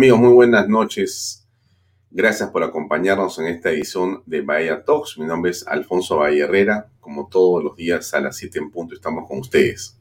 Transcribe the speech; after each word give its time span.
Amigos, 0.00 0.18
muy 0.18 0.32
buenas 0.32 0.66
noches. 0.66 1.46
Gracias 2.10 2.48
por 2.48 2.62
acompañarnos 2.62 3.38
en 3.38 3.48
esta 3.48 3.68
edición 3.68 4.22
de 4.24 4.40
Bahía 4.40 4.82
Talks. 4.82 5.18
Mi 5.18 5.26
nombre 5.26 5.50
es 5.50 5.66
Alfonso 5.66 6.16
Bahía 6.16 6.44
Herrera. 6.44 6.90
Como 7.00 7.28
todos 7.28 7.62
los 7.62 7.76
días 7.76 8.14
a 8.14 8.20
las 8.22 8.38
7 8.38 8.60
en 8.60 8.70
punto 8.70 8.94
estamos 8.94 9.28
con 9.28 9.40
ustedes. 9.40 10.00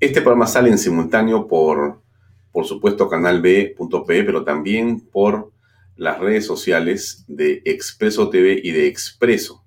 Este 0.00 0.22
programa 0.22 0.46
sale 0.46 0.70
en 0.70 0.78
simultáneo 0.78 1.46
por, 1.46 2.00
por 2.52 2.64
supuesto, 2.64 3.06
canal 3.10 3.42
B.p, 3.42 4.24
pero 4.24 4.44
también 4.44 5.00
por 5.00 5.52
las 5.94 6.18
redes 6.18 6.46
sociales 6.46 7.26
de 7.28 7.60
Expreso 7.66 8.30
TV 8.30 8.62
y 8.64 8.70
de 8.70 8.86
Expreso. 8.86 9.62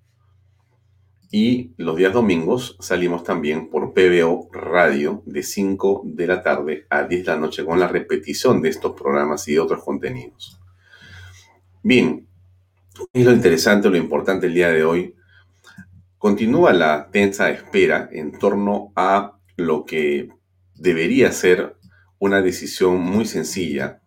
Y 1.30 1.72
los 1.78 1.96
días 1.98 2.14
domingos 2.14 2.78
salimos 2.80 3.24
también 3.24 3.70
por 3.70 3.85
PBO 3.96 4.50
Radio 4.52 5.24
de 5.26 5.42
5 5.42 6.02
de 6.06 6.28
la 6.28 6.44
tarde 6.44 6.86
a 6.90 7.04
10 7.04 7.26
de 7.26 7.32
la 7.32 7.40
noche 7.40 7.64
con 7.64 7.80
la 7.80 7.88
repetición 7.88 8.62
de 8.62 8.70
estos 8.70 8.94
programas 8.94 9.48
y 9.48 9.54
de 9.54 9.62
otros 9.62 9.84
contenidos. 9.84 10.60
Bien, 11.82 12.28
es 13.14 13.26
lo 13.26 13.32
interesante, 13.32 13.90
lo 13.90 13.96
importante 13.96 14.48
el 14.48 14.54
día 14.54 14.70
de 14.70 14.84
hoy. 14.84 15.16
Continúa 16.18 16.74
la 16.74 17.10
tensa 17.10 17.50
espera 17.50 18.10
en 18.12 18.38
torno 18.38 18.92
a 18.96 19.40
lo 19.56 19.86
que 19.86 20.30
debería 20.76 21.32
ser 21.32 21.78
una 22.20 22.42
decisión 22.42 23.00
muy 23.00 23.26
sencilla 23.26 24.02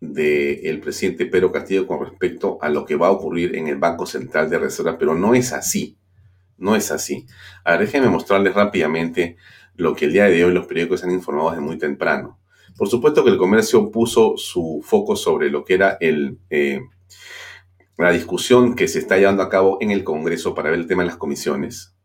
del 0.00 0.80
presidente 0.80 1.26
Pedro 1.26 1.52
Castillo 1.52 1.86
con 1.86 2.04
respecto 2.04 2.58
a 2.60 2.68
lo 2.68 2.84
que 2.84 2.96
va 2.96 3.08
a 3.08 3.12
ocurrir 3.12 3.54
en 3.56 3.68
el 3.68 3.76
Banco 3.76 4.06
Central 4.06 4.48
de 4.48 4.58
Reserva, 4.58 4.98
pero 4.98 5.14
no 5.14 5.34
es 5.34 5.52
así. 5.52 5.97
No 6.58 6.76
es 6.76 6.90
así. 6.90 7.26
A 7.64 7.72
ver, 7.72 7.80
déjenme 7.80 8.08
mostrarles 8.08 8.54
rápidamente 8.54 9.36
lo 9.74 9.94
que 9.94 10.06
el 10.06 10.12
día 10.12 10.24
de 10.24 10.44
hoy 10.44 10.52
los 10.52 10.66
periódicos 10.66 11.04
han 11.04 11.12
informado 11.12 11.50
desde 11.50 11.62
muy 11.62 11.78
temprano. 11.78 12.38
Por 12.76 12.88
supuesto 12.88 13.24
que 13.24 13.30
el 13.30 13.38
comercio 13.38 13.90
puso 13.90 14.36
su 14.36 14.82
foco 14.84 15.16
sobre 15.16 15.50
lo 15.50 15.64
que 15.64 15.74
era 15.74 15.96
el, 16.00 16.38
eh, 16.50 16.80
la 17.96 18.10
discusión 18.10 18.74
que 18.74 18.88
se 18.88 18.98
está 18.98 19.16
llevando 19.16 19.42
a 19.42 19.48
cabo 19.48 19.78
en 19.80 19.90
el 19.90 20.04
Congreso 20.04 20.54
para 20.54 20.70
ver 20.70 20.78
el 20.78 20.86
tema 20.86 21.02
de 21.02 21.08
las 21.08 21.16
comisiones. 21.16 21.96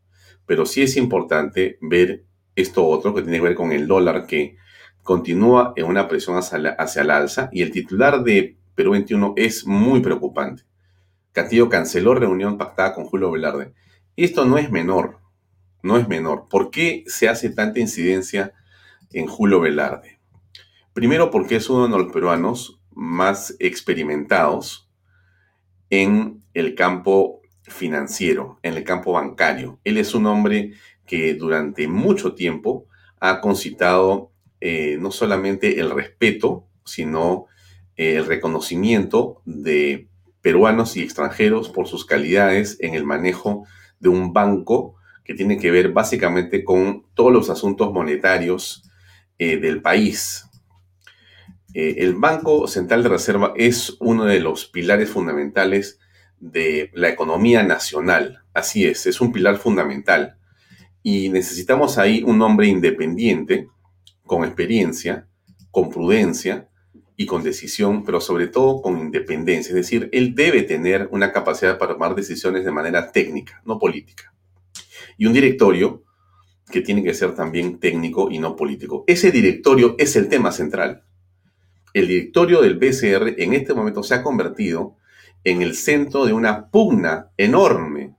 Pero 0.46 0.66
sí 0.66 0.82
es 0.82 0.98
importante 0.98 1.78
ver 1.82 2.26
esto 2.56 2.86
otro 2.86 3.14
que 3.14 3.22
tiene 3.22 3.38
que 3.38 3.44
ver 3.44 3.56
con 3.56 3.72
el 3.72 3.88
dólar 3.88 4.26
que 4.26 4.58
continúa 5.04 5.74
en 5.76 5.86
una 5.86 6.08
presión 6.08 6.38
hacia, 6.38 6.58
la, 6.58 6.70
hacia 6.72 7.02
el 7.02 7.12
alza 7.12 7.50
y 7.52 7.62
el 7.62 7.72
titular 7.72 8.24
de 8.24 8.58
Perú 8.76 8.92
21 8.92 9.34
es 9.38 9.68
muy 9.68 10.02
preocupante. 10.02 10.64
Castillo 11.32 11.70
canceló 11.70 12.16
reunión 12.16 12.58
pactada 12.58 12.94
con 12.94 13.06
Julio 13.06 13.32
Velarde. 13.32 13.74
Esto 14.16 14.46
no 14.46 14.60
es 14.60 14.70
menor, 14.70 15.20
no 15.82 15.98
es 15.98 16.08
menor. 16.08 16.48
¿Por 16.48 16.70
qué 16.70 17.04
se 17.08 17.30
hace 17.30 17.50
tanta 17.50 17.80
incidencia 17.80 18.54
en 19.12 19.26
Julio 19.26 19.60
Velarde? 19.60 20.20
Primero 20.94 21.32
porque 21.32 21.56
es 21.56 21.70
uno 21.70 21.88
de 21.88 22.04
los 22.04 22.14
peruanos 22.14 22.80
más 22.92 23.56
experimentados 23.58 24.88
en 25.90 26.44
el 26.54 26.76
campo 26.76 27.42
financiero, 27.64 28.60
en 28.62 28.76
el 28.76 28.84
campo 28.84 29.14
bancario. 29.14 29.80
Él 29.84 29.98
es 29.98 30.14
un 30.14 30.28
hombre 30.28 30.74
que 31.08 31.34
durante 31.34 31.88
mucho 31.88 32.36
tiempo 32.36 32.86
ha 33.20 33.42
concitado 33.42 34.32
eh, 34.62 34.98
no 35.00 35.10
solamente 35.10 35.80
el 35.80 35.90
respeto, 35.90 36.68
sino 36.86 37.48
eh, 37.96 38.18
el 38.18 38.26
reconocimiento 38.28 39.42
de 39.46 40.08
peruanos 40.42 40.98
y 40.98 41.02
extranjeros 41.02 41.70
por 41.70 41.88
sus 41.88 42.06
calidades 42.06 42.78
en 42.80 42.94
el 42.94 43.06
manejo 43.06 43.66
un 44.10 44.34
banco 44.34 44.96
que 45.24 45.34
tiene 45.34 45.58
que 45.58 45.72
ver 45.72 45.92
básicamente 45.92 46.64
con 46.64 47.06
todos 47.14 47.32
los 47.32 47.50
asuntos 47.50 47.94
monetarios 47.94 48.84
eh, 49.40 49.58
del 49.58 49.82
país. 49.82 50.46
Eh, 51.74 51.96
el 52.00 52.16
Banco 52.16 52.68
Central 52.68 53.04
de 53.04 53.10
Reserva 53.10 53.54
es 53.56 53.96
uno 54.00 54.26
de 54.26 54.40
los 54.40 54.66
pilares 54.66 55.10
fundamentales 55.10 56.00
de 56.40 56.92
la 56.94 57.10
economía 57.10 57.64
nacional. 57.64 58.44
Así 58.54 58.86
es, 58.86 59.06
es 59.06 59.22
un 59.22 59.32
pilar 59.32 59.58
fundamental. 59.58 60.38
Y 61.02 61.30
necesitamos 61.30 61.98
ahí 61.98 62.24
un 62.24 62.42
hombre 62.42 62.68
independiente, 62.68 63.70
con 64.26 64.44
experiencia, 64.44 65.28
con 65.72 65.90
prudencia 65.90 66.70
y 67.24 67.26
con 67.26 67.42
decisión, 67.42 68.04
pero 68.04 68.20
sobre 68.20 68.48
todo 68.48 68.82
con 68.82 69.00
independencia. 69.00 69.70
Es 69.70 69.76
decir, 69.76 70.10
él 70.12 70.36
debe 70.36 70.64
tener 70.64 71.08
una 71.12 71.32
capacidad 71.32 71.78
para 71.78 71.94
tomar 71.94 72.16
decisiones 72.16 72.66
de 72.66 72.72
manera 72.72 73.12
técnica, 73.12 73.62
no 73.66 73.80
política. 73.80 74.34
Y 75.18 75.26
un 75.26 75.34
directorio 75.34 76.04
que 76.70 76.82
tiene 76.82 77.04
que 77.04 77.14
ser 77.14 77.34
también 77.34 77.80
técnico 77.80 78.30
y 78.30 78.40
no 78.40 78.56
político. 78.56 79.06
Ese 79.08 79.32
directorio 79.32 79.96
es 79.98 80.16
el 80.18 80.28
tema 80.28 80.52
central. 80.52 81.06
El 81.94 82.08
directorio 82.08 82.62
del 82.62 82.78
BCR 82.78 83.42
en 83.42 83.54
este 83.54 83.74
momento 83.74 84.04
se 84.04 84.16
ha 84.16 84.24
convertido 84.24 84.98
en 85.46 85.62
el 85.62 85.76
centro 85.76 86.26
de 86.26 86.34
una 86.34 86.70
pugna 86.72 87.32
enorme, 87.38 88.16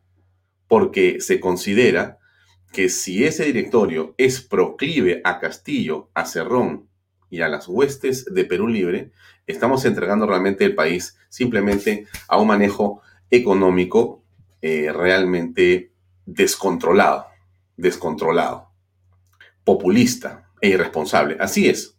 porque 0.67 1.21
se 1.21 1.41
considera 1.41 2.19
que 2.73 2.89
si 2.89 3.25
ese 3.25 3.45
directorio 3.45 4.15
es 4.17 4.41
proclive 4.41 5.21
a 5.25 5.41
Castillo, 5.41 6.11
a 6.15 6.25
Cerrón 6.25 6.89
y 7.35 7.43
a 7.43 7.49
las 7.49 7.67
huestes 7.67 8.27
de 8.27 8.45
Perú 8.45 8.69
Libre, 8.69 9.11
estamos 9.49 9.85
entregando 9.85 10.25
realmente 10.25 10.65
el 10.65 10.77
país 10.77 11.19
simplemente 11.29 12.07
a 12.29 12.39
un 12.39 12.47
manejo 12.47 13.03
económico 13.29 14.23
eh, 14.63 14.93
realmente 14.93 15.93
descontrolado, 16.27 17.27
descontrolado, 17.77 18.71
populista 19.65 20.49
e 20.61 20.69
irresponsable. 20.69 21.37
Así 21.41 21.69
es. 21.69 21.99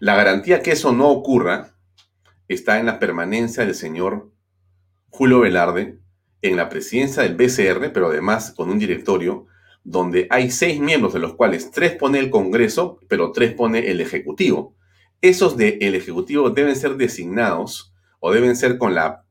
La 0.00 0.16
garantía 0.16 0.60
que 0.60 0.72
eso 0.72 0.90
no 0.92 1.08
ocurra 1.08 1.76
está 2.48 2.80
en 2.80 2.86
la 2.86 2.98
permanencia 2.98 3.64
del 3.64 3.76
señor 3.76 4.32
Julio 5.08 5.38
Velarde 5.38 6.00
en 6.42 6.56
la 6.56 6.68
presidencia 6.68 7.22
del 7.22 7.36
BCR, 7.36 7.92
pero 7.92 8.08
además 8.08 8.52
con 8.56 8.70
un 8.70 8.78
directorio 8.80 9.46
donde 9.84 10.26
hay 10.30 10.50
seis 10.50 10.80
miembros, 10.80 11.14
de 11.14 11.20
los 11.20 11.34
cuales 11.34 11.70
tres 11.70 11.92
pone 11.92 12.18
el 12.18 12.30
Congreso, 12.30 12.98
pero 13.08 13.32
tres 13.32 13.54
pone 13.54 13.90
el 13.90 14.00
Ejecutivo. 14.00 14.74
Esos 15.20 15.56
del 15.56 15.94
Ejecutivo 15.94 16.50
deben 16.50 16.76
ser 16.76 16.96
designados 16.96 17.92
o 18.20 18.32
deben 18.32 18.56
ser 18.56 18.78
con 18.78 18.94
la 18.94 19.24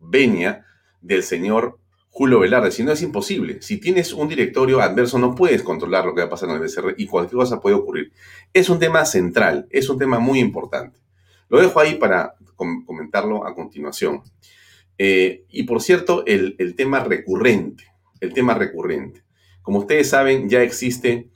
venia 0.00 0.64
del 1.00 1.22
señor 1.22 1.78
Julio 2.08 2.38
Velarde, 2.38 2.70
si 2.70 2.84
no 2.84 2.92
es 2.92 3.02
imposible. 3.02 3.60
Si 3.60 3.78
tienes 3.78 4.12
un 4.12 4.28
directorio 4.28 4.80
adverso 4.80 5.18
no 5.18 5.34
puedes 5.34 5.64
controlar 5.64 6.06
lo 6.06 6.14
que 6.14 6.20
va 6.20 6.28
a 6.28 6.30
pasar 6.30 6.48
en 6.48 6.54
el 6.54 6.62
BCR 6.62 6.94
y 6.96 7.06
cualquier 7.06 7.38
cosa 7.38 7.60
puede 7.60 7.74
ocurrir. 7.74 8.12
Es 8.52 8.68
un 8.68 8.78
tema 8.78 9.04
central, 9.04 9.66
es 9.70 9.88
un 9.88 9.98
tema 9.98 10.20
muy 10.20 10.38
importante. 10.38 11.00
Lo 11.48 11.60
dejo 11.60 11.80
ahí 11.80 11.96
para 11.96 12.36
comentarlo 12.54 13.44
a 13.44 13.52
continuación. 13.52 14.22
Eh, 14.96 15.44
y 15.48 15.64
por 15.64 15.82
cierto, 15.82 16.24
el, 16.26 16.54
el 16.58 16.76
tema 16.76 17.00
recurrente, 17.00 17.84
el 18.20 18.32
tema 18.32 18.54
recurrente. 18.54 19.23
Como 19.64 19.78
ustedes 19.78 20.10
saben, 20.10 20.50
ya 20.50 20.62
existe 20.62 21.30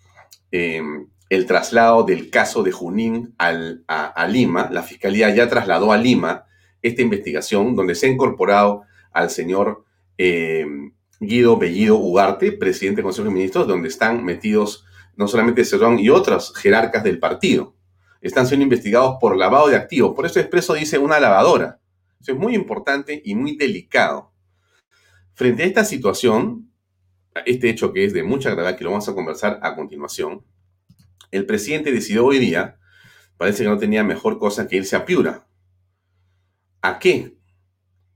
eh, 0.53 0.83
el 1.31 1.47
traslado 1.47 2.03
del 2.03 2.29
caso 2.29 2.63
de 2.63 2.73
Junín 2.73 3.35
a, 3.39 4.27
Lima. 4.29 4.69
La 4.71 4.83
Fiscalía 4.83 5.35
ya 5.35 5.49
trasladó 5.49 5.93
a 5.93 5.97
Lima 5.97 6.45
esta 6.83 7.01
investigación 7.01 7.75
donde 7.75 7.95
se 7.95 8.07
ha 8.07 8.11
incorporado 8.11 8.83
al 9.13 9.31
señor 9.31 9.87
eh, 10.19 10.67
Guido 11.21 11.57
Bellido 11.57 11.97
Ugarte, 11.97 12.53
presidente 12.53 12.97
del 12.97 13.05
Consejo 13.05 13.29
de 13.29 13.35
Ministros, 13.35 13.67
donde 13.67 13.89
están 13.89 14.23
metidos 14.23 14.85
no 15.17 15.27
solamente 15.27 15.65
Cerrón 15.65 15.99
y 15.99 16.11
otras 16.11 16.53
jerarcas 16.55 17.03
del 17.03 17.19
partido. 17.19 17.77
Están 18.21 18.47
siendo 18.47 18.65
investigados 18.65 19.17
por 19.19 19.39
lavado 19.39 19.69
de 19.69 19.77
activos. 19.77 20.15
Por 20.15 20.27
eso 20.27 20.39
Expreso 20.39 20.75
dice 20.75 20.99
una 20.99 21.19
lavadora. 21.19 21.81
Eso 22.21 22.33
es 22.33 22.39
muy 22.39 22.55
importante 22.55 23.23
y 23.25 23.35
muy 23.35 23.57
delicado. 23.57 24.33
Frente 25.33 25.63
a 25.63 25.67
esta 25.67 25.85
situación, 25.87 26.68
este 27.46 27.70
hecho 27.70 27.93
que 27.93 28.05
es 28.05 28.12
de 28.12 28.23
mucha 28.23 28.50
gravedad, 28.50 28.76
que 28.76 28.85
lo 28.85 28.90
vamos 28.90 29.08
a 29.08 29.14
conversar 29.14 29.58
a 29.62 29.75
continuación, 29.75 30.44
el 31.31 31.46
presidente 31.46 31.93
decidió 31.93 32.26
hoy 32.26 32.38
día, 32.38 32.79
parece 33.37 33.62
que 33.62 33.69
no 33.69 33.79
tenía 33.79 34.05
mejor 34.05 34.38
cosa 34.38 34.67
que 34.67 34.76
irse 34.76 34.96
a 34.96 35.05
Piura. 35.05 35.46
¿A 36.81 36.99
qué? 36.99 37.37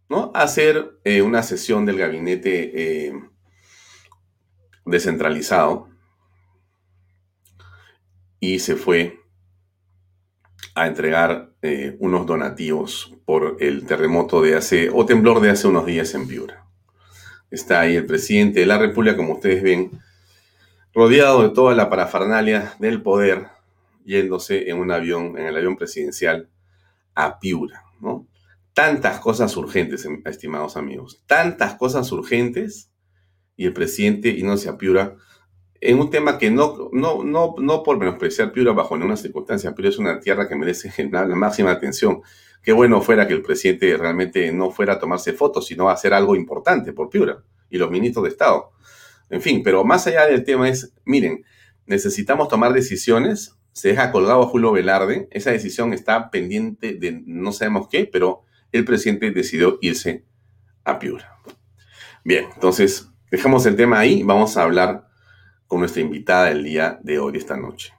¿No? 0.08 0.30
A 0.34 0.42
hacer 0.42 0.98
eh, 1.04 1.22
una 1.22 1.42
sesión 1.42 1.86
del 1.86 1.98
gabinete 1.98 3.06
eh, 3.06 3.12
descentralizado 4.84 5.88
y 8.40 8.58
se 8.58 8.76
fue 8.76 9.20
a 10.74 10.86
entregar 10.86 11.54
eh, 11.62 11.96
unos 12.00 12.26
donativos 12.26 13.14
por 13.24 13.56
el 13.60 13.86
terremoto 13.86 14.40
de 14.42 14.56
hace, 14.56 14.90
o 14.90 15.06
temblor 15.06 15.40
de 15.40 15.50
hace 15.50 15.68
unos 15.68 15.86
días 15.86 16.14
en 16.14 16.26
Piura. 16.26 16.66
Está 17.52 17.80
ahí 17.80 17.94
el 17.94 18.06
presidente 18.06 18.60
de 18.60 18.66
la 18.66 18.78
República, 18.78 19.16
como 19.16 19.34
ustedes 19.34 19.62
ven, 19.62 19.90
rodeado 20.94 21.42
de 21.42 21.50
toda 21.50 21.74
la 21.74 21.88
parafernalia 21.88 22.74
del 22.78 23.02
poder, 23.02 23.46
yéndose 24.04 24.70
en 24.70 24.78
un 24.78 24.90
avión, 24.90 25.38
en 25.38 25.46
el 25.46 25.56
avión 25.56 25.76
presidencial, 25.76 26.48
a 27.14 27.38
Piura, 27.38 27.84
¿no? 28.00 28.26
Tantas 28.72 29.20
cosas 29.20 29.54
urgentes, 29.56 30.08
estimados 30.24 30.78
amigos, 30.78 31.22
tantas 31.26 31.74
cosas 31.74 32.10
urgentes, 32.10 32.90
y 33.54 33.66
el 33.66 33.74
presidente, 33.74 34.30
y 34.30 34.42
no 34.42 34.56
se 34.56 34.70
a 34.70 34.78
Piura, 34.78 35.16
en 35.82 35.98
un 36.00 36.08
tema 36.08 36.38
que 36.38 36.50
no, 36.50 36.88
no, 36.92 37.22
no, 37.22 37.54
no 37.58 37.82
por 37.82 37.98
menospreciar 37.98 38.52
Piura 38.52 38.72
bajo 38.72 38.96
ninguna 38.96 39.16
circunstancia, 39.16 39.74
pero 39.74 39.90
es 39.90 39.98
una 39.98 40.20
tierra 40.20 40.48
que 40.48 40.56
merece 40.56 40.90
la, 41.10 41.26
máxima 41.26 41.72
atención. 41.72 42.22
Qué 42.62 42.72
bueno 42.72 43.00
fuera 43.00 43.26
que 43.26 43.34
el 43.34 43.42
presidente 43.42 43.96
realmente 43.96 44.52
no 44.52 44.70
fuera 44.70 44.94
a 44.94 44.98
tomarse 44.98 45.32
fotos, 45.32 45.66
sino 45.66 45.88
a 45.88 45.94
hacer 45.94 46.14
algo 46.14 46.36
importante 46.36 46.92
por 46.92 47.10
Piura 47.10 47.42
y 47.68 47.78
los 47.78 47.90
ministros 47.90 48.24
de 48.24 48.30
Estado. 48.30 48.70
En 49.30 49.42
fin, 49.42 49.62
pero 49.64 49.82
más 49.84 50.06
allá 50.06 50.26
del 50.26 50.44
tema 50.44 50.68
es, 50.68 50.94
miren, 51.04 51.44
necesitamos 51.86 52.48
tomar 52.48 52.72
decisiones. 52.72 53.56
Se 53.72 53.88
deja 53.88 54.12
colgado 54.12 54.42
a 54.42 54.46
Julio 54.46 54.70
Velarde. 54.72 55.26
Esa 55.30 55.50
decisión 55.50 55.92
está 55.92 56.30
pendiente 56.30 56.94
de 56.94 57.22
no 57.26 57.52
sabemos 57.52 57.88
qué, 57.88 58.04
pero 58.04 58.44
el 58.70 58.84
presidente 58.84 59.30
decidió 59.30 59.78
irse 59.80 60.24
a 60.84 60.98
Piura. 60.98 61.38
Bien, 62.24 62.46
entonces 62.54 63.08
dejamos 63.30 63.66
el 63.66 63.74
tema 63.74 63.98
ahí. 63.98 64.22
Vamos 64.22 64.56
a 64.56 64.62
hablar 64.62 65.08
con 65.66 65.80
nuestra 65.80 66.02
invitada 66.02 66.50
el 66.50 66.62
día 66.62 67.00
de 67.02 67.18
hoy, 67.18 67.36
esta 67.36 67.56
noche. 67.56 67.92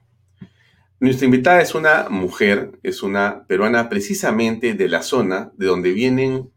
Nuestra 1.00 1.26
invitada 1.26 1.60
es 1.60 1.74
una 1.74 2.08
mujer, 2.08 2.78
es 2.82 3.02
una 3.02 3.46
peruana 3.46 3.88
precisamente 3.88 4.74
de 4.74 4.88
la 4.88 5.02
zona 5.02 5.52
de 5.56 5.66
donde 5.66 5.92
vienen, 5.92 6.50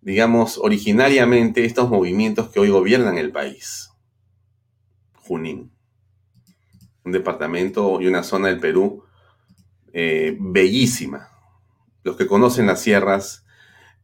digamos, 0.00 0.58
originariamente 0.58 1.64
estos 1.64 1.90
movimientos 1.90 2.48
que 2.48 2.60
hoy 2.60 2.70
gobiernan 2.70 3.18
el 3.18 3.30
país. 3.30 3.90
Junín. 5.14 5.70
Un 7.04 7.12
departamento 7.12 8.00
y 8.00 8.06
una 8.06 8.22
zona 8.22 8.48
del 8.48 8.58
Perú 8.58 9.04
eh, 9.92 10.36
bellísima. 10.40 11.28
Los 12.02 12.16
que 12.16 12.26
conocen 12.26 12.66
las 12.66 12.80
sierras 12.80 13.44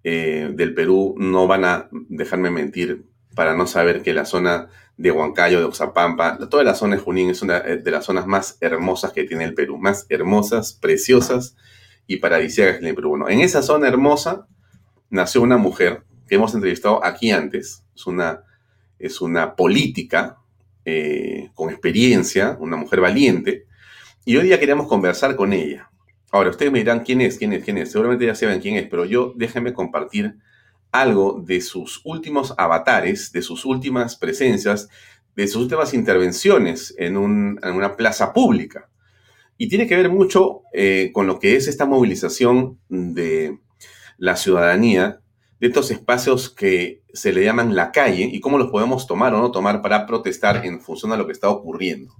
eh, 0.04 0.50
del 0.54 0.74
Perú 0.74 1.14
no 1.18 1.46
van 1.46 1.64
a 1.64 1.88
dejarme 1.90 2.50
mentir 2.50 3.06
para 3.34 3.56
no 3.56 3.66
saber 3.66 4.02
que 4.02 4.12
la 4.12 4.24
zona 4.24 4.68
de 5.00 5.10
Huancayo, 5.10 5.60
de 5.60 5.64
Oxapampa, 5.64 6.38
toda 6.50 6.62
la 6.62 6.74
zona 6.74 6.96
de 6.96 7.00
Junín 7.00 7.30
es 7.30 7.40
una 7.40 7.56
eh, 7.56 7.78
de 7.78 7.90
las 7.90 8.04
zonas 8.04 8.26
más 8.26 8.58
hermosas 8.60 9.12
que 9.12 9.24
tiene 9.24 9.44
el 9.44 9.54
Perú, 9.54 9.78
más 9.78 10.04
hermosas, 10.10 10.74
preciosas 10.74 11.56
y 12.06 12.18
paradisíacas 12.18 12.74
que 12.74 12.78
tiene 12.80 12.90
el 12.90 12.96
Perú. 12.96 13.08
Bueno, 13.08 13.30
en 13.30 13.40
esa 13.40 13.62
zona 13.62 13.88
hermosa 13.88 14.46
nació 15.08 15.40
una 15.40 15.56
mujer 15.56 16.02
que 16.28 16.34
hemos 16.34 16.54
entrevistado 16.54 17.02
aquí 17.02 17.30
antes, 17.30 17.82
es 17.94 18.06
una, 18.06 18.44
es 18.98 19.22
una 19.22 19.56
política 19.56 20.36
eh, 20.84 21.48
con 21.54 21.70
experiencia, 21.70 22.58
una 22.60 22.76
mujer 22.76 23.00
valiente, 23.00 23.64
y 24.26 24.36
hoy 24.36 24.44
día 24.44 24.60
queríamos 24.60 24.86
conversar 24.86 25.34
con 25.34 25.54
ella. 25.54 25.90
Ahora, 26.30 26.50
ustedes 26.50 26.70
me 26.70 26.80
dirán, 26.80 27.00
¿quién 27.00 27.22
es? 27.22 27.38
¿Quién 27.38 27.54
es? 27.54 27.64
¿Quién 27.64 27.78
es? 27.78 27.90
Seguramente 27.90 28.26
ya 28.26 28.34
saben 28.34 28.60
quién 28.60 28.76
es, 28.76 28.86
pero 28.86 29.06
yo 29.06 29.32
déjenme 29.34 29.72
compartir 29.72 30.36
algo 30.92 31.42
de 31.44 31.60
sus 31.60 32.00
últimos 32.04 32.54
avatares, 32.56 33.32
de 33.32 33.42
sus 33.42 33.64
últimas 33.64 34.16
presencias, 34.16 34.88
de 35.36 35.46
sus 35.46 35.62
últimas 35.62 35.94
intervenciones 35.94 36.94
en, 36.98 37.16
una 37.16 37.96
plaza 37.96 38.32
pública. 38.32 38.88
Y 39.56 39.68
tiene 39.68 39.86
que 39.86 39.96
ver 39.96 40.08
mucho 40.08 40.62
eh, 40.72 41.10
con 41.12 41.26
lo 41.26 41.38
que 41.38 41.56
es 41.56 41.68
esta 41.68 41.86
movilización 41.86 42.78
de 42.88 43.58
la 44.18 44.36
ciudadanía, 44.36 45.20
de 45.60 45.66
estos 45.66 45.90
espacios 45.90 46.48
que 46.50 47.02
se 47.12 47.32
le 47.32 47.44
llaman 47.44 47.76
la 47.76 47.92
calle 47.92 48.28
y 48.32 48.40
cómo 48.40 48.58
los 48.58 48.70
podemos 48.70 49.06
tomar 49.06 49.34
o 49.34 49.38
no 49.38 49.50
tomar 49.50 49.82
para 49.82 50.06
protestar 50.06 50.64
en 50.64 50.80
función 50.80 51.12
a 51.12 51.16
lo 51.16 51.26
que 51.26 51.32
está 51.32 51.50
ocurriendo. 51.50 52.14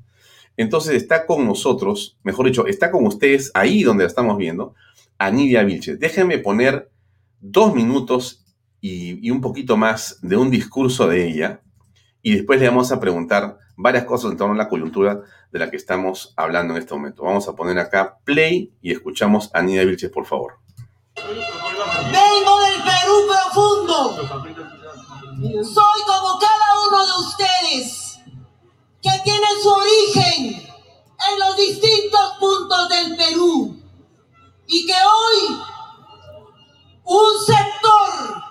Entonces 0.57 0.95
está 0.95 1.27
con 1.27 1.47
nosotros, 1.47 2.19
mejor 2.23 2.47
dicho, 2.47 2.67
está 2.67 2.91
con 2.91 3.07
ustedes 3.07 3.51
ahí 3.55 3.83
donde 3.83 4.05
la 4.05 4.09
estamos 4.09 4.37
viendo, 4.37 4.75
Anidia 5.17 5.63
Vilches. 5.63 5.99
Déjenme 5.99 6.39
poner 6.39 6.91
dos 7.41 7.75
minutos 7.75 8.40
y, 8.81 9.31
un 9.31 9.41
poquito 9.41 9.77
más 9.77 10.19
de 10.23 10.37
un 10.37 10.51
discurso 10.51 11.07
de 11.07 11.29
ella 11.29 11.61
y 12.23 12.35
después 12.35 12.61
le 12.61 12.69
vamos 12.69 12.93
a 12.93 13.01
preguntar 13.01 13.59
varias 13.77 14.05
cosas 14.05 14.31
en 14.31 14.37
torno 14.37 14.55
a 14.55 14.59
la 14.59 14.69
coyuntura 14.69 15.23
de 15.51 15.59
la 15.59 15.71
que 15.71 15.77
estamos 15.77 16.35
hablando 16.37 16.75
en 16.75 16.81
este 16.81 16.95
momento. 16.95 17.25
Vamos 17.25 17.49
a 17.49 17.55
poner 17.55 17.79
acá 17.79 18.19
play 18.25 18.73
y 18.83 18.93
escuchamos 18.93 19.51
a 19.55 19.63
Nina 19.63 19.85
Vilches, 19.85 20.11
por 20.11 20.27
favor. 20.27 20.59
Vengo 21.17 22.61
del 22.61 22.83
Perú 22.83 23.15
profundo. 23.27 24.17
Soy 25.65 26.03
como 26.07 26.39
cada 26.39 26.89
uno 26.89 27.07
de 27.07 27.13
ustedes 27.27 28.19
que 29.03 29.11
tiene 29.25 29.47
su 29.63 29.69
origen 29.71 30.71
en 31.33 31.39
los 31.39 31.57
distintos 31.57 32.35
puntos 32.39 32.89
del 32.91 33.17
Perú 33.17 33.77
y 34.67 34.87
que 34.87 34.93
hoy 34.93 35.59
un 37.05 37.45
sector 37.45 38.50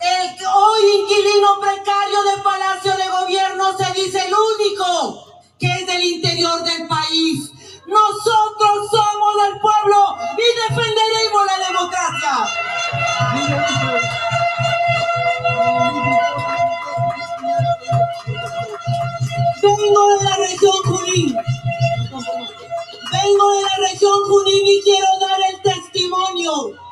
el 0.00 0.46
hoy 0.46 1.00
inquilino 1.00 1.60
precario 1.60 2.22
del 2.24 2.42
Palacio 2.42 2.92
de 2.96 3.08
Gobierno 3.08 3.76
se 3.76 3.92
dice 4.00 4.26
el 4.26 4.34
único 4.34 5.42
que 5.58 5.66
es 5.66 5.86
del 5.86 6.04
interior 6.04 6.62
del 6.64 6.86
país. 6.86 7.50
Nosotros 7.86 8.90
somos 8.90 9.42
del 9.42 9.60
pueblo 9.60 10.16
y 10.36 10.74
defenderemos 10.74 11.46
la 11.46 11.58
democracia. 11.66 12.32
Vengo 19.62 20.08
de 20.08 20.24
la 20.24 20.36
región 20.36 20.76
Junín. 20.84 21.36
Vengo 23.12 23.50
de 23.52 23.62
la 23.62 23.76
región 23.88 24.24
Junín 24.28 24.66
y 24.66 24.82
quiero 24.82 25.06
dar 25.20 25.40
el 25.52 25.62
testimonio 25.62 26.85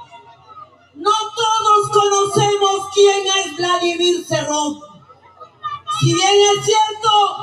no 1.04 1.10
todos 1.36 1.90
conocemos 1.90 2.88
quién 2.94 3.26
es 3.26 3.56
Vladimir 3.56 4.24
Cerrón. 4.26 4.80
Si 6.00 6.14
bien 6.14 6.34
es 6.56 6.64
cierto, 6.64 7.36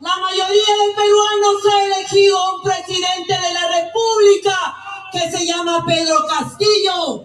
la 0.00 0.16
mayoría 0.18 0.46
de 0.50 0.94
peruanos 0.94 1.56
ha 1.72 1.84
elegido 1.84 2.54
un 2.54 2.62
presidente 2.62 3.32
de 3.32 3.54
la 3.54 3.68
República 3.68 4.76
que 5.10 5.30
se 5.30 5.46
llama 5.46 5.84
Pedro 5.86 6.26
Castillo. 6.28 7.24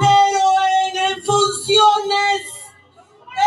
Pero 0.00 0.40
en, 0.94 1.22
funciones, 1.24 2.42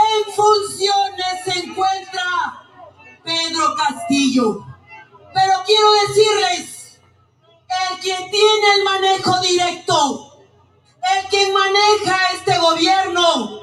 en 0.02 0.34
funciones 0.34 1.44
se 1.44 1.60
encuentra 1.60 2.64
Pedro 3.22 3.76
Castillo. 3.76 4.66
Pero 5.34 5.54
quiero 5.66 5.92
decirles, 6.08 7.02
el 7.68 8.00
que 8.00 8.16
tiene 8.32 8.74
el 8.78 8.84
manejo 8.86 9.42
directo 9.42 10.35
el 11.14 11.28
quien 11.28 11.54
maneja 11.54 12.20
este 12.34 12.58
gobierno 12.58 13.62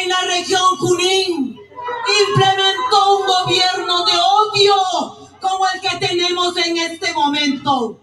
en 0.00 0.08
la 0.08 0.20
región 0.22 0.76
Junín 0.78 1.58
implementó 2.28 3.18
un 3.18 3.26
gobierno 3.26 4.04
de 4.04 4.12
odio 4.12 4.74
como 5.40 5.66
el 5.74 5.80
que 5.80 5.96
tenemos 5.96 6.56
en 6.56 6.76
este 6.76 7.12
momento. 7.14 7.98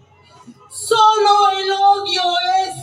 Solo 0.70 1.50
el 1.50 1.70
odio 1.70 2.22
es 2.64 2.74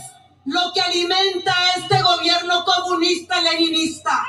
lo 0.46 0.72
que 0.72 0.80
alimenta 0.80 1.54
este 1.76 2.02
gobierno 2.02 2.64
comunista 2.64 3.40
leninista, 3.40 4.22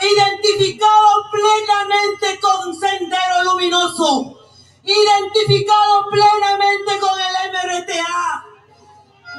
identificado 0.00 1.24
plenamente 1.30 2.40
con 2.40 2.74
Sendero 2.74 3.44
Luminoso, 3.44 4.38
identificado 4.82 6.06
plenamente 6.10 6.98
con 7.00 7.18
el 7.18 7.52
MRTA, 7.52 8.44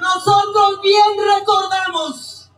nosotros 0.01 0.81
bien 0.81 1.03
recordamos 1.38 2.50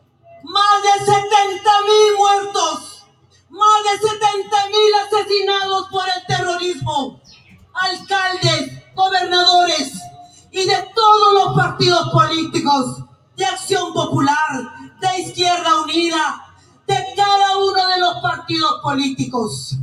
más 0.43 0.83
de 0.83 1.05
70 1.05 1.71
mil 1.81 2.17
muertos, 2.17 3.05
más 3.49 3.83
de 3.83 4.07
70 4.07 4.67
mil 4.67 4.93
asesinados 5.05 5.87
por 5.89 6.05
el 6.07 6.25
terrorismo, 6.25 7.21
alcaldes, 7.73 8.95
gobernadores 8.95 9.93
y 10.51 10.65
de 10.65 10.89
todos 10.95 11.33
los 11.33 11.55
partidos 11.55 12.09
políticos, 12.11 13.03
de 13.35 13.45
Acción 13.45 13.93
Popular, 13.93 14.99
de 15.01 15.21
Izquierda 15.21 15.81
Unida, 15.81 16.55
de 16.87 16.95
cada 17.15 17.57
uno 17.57 17.87
de 17.87 17.99
los 17.99 18.15
partidos 18.21 18.79
políticos. 18.81 19.75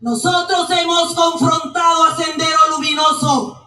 Nosotros 0.00 0.68
hemos 0.70 1.14
confrontado 1.14 2.04
a 2.06 2.16
Sendero 2.16 2.70
Luminoso 2.70 3.65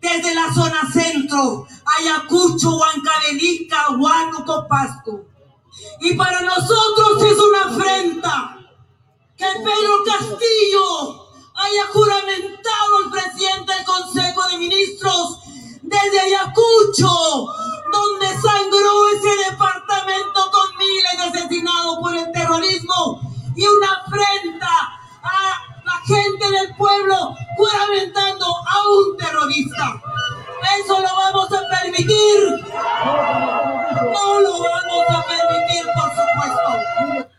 desde 0.00 0.34
la 0.34 0.52
zona 0.52 0.90
centro, 0.92 1.66
Ayacucho, 1.98 2.76
Huancavelica, 2.76 3.90
Huánuco, 3.90 4.66
Pasto. 4.68 5.26
Y 6.00 6.14
para 6.14 6.40
nosotros 6.40 7.22
es 7.22 7.38
una 7.38 7.74
afrenta 7.74 8.58
que 9.36 9.46
Pedro 9.46 10.04
Castillo 10.04 11.26
haya 11.54 11.86
juramentado 11.92 12.96
al 13.04 13.10
presidente 13.10 13.74
del 13.74 13.84
Consejo 13.84 14.48
de 14.48 14.58
Ministros 14.58 15.38
desde 15.82 16.20
Ayacucho, 16.20 17.08
donde 17.92 18.26
sangró 18.40 19.08
ese 19.16 19.50
departamento 19.50 20.50
con 20.50 20.76
miles 20.78 21.32
de 21.32 21.40
asesinados 21.40 21.98
por 21.98 22.16
el 22.16 22.32
terrorismo 22.32 23.20
y 23.56 23.66
una 23.66 23.92
afrenta 24.06 24.68
a 25.22 25.69
gente 26.14 26.50
del 26.50 26.74
pueblo 26.76 27.36
juramentando 27.56 28.44
a 28.46 28.88
un 28.88 29.16
terrorista. 29.16 30.02
Eso 30.78 31.00
lo 31.00 31.08
vamos 31.08 31.52
a 31.52 31.82
permitir. 31.82 32.38
No 34.12 34.40
lo 34.40 34.52
vamos 34.52 35.06
a 35.08 35.24
permitir, 35.26 35.84
por 35.94 36.10
supuesto. 36.10 37.30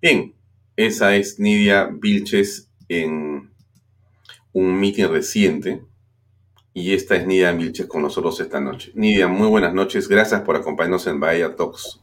Bien, 0.00 0.34
Esa 0.76 1.14
es 1.14 1.38
Nidia 1.38 1.90
Vilches 1.92 2.70
en 2.88 3.52
un 4.52 4.80
mitin 4.80 5.10
reciente. 5.10 5.84
Y 6.72 6.94
esta 6.94 7.16
es 7.16 7.26
Nidia 7.26 7.52
Vilches 7.52 7.86
con 7.86 8.02
nosotros 8.02 8.40
esta 8.40 8.60
noche. 8.60 8.92
Nidia, 8.94 9.28
muy 9.28 9.48
buenas 9.48 9.74
noches. 9.74 10.08
Gracias 10.08 10.40
por 10.42 10.56
acompañarnos 10.56 11.06
en 11.06 11.20
Bahía 11.20 11.54
Talks. 11.54 12.00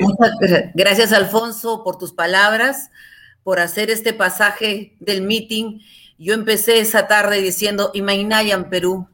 Muchas 0.00 0.32
gracias, 0.74 1.12
Alfonso, 1.12 1.82
por 1.84 1.98
tus 1.98 2.12
palabras, 2.12 2.90
por 3.44 3.60
hacer 3.60 3.90
este 3.90 4.12
pasaje 4.12 4.96
del 5.00 5.22
meeting. 5.22 5.80
Yo 6.18 6.34
empecé 6.34 6.78
esa 6.78 7.06
tarde 7.06 7.40
diciendo 7.40 7.90
Imainayan, 7.94 8.70
Perú, 8.70 9.08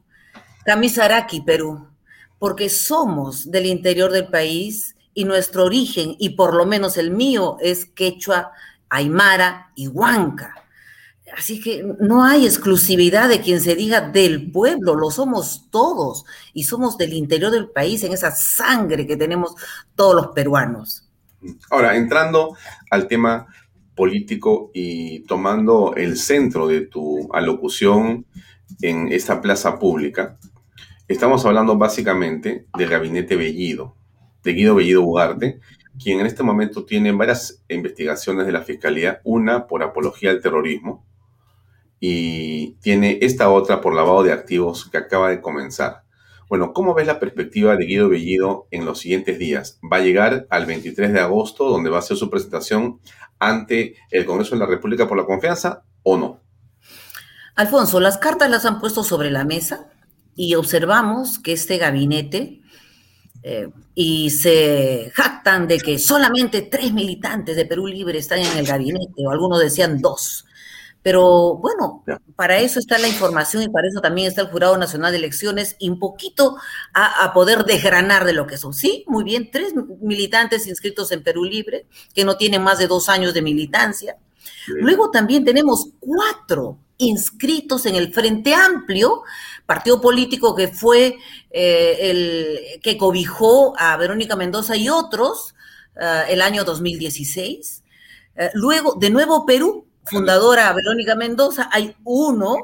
Kamisaraki, 0.65 1.41
Perú, 1.41 1.89
porque 2.39 2.69
somos 2.69 3.51
del 3.51 3.67
interior 3.67 4.13
del 4.13 4.29
país 4.29 4.97
y 5.15 5.25
nuestro 5.25 5.65
origen, 5.65 6.15
y 6.19 6.31
por 6.31 6.55
lo 6.55 6.67
menos 6.67 6.97
el 6.97 7.11
mío, 7.11 7.57
es 7.61 7.87
quechua, 7.87 8.53
aymara 8.89 9.73
y 9.75 9.89
huanca. 9.89 10.55
Así 11.37 11.61
que 11.61 11.85
no 12.01 12.25
hay 12.25 12.47
exclusividad 12.47 13.29
de 13.29 13.41
quien 13.41 13.61
se 13.61 13.75
diga 13.75 14.01
del 14.01 14.51
pueblo, 14.51 14.95
lo 14.95 15.11
somos 15.11 15.67
todos 15.71 16.25
y 16.55 16.65
somos 16.65 16.97
del 16.97 17.13
interior 17.13 17.51
del 17.51 17.69
país 17.69 18.03
en 18.05 18.13
esa 18.13 18.31
sangre 18.31 19.07
que 19.07 19.17
tenemos 19.17 19.55
todos 19.95 20.15
los 20.15 20.29
peruanos. 20.29 21.05
Ahora, 21.71 21.97
entrando 21.97 22.57
al 22.91 23.09
tema 23.09 23.47
político 23.99 24.71
y 24.73 25.25
tomando 25.25 25.93
el 25.97 26.17
centro 26.17 26.69
de 26.69 26.83
tu 26.83 27.29
alocución 27.33 28.27
en 28.81 29.09
esta 29.13 29.41
plaza 29.41 29.81
pública, 29.81 30.39
estamos 31.09 31.45
hablando 31.45 31.77
básicamente 31.77 32.67
del 32.79 32.89
gabinete 32.89 33.35
Bellido, 33.35 33.97
de 34.45 34.53
Guido 34.53 34.77
Bellido 34.77 35.03
Ugarte, 35.03 35.59
quien 36.01 36.21
en 36.21 36.27
este 36.27 36.45
momento 36.45 36.85
tiene 36.85 37.11
varias 37.11 37.65
investigaciones 37.69 38.47
de 38.47 38.53
la 38.53 38.63
Fiscalía, 38.63 39.21
una 39.25 39.67
por 39.67 39.83
apología 39.83 40.31
al 40.31 40.41
terrorismo, 40.41 41.05
y 41.99 42.75
tiene 42.75 43.19
esta 43.21 43.51
otra 43.51 43.81
por 43.81 43.97
lavado 43.97 44.23
de 44.23 44.31
activos 44.31 44.89
que 44.89 44.99
acaba 44.99 45.31
de 45.31 45.41
comenzar. 45.41 46.05
Bueno, 46.49 46.73
¿cómo 46.73 46.95
ves 46.95 47.07
la 47.07 47.19
perspectiva 47.19 47.77
de 47.77 47.85
Guido 47.85 48.09
Bellido 48.09 48.69
en 48.71 48.85
los 48.87 49.01
siguientes 49.01 49.39
días? 49.39 49.81
¿Va 49.83 49.97
a 49.97 50.03
llegar 50.03 50.47
al 50.49 50.67
23 50.67 51.13
de 51.13 51.21
agosto, 51.21 51.69
donde 51.69 51.91
va 51.91 51.97
a 51.97 51.99
hacer 51.99 52.17
su 52.17 52.31
presentación 52.31 53.01
ante 53.39 53.97
el 54.11 54.25
Congreso 54.25 54.55
de 54.55 54.61
la 54.61 54.67
República 54.67 55.07
por 55.07 55.17
la 55.17 55.27
confianza 55.27 55.83
o 56.03 56.17
no? 56.17 56.41
Alfonso, 57.55 58.01
las 58.01 58.19
cartas 58.19 58.51
las 58.51 58.65
han 58.65 58.81
puesto 58.81 59.03
sobre 59.03 59.31
la 59.31 59.45
mesa 59.45 59.89
y 60.37 60.55
observamos 60.55 61.39
que 61.39 61.53
este 61.53 61.77
gabinete 61.79 62.61
eh, 63.43 63.69
y 63.95 64.31
se 64.31 65.11
jactan 65.15 65.67
de 65.67 65.79
que 65.79 65.99
solamente 65.99 66.63
tres 66.63 66.93
militantes 66.93 67.57
de 67.57 67.67
Perú 67.67 67.87
Libre 67.87 68.19
están 68.19 68.39
en 68.41 68.59
el 68.59 68.67
gabinete, 68.67 69.25
o 69.25 69.31
algunos 69.31 69.61
decían 69.61 70.01
dos. 70.01 70.45
Pero 71.03 71.57
bueno, 71.57 72.05
para 72.35 72.59
eso 72.59 72.81
está 72.81 72.99
la 72.99 73.09
información 73.09 73.63
y 73.63 73.69
para 73.69 73.89
eso 73.89 74.01
también 74.01 74.27
está 74.29 74.43
el 74.43 74.49
Jurado 74.49 74.77
Nacional 74.77 75.13
de 75.13 75.19
Elecciones 75.19 75.77
y 75.79 75.91
un 75.91 75.99
poquito 75.99 76.57
a, 76.93 77.33
poder 77.33 77.65
desgranar 77.65 78.25
de 78.25 78.33
lo 78.33 78.47
que 78.47 78.59
son. 78.59 78.75
Sí, 78.75 79.05
muy 79.07 79.25
bien, 79.25 79.51
tres 79.51 79.75
militantes 80.01 80.67
inscritos 80.67 81.13
en 81.13 81.23
Perú 81.23 81.45
Libre, 81.45 81.87
que 82.15 82.25
no 82.25 82.37
tienen 82.37 82.63
más 82.63 82.79
de 82.79 82.89
dos 82.89 83.09
años 83.09 83.33
de 83.33 83.43
militancia. 83.43 84.17
Luego 84.67 85.11
también 85.11 85.45
tenemos 85.45 85.89
cuatro 86.01 86.79
inscritos 86.99 87.87
en 87.87 87.95
el 87.95 88.13
Frente 88.13 88.55
Amplio, 88.55 89.23
partido 89.67 90.01
político 90.01 90.55
que 90.55 90.69
fue 90.69 91.17
eh, 91.51 91.97
el 92.01 92.81
que 92.83 92.99
cobijó 92.99 93.75
a 93.79 93.97
Verónica 93.97 94.37
Mendoza 94.37 94.77
y 94.77 94.89
otros 94.89 95.55
eh, 96.01 96.25
el 96.29 96.43
año 96.43 96.65
2016. 96.65 97.85
Eh, 98.37 98.51
luego, 98.55 98.95
de 98.95 99.11
nuevo 99.11 99.47
Perú, 99.47 99.88
fundadora 100.11 100.73
Verónica 100.73 101.15
Mendoza, 101.15 101.69
hay 101.73 101.95
uno, 102.05 102.57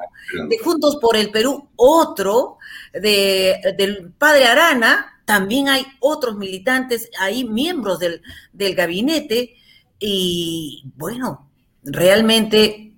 de 0.48 0.58
Juntos 0.58 0.96
por 0.96 1.16
el 1.16 1.30
Perú, 1.30 1.68
otro, 1.76 2.58
de, 2.92 3.74
del 3.76 4.12
padre 4.12 4.46
Arana, 4.46 5.20
también 5.24 5.68
hay 5.68 5.86
otros 6.00 6.36
militantes, 6.36 7.10
hay 7.18 7.44
miembros 7.44 7.98
del, 7.98 8.22
del 8.52 8.74
gabinete, 8.74 9.56
y 9.98 10.84
bueno, 10.96 11.50
realmente 11.82 12.94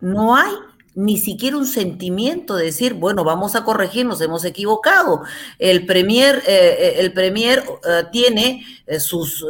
no 0.00 0.34
hay 0.34 0.52
ni 0.94 1.18
siquiera 1.18 1.56
un 1.56 1.66
sentimiento 1.66 2.56
de 2.56 2.66
decir, 2.66 2.94
bueno, 2.94 3.22
vamos 3.22 3.54
a 3.54 3.64
corregir, 3.64 4.06
nos 4.06 4.20
hemos 4.20 4.44
equivocado. 4.44 5.22
El 5.58 5.86
Premier, 5.86 6.42
eh, 6.46 6.76
eh, 6.78 6.94
el 6.98 7.12
premier 7.12 7.62
eh, 7.88 8.04
tiene 8.10 8.64
sus, 8.98 9.44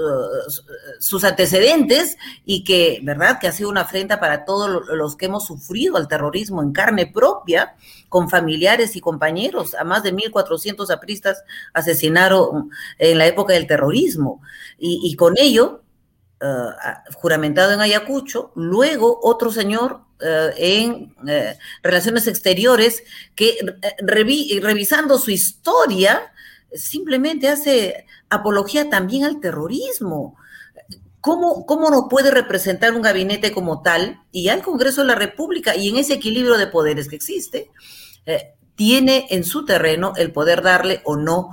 sus 0.98 1.24
antecedentes 1.24 2.18
y 2.44 2.62
que, 2.62 3.00
¿verdad?, 3.02 3.38
que 3.40 3.48
ha 3.48 3.52
sido 3.52 3.70
una 3.70 3.82
afrenta 3.82 4.20
para 4.20 4.44
todos 4.44 4.86
los 4.88 5.16
que 5.16 5.26
hemos 5.26 5.46
sufrido 5.46 5.96
el 5.96 6.08
terrorismo 6.08 6.62
en 6.62 6.72
carne 6.72 7.06
propia, 7.06 7.74
con 8.10 8.28
familiares 8.28 8.96
y 8.96 9.00
compañeros. 9.00 9.74
A 9.74 9.84
más 9.84 10.02
de 10.02 10.12
1.400 10.14 10.92
apristas 10.92 11.42
asesinaron 11.72 12.70
en 12.98 13.16
la 13.16 13.26
época 13.26 13.54
del 13.54 13.66
terrorismo. 13.66 14.42
Y, 14.78 15.00
y 15.04 15.16
con 15.16 15.38
ello, 15.38 15.82
juramentado 17.14 17.72
en 17.72 17.80
Ayacucho, 17.80 18.52
luego 18.54 19.20
otro 19.22 19.50
señor 19.50 20.09
en 20.56 21.14
eh, 21.28 21.56
relaciones 21.82 22.26
exteriores 22.26 23.02
que 23.34 23.50
eh, 23.50 23.94
revisando 24.02 25.18
su 25.18 25.30
historia 25.30 26.32
simplemente 26.72 27.48
hace 27.48 28.06
apología 28.28 28.88
también 28.88 29.24
al 29.24 29.40
terrorismo. 29.40 30.36
¿Cómo, 31.20 31.66
¿Cómo 31.66 31.90
no 31.90 32.08
puede 32.08 32.30
representar 32.30 32.94
un 32.94 33.02
gabinete 33.02 33.52
como 33.52 33.82
tal 33.82 34.22
y 34.32 34.48
al 34.48 34.62
Congreso 34.62 35.02
de 35.02 35.08
la 35.08 35.14
República 35.14 35.76
y 35.76 35.88
en 35.88 35.96
ese 35.96 36.14
equilibrio 36.14 36.56
de 36.56 36.66
poderes 36.66 37.08
que 37.08 37.16
existe? 37.16 37.70
tiene 38.76 39.26
en 39.30 39.44
su 39.44 39.64
terreno 39.64 40.12
el 40.16 40.32
poder 40.32 40.62
darle 40.62 41.02
o 41.04 41.16
no 41.16 41.50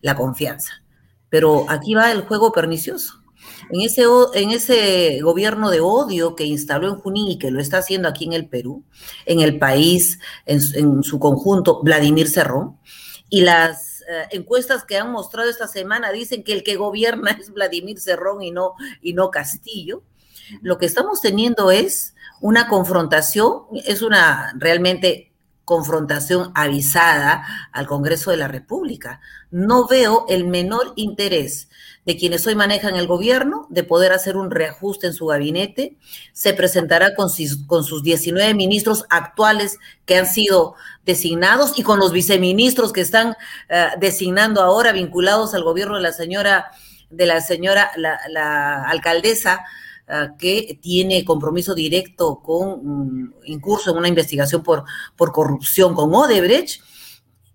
la 0.00 0.16
confianza. 0.16 0.82
Pero 1.28 1.66
aquí 1.68 1.94
va 1.94 2.10
el 2.10 2.22
juego 2.22 2.52
pernicioso. 2.52 3.22
En 3.70 3.80
ese, 3.82 5.16
en 5.16 5.22
gobierno 5.22 5.70
de 5.70 5.80
odio 5.80 6.34
que 6.34 6.44
instaló 6.44 6.88
en 6.88 6.96
Junín 6.96 7.28
y 7.28 7.38
que 7.38 7.50
lo 7.50 7.60
está 7.60 7.78
haciendo 7.78 8.08
aquí 8.08 8.24
en 8.24 8.32
el 8.32 8.48
Perú, 8.48 8.84
en 9.26 9.40
el 9.40 9.58
país, 9.58 10.18
en, 10.46 11.02
su 11.02 11.18
conjunto, 11.18 11.82
Vladimir 11.82 12.28
Cerrón, 12.28 12.78
y 13.28 13.42
las 13.42 14.00
eh, 14.02 14.26
encuestas 14.30 14.84
que 14.84 14.96
han 14.96 15.12
mostrado 15.12 15.50
esta 15.50 15.66
semana 15.66 16.12
dicen 16.12 16.42
que 16.42 16.52
el 16.52 16.62
que 16.62 16.76
gobierna 16.76 17.30
es 17.40 17.52
Vladimir 17.52 18.00
Cerrón 18.00 18.42
y 18.42 18.50
no, 18.50 18.74
y 19.02 19.12
no 19.12 19.30
Castillo. 19.30 20.02
Lo 20.62 20.78
que 20.78 20.86
estamos 20.86 21.20
teniendo 21.20 21.70
es 21.70 22.14
una 22.40 22.68
confrontación, 22.68 23.64
es 23.84 24.00
una 24.00 24.54
realmente 24.56 25.27
confrontación 25.68 26.50
avisada 26.54 27.44
al 27.72 27.86
Congreso 27.86 28.30
de 28.30 28.38
la 28.38 28.48
República. 28.48 29.20
No 29.50 29.86
veo 29.86 30.24
el 30.30 30.46
menor 30.46 30.94
interés 30.96 31.68
de 32.06 32.16
quienes 32.16 32.46
hoy 32.46 32.54
manejan 32.54 32.96
el 32.96 33.06
gobierno 33.06 33.66
de 33.68 33.84
poder 33.84 34.12
hacer 34.12 34.38
un 34.38 34.50
reajuste 34.50 35.08
en 35.08 35.12
su 35.12 35.26
gabinete. 35.26 35.98
Se 36.32 36.54
presentará 36.54 37.14
con, 37.14 37.28
sus 37.28 38.02
19 38.02 38.54
ministros 38.54 39.04
actuales 39.10 39.76
que 40.06 40.16
han 40.16 40.24
sido 40.24 40.74
designados 41.04 41.78
y 41.78 41.82
con 41.82 41.98
los 41.98 42.12
viceministros 42.12 42.94
que 42.94 43.02
están 43.02 43.36
eh, 43.68 43.88
designando 44.00 44.62
ahora 44.62 44.92
vinculados 44.92 45.52
al 45.52 45.64
gobierno 45.64 45.96
de 45.96 46.02
la 46.02 46.12
señora, 46.12 46.70
de 47.10 47.26
la 47.26 47.42
señora, 47.42 47.90
la, 47.98 48.84
alcaldesa 48.84 49.66
que 50.38 50.78
tiene 50.80 51.24
compromiso 51.24 51.74
directo 51.74 52.40
con 52.40 52.80
mm, 52.82 53.34
incurso 53.44 53.90
en 53.90 53.98
una 53.98 54.08
investigación 54.08 54.62
por, 54.62 54.84
por 55.16 55.32
corrupción 55.32 55.94
con 55.94 56.14
Odebrecht. 56.14 56.82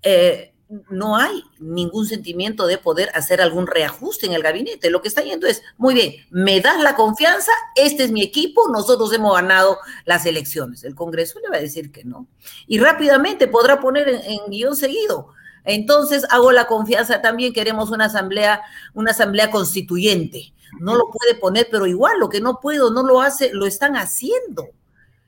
Eh, 0.01 0.53
no 0.89 1.15
hay 1.15 1.43
ningún 1.59 2.05
sentimiento 2.05 2.65
de 2.65 2.77
poder 2.77 3.09
hacer 3.13 3.41
algún 3.41 3.67
reajuste 3.67 4.25
en 4.25 4.33
el 4.33 4.43
gabinete. 4.43 4.89
Lo 4.89 5.01
que 5.01 5.07
está 5.07 5.21
yendo 5.21 5.47
es, 5.47 5.61
muy 5.77 5.93
bien, 5.93 6.13
me 6.29 6.61
das 6.61 6.81
la 6.81 6.95
confianza, 6.95 7.51
este 7.75 8.03
es 8.03 8.11
mi 8.11 8.23
equipo, 8.23 8.69
nosotros 8.69 9.13
hemos 9.13 9.35
ganado 9.35 9.77
las 10.05 10.25
elecciones. 10.25 10.83
El 10.83 10.95
Congreso 10.95 11.39
le 11.39 11.49
va 11.49 11.57
a 11.57 11.61
decir 11.61 11.91
que 11.91 12.03
no. 12.03 12.27
Y 12.67 12.79
rápidamente 12.79 13.47
podrá 13.47 13.79
poner 13.79 14.09
en, 14.09 14.39
guion 14.49 14.75
seguido. 14.75 15.29
Entonces 15.65 16.25
hago 16.29 16.51
la 16.51 16.67
confianza 16.67 17.21
también, 17.21 17.53
queremos 17.53 17.91
una 17.91 18.05
asamblea, 18.05 18.61
una 18.93 19.11
asamblea 19.11 19.51
constituyente. 19.51 20.52
No 20.79 20.95
lo 20.95 21.09
puede 21.09 21.35
poner, 21.35 21.67
pero 21.71 21.85
igual 21.85 22.19
lo 22.19 22.29
que 22.29 22.41
no 22.41 22.59
puedo, 22.59 22.91
no 22.91 23.03
lo 23.03 23.21
hace, 23.21 23.51
lo 23.53 23.65
están 23.65 23.95
haciendo. 23.95 24.69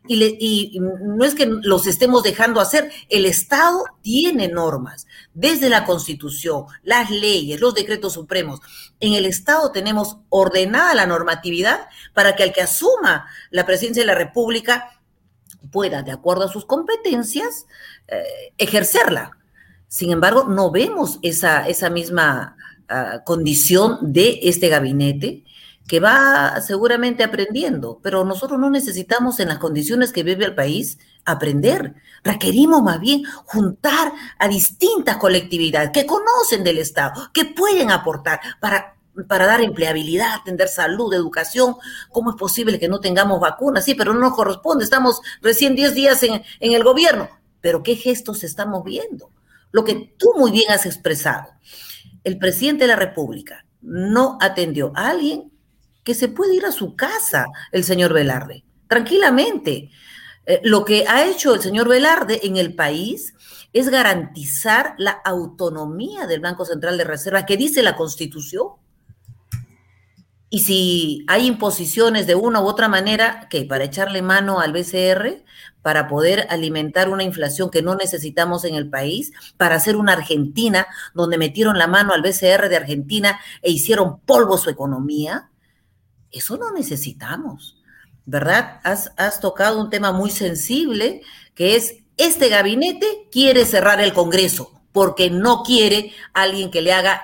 Y, 0.08 0.80
no 0.80 1.26
es 1.26 1.34
que 1.34 1.48
los 1.48 1.88
estemos 1.88 2.24
dejando 2.24 2.62
hacer, 2.62 2.92
el 3.10 3.26
Estado 3.26 3.86
tiene 4.02 4.48
normas, 4.48 5.08
desde 5.34 5.70
la 5.70 5.86
Constitución, 5.86 6.66
las 6.84 7.10
leyes, 7.10 7.60
los 7.60 7.74
decretos 7.74 8.14
supremos. 8.14 8.60
En 9.00 9.14
el 9.14 9.26
Estado 9.26 9.72
tenemos 9.72 10.18
ordenada 10.30 10.94
la 10.94 11.08
normatividad 11.08 11.88
para 12.14 12.36
que 12.36 12.44
el 12.44 12.54
que 12.54 12.62
asuma 12.62 13.28
la 13.50 13.66
presidencia 13.66 14.04
de 14.04 14.08
la 14.08 14.16
República 14.16 14.92
pueda, 15.72 16.04
de 16.04 16.12
acuerdo 16.12 16.44
a 16.44 16.52
sus 16.52 16.66
competencias, 16.66 17.66
eh, 18.08 18.54
ejercerla. 18.58 19.38
Sin 19.88 20.12
embargo, 20.12 20.46
no 20.46 20.72
vemos 20.72 21.20
esa, 21.22 21.68
esa 21.68 21.90
misma 21.90 22.55
condición 23.26 24.00
de 24.02 24.40
este 24.44 24.70
gabinete 24.70 25.44
que 25.88 26.00
va 26.00 26.60
seguramente 26.62 27.24
aprendiendo, 27.24 28.00
pero 28.02 28.26
nosotros 28.26 28.60
no 28.60 28.70
necesitamos 28.70 29.40
en 29.40 29.50
las 29.50 29.60
condiciones 29.60 30.12
que 30.12 30.24
vive 30.24 30.46
el 30.46 30.56
país 30.56 30.98
aprender. 31.26 31.94
Requerimos 32.24 32.82
más 32.82 33.00
bien 33.00 33.24
juntar 33.46 34.12
a 34.40 34.48
distintas 34.48 35.18
colectividades 35.18 35.92
que 35.92 36.06
conocen 36.06 36.64
del 36.64 36.80
Estado, 36.80 37.30
que 37.34 37.46
pueden 37.46 37.92
aportar 37.92 38.40
para, 38.60 38.96
para 39.28 39.46
dar 39.46 39.62
empleabilidad, 39.62 40.34
atender 40.34 40.70
salud, 40.70 41.14
educación. 41.14 41.76
¿Cómo 42.12 42.32
es 42.32 42.36
posible 42.36 42.80
que 42.80 42.88
no 42.88 43.00
tengamos 43.00 43.40
vacunas? 43.40 43.86
Sí, 43.86 43.94
pero 43.94 44.14
no 44.14 44.22
nos 44.22 44.36
corresponde. 44.36 44.84
Estamos 44.84 45.22
recién 45.42 45.76
10 45.76 45.94
días 45.94 46.24
en, 46.24 46.42
en 46.60 46.74
el 46.74 46.84
gobierno. 46.84 47.30
Pero 47.62 47.84
¿qué 47.84 47.96
gestos 47.96 48.44
estamos 48.44 48.84
viendo? 48.84 49.30
Lo 49.72 49.84
que 49.84 50.16
tú 50.18 50.34
muy 50.36 50.52
bien 50.52 50.72
has 50.72 50.86
expresado. 50.88 51.50
El 52.26 52.40
presidente 52.40 52.84
de 52.84 52.88
la 52.90 52.96
República 52.98 53.66
no 53.82 54.38
atendió 54.42 54.92
a 54.96 55.12
alguien 55.12 55.52
que 56.04 56.16
se 56.16 56.28
puede 56.28 56.56
ir 56.56 56.66
a 56.66 56.72
su 56.72 56.96
casa 56.96 57.46
el 57.72 57.84
señor 57.84 58.14
Velarde, 58.14 58.66
tranquilamente. 58.88 59.92
Eh, 60.48 60.60
lo 60.64 60.86
que 60.86 61.06
ha 61.08 61.26
hecho 61.26 61.54
el 61.54 61.62
señor 61.62 61.88
Velarde 61.88 62.42
en 62.44 62.58
el 62.58 62.76
país 62.76 63.34
es 63.74 63.90
garantizar 63.90 64.96
la 64.98 65.12
autonomía 65.12 66.28
del 66.28 66.42
Banco 66.42 66.66
Central 66.66 66.98
de 66.98 67.04
Reserva 67.04 67.46
que 67.46 67.58
dice 67.58 67.84
la 67.84 67.96
Constitución. 67.96 68.70
Y 70.56 70.62
si 70.62 71.26
hay 71.28 71.48
imposiciones 71.48 72.28
de 72.28 72.36
una 72.36 72.62
u 72.62 72.66
otra 72.66 72.88
manera, 72.88 73.50
que 73.50 73.66
para 73.66 73.84
echarle 73.84 74.22
mano 74.22 74.62
al 74.62 74.72
BCR, 74.72 75.44
para 75.82 76.08
poder 76.08 76.48
alimentar 76.50 77.10
una 77.10 77.24
inflación 77.24 77.70
que 77.70 77.82
no 77.82 77.96
necesitamos 77.96 78.64
en 78.64 78.76
el 78.76 78.90
país, 78.90 79.34
para 79.58 79.76
hacer 79.76 79.98
una 79.98 80.14
Argentina 80.14 80.88
donde 81.14 81.38
metieron 81.38 81.78
la 81.78 81.88
mano 81.88 82.14
al 82.14 82.22
BCR 82.22 82.70
de 82.70 82.78
Argentina 82.78 83.38
e 83.62 83.70
hicieron 83.70 84.22
polvo 84.22 84.58
su 84.58 84.70
economía, 84.70 85.50
eso 86.32 86.56
no 86.56 86.72
necesitamos, 86.72 87.76
¿verdad? 88.26 88.80
Has, 88.86 89.42
tocado 89.42 89.82
un 89.82 89.90
tema 89.90 90.14
muy 90.14 90.30
sensible, 90.32 91.22
que 91.54 91.76
es, 91.76 91.98
este 92.16 92.48
gabinete 92.48 93.28
quiere 93.30 93.66
cerrar 93.66 94.00
el 94.00 94.14
Congreso 94.14 94.72
porque 94.94 95.30
no 95.30 95.64
quiere 95.64 96.14
alguien 96.34 96.72
que 96.72 96.82
le 96.82 96.94
haga 96.94 97.24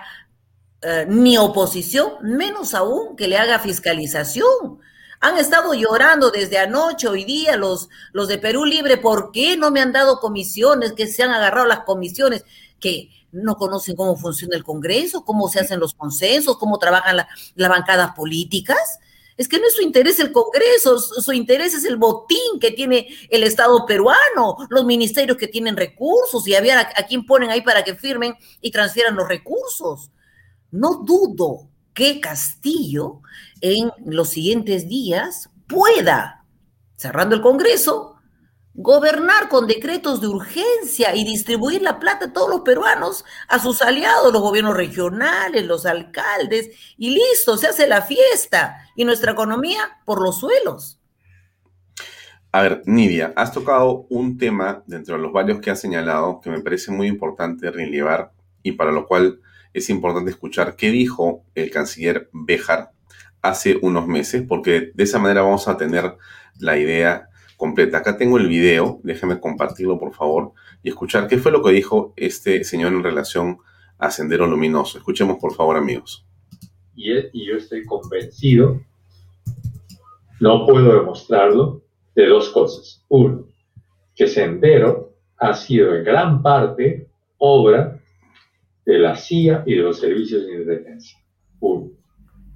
eh, 0.84 1.06
ni 1.08 1.38
oposición, 1.38 2.14
menos 2.24 2.74
aún 2.74 3.16
que 3.16 3.28
le 3.28 3.38
haga 3.38 3.60
fiscalización. 3.60 4.80
Han 5.20 5.38
estado 5.38 5.76
llorando 5.76 6.32
desde 6.32 6.58
anoche, 6.58 7.08
hoy 7.08 7.24
día, 7.24 7.56
los, 7.56 7.88
los 8.14 8.28
de 8.28 8.40
Perú 8.40 8.66
Libre, 8.66 8.98
¿por 8.98 9.32
qué 9.32 9.56
no 9.56 9.70
me 9.70 9.80
han 9.80 9.92
dado 9.92 10.20
comisiones? 10.20 10.94
Que 10.94 11.06
se 11.06 11.22
han 11.22 11.30
agarrado 11.30 11.68
las 11.68 11.82
comisiones, 11.82 12.44
que 12.80 13.10
no 13.32 13.58
conocen 13.58 13.96
cómo 13.96 14.18
funciona 14.18 14.58
el 14.58 14.64
Congreso, 14.64 15.24
cómo 15.24 15.48
se 15.50 15.60
hacen 15.60 15.80
los 15.80 15.94
consensos, 15.94 16.58
cómo 16.58 16.80
trabajan 16.80 17.18
las 17.56 17.70
bancadas 17.70 18.16
políticas. 18.16 19.00
Es 19.38 19.48
que 19.48 19.60
no 19.60 19.68
es 19.68 19.76
su 19.76 19.84
interés 19.84 20.20
el 20.20 20.32
Congreso, 20.32 20.98
su, 20.98 21.32
interés 21.32 21.76
es 21.76 21.86
el 21.86 21.98
botín 21.98 22.60
que 22.60 22.72
tiene 22.72 23.08
el 23.30 23.44
Estado 23.44 23.86
peruano, 23.86 24.58
los 24.70 24.86
ministerios 24.86 25.38
que 25.38 25.48
tienen 25.48 25.78
recursos 25.78 26.48
y 26.48 26.56
a 26.56 26.60
a, 26.60 26.80
a 26.80 27.06
quién 27.08 27.26
ponen 27.26 27.52
ahí 27.52 27.62
para 27.62 27.84
que 27.84 27.94
firmen 27.94 28.36
y 28.62 28.72
transfieran 28.72 29.16
los 29.16 29.28
recursos. 29.28 30.10
No 30.72 31.04
dudo 31.06 31.70
que 31.94 32.22
Castillo 32.22 33.22
en 33.60 33.92
los 34.06 34.30
siguientes 34.30 34.88
días 34.88 35.50
pueda, 35.68 36.46
cerrando 36.96 37.36
el 37.36 37.42
Congreso, 37.42 38.16
gobernar 38.74 39.50
con 39.50 39.68
decretos 39.68 40.22
de 40.22 40.28
urgencia 40.28 41.14
y 41.14 41.26
distribuir 41.26 41.82
la 41.82 42.00
plata 42.00 42.28
a 42.28 42.34
todos 42.34 42.50
los 42.50 42.62
peruanos, 42.62 43.26
a 43.50 43.60
sus 43.60 43.82
aliados, 43.82 44.32
los 44.32 44.42
gobiernos 44.42 44.76
regionales, 44.76 45.66
los 45.66 45.86
alcaldes, 45.86 46.70
y 46.98 47.10
listo, 47.10 47.58
se 47.58 47.68
hace 47.68 47.88
la 47.88 48.02
fiesta 48.02 48.78
y 48.96 49.04
nuestra 49.04 49.34
economía 49.34 50.00
por 50.06 50.22
los 50.22 50.40
suelos. 50.40 51.00
A 52.54 52.62
ver, 52.62 52.82
Nidia, 52.86 53.34
has 53.36 53.54
tocado 53.54 54.06
un 54.10 54.38
tema 54.38 54.84
dentro 54.86 55.16
de 55.16 55.22
los 55.22 55.32
varios 55.32 55.60
que 55.60 55.72
has 55.72 55.80
señalado 55.80 56.42
que 56.42 56.50
me 56.50 56.62
parece 56.62 56.92
muy 56.92 57.08
importante 57.08 57.72
relevar 57.72 58.32
y 58.64 58.74
para 58.74 58.92
lo 58.92 59.06
cual 59.08 59.40
es 59.74 59.90
importante 59.90 60.32
escuchar 60.32 60.76
qué 60.76 60.92
dijo 60.92 61.44
el 61.56 61.72
canciller 61.72 62.30
Béjar 62.34 62.92
hace 63.42 63.78
unos 63.82 64.08
meses, 64.08 64.44
porque 64.48 64.92
de 64.94 65.04
esa 65.04 65.20
manera 65.20 65.42
vamos 65.42 65.68
a 65.68 65.78
tener 65.78 66.16
la 66.60 66.78
idea 66.78 67.30
completa. 67.58 68.00
Acá 68.00 68.18
tengo 68.18 68.38
el 68.38 68.48
video, 68.48 69.00
déjeme 69.04 69.40
compartirlo 69.40 70.00
por 70.00 70.14
favor 70.14 70.54
y 70.84 70.90
escuchar 70.90 71.28
qué 71.28 71.38
fue 71.38 71.52
lo 71.52 71.64
que 71.64 71.72
dijo 71.72 72.14
este 72.16 72.64
señor 72.64 72.94
en 72.94 73.04
relación 73.04 73.60
a 73.98 74.12
Sendero 74.12 74.48
Luminoso. 74.48 74.98
Escuchemos 74.98 75.38
por 75.40 75.54
favor 75.54 75.78
amigos. 75.78 76.26
Y, 76.96 77.46
yo 77.46 77.56
estoy 77.56 77.86
convencido, 77.86 78.82
no 80.40 80.66
puedo 80.66 80.94
demostrarlo, 81.00 81.82
de 82.16 82.28
dos 82.28 82.50
cosas. 82.50 83.06
Uno, 83.08 83.46
que 84.16 84.28
Sendero 84.28 85.14
ha 85.38 85.54
sido 85.54 85.96
en 85.96 86.04
gran 86.04 86.42
parte 86.42 87.08
obra 87.38 88.01
de 88.86 89.00
la 89.00 89.16
CIA 89.16 89.64
y 89.66 89.76
de 89.76 89.82
los 89.82 90.00
servicios 90.00 90.46
de 90.46 90.62
inteligencia. 90.62 91.18
Uno. 91.60 91.92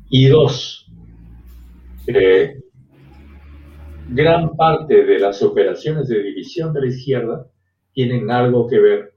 Y 0.09 0.27
dos, 0.27 0.87
eh, 2.07 2.61
gran 4.09 4.55
parte 4.55 5.03
de 5.03 5.19
las 5.19 5.41
operaciones 5.41 6.07
de 6.07 6.21
división 6.21 6.73
de 6.73 6.81
la 6.81 6.87
izquierda 6.87 7.47
tienen 7.93 8.29
algo 8.29 8.67
que 8.67 8.79
ver 8.79 9.15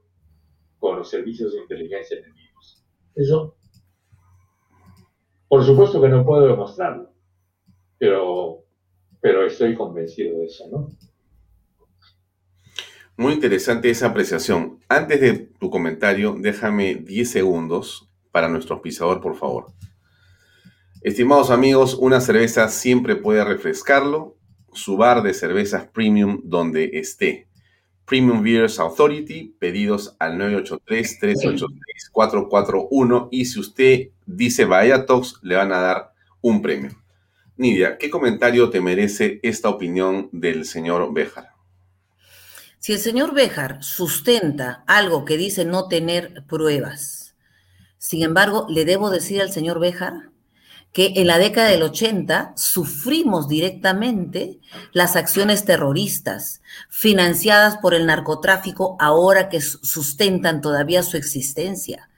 con 0.79 0.97
los 0.97 1.09
servicios 1.09 1.53
de 1.53 1.59
inteligencia 1.59 2.17
enemigos. 2.17 2.83
Eso, 3.15 3.55
por 5.47 5.63
supuesto 5.63 6.01
que 6.01 6.09
no 6.09 6.25
puedo 6.25 6.47
demostrarlo, 6.47 7.13
pero, 7.97 8.63
pero 9.19 9.45
estoy 9.45 9.75
convencido 9.75 10.39
de 10.39 10.45
eso, 10.45 10.67
¿no? 10.71 10.89
Muy 13.17 13.33
interesante 13.33 13.89
esa 13.89 14.07
apreciación. 14.07 14.79
Antes 14.87 15.19
de 15.19 15.48
tu 15.59 15.69
comentario, 15.69 16.35
déjame 16.39 16.95
10 16.95 17.29
segundos 17.29 18.09
para 18.31 18.47
nuestro 18.47 18.81
pisador, 18.81 19.21
por 19.21 19.35
favor. 19.35 19.67
Estimados 21.01 21.49
amigos, 21.49 21.93
una 21.93 22.21
cerveza 22.21 22.69
siempre 22.69 23.15
puede 23.15 23.43
refrescarlo 23.43 24.37
su 24.73 24.97
bar 24.97 25.23
de 25.23 25.33
cervezas 25.33 25.87
premium 25.87 26.41
donde 26.43 26.91
esté. 26.93 27.47
Premium 28.05 28.41
Beers 28.41 28.79
Authority, 28.79 29.55
pedidos 29.59 30.15
al 30.19 30.37
983-383-441 30.39 33.27
y 33.31 33.45
si 33.45 33.59
usted 33.59 34.09
dice 34.25 34.65
Bahía 34.65 35.05
Talks, 35.05 35.39
le 35.43 35.55
van 35.55 35.71
a 35.71 35.79
dar 35.79 36.13
un 36.41 36.61
premio. 36.61 36.91
Nidia, 37.55 37.97
¿qué 37.97 38.09
comentario 38.09 38.69
te 38.69 38.81
merece 38.81 39.39
esta 39.43 39.69
opinión 39.69 40.29
del 40.31 40.65
señor 40.65 41.13
Béjar? 41.13 41.58
Si 42.79 42.93
el 42.93 42.99
señor 42.99 43.33
Béjar 43.33 43.83
sustenta 43.83 44.83
algo 44.87 45.25
que 45.25 45.37
dice 45.37 45.65
no 45.65 45.87
tener 45.87 46.45
pruebas, 46.47 47.35
sin 47.97 48.23
embargo, 48.23 48.65
le 48.69 48.85
debo 48.85 49.09
decir 49.09 49.41
al 49.41 49.51
señor 49.51 49.79
Béjar 49.79 50.29
que 50.93 51.13
en 51.17 51.27
la 51.27 51.37
década 51.37 51.67
del 51.67 51.83
80 51.83 52.53
sufrimos 52.55 53.47
directamente 53.47 54.59
las 54.93 55.15
acciones 55.15 55.65
terroristas 55.65 56.61
financiadas 56.89 57.77
por 57.77 57.93
el 57.93 58.05
narcotráfico 58.05 58.95
ahora 58.99 59.49
que 59.49 59.61
sustentan 59.61 60.61
todavía 60.61 61.03
su 61.03 61.17
existencia. 61.17 62.09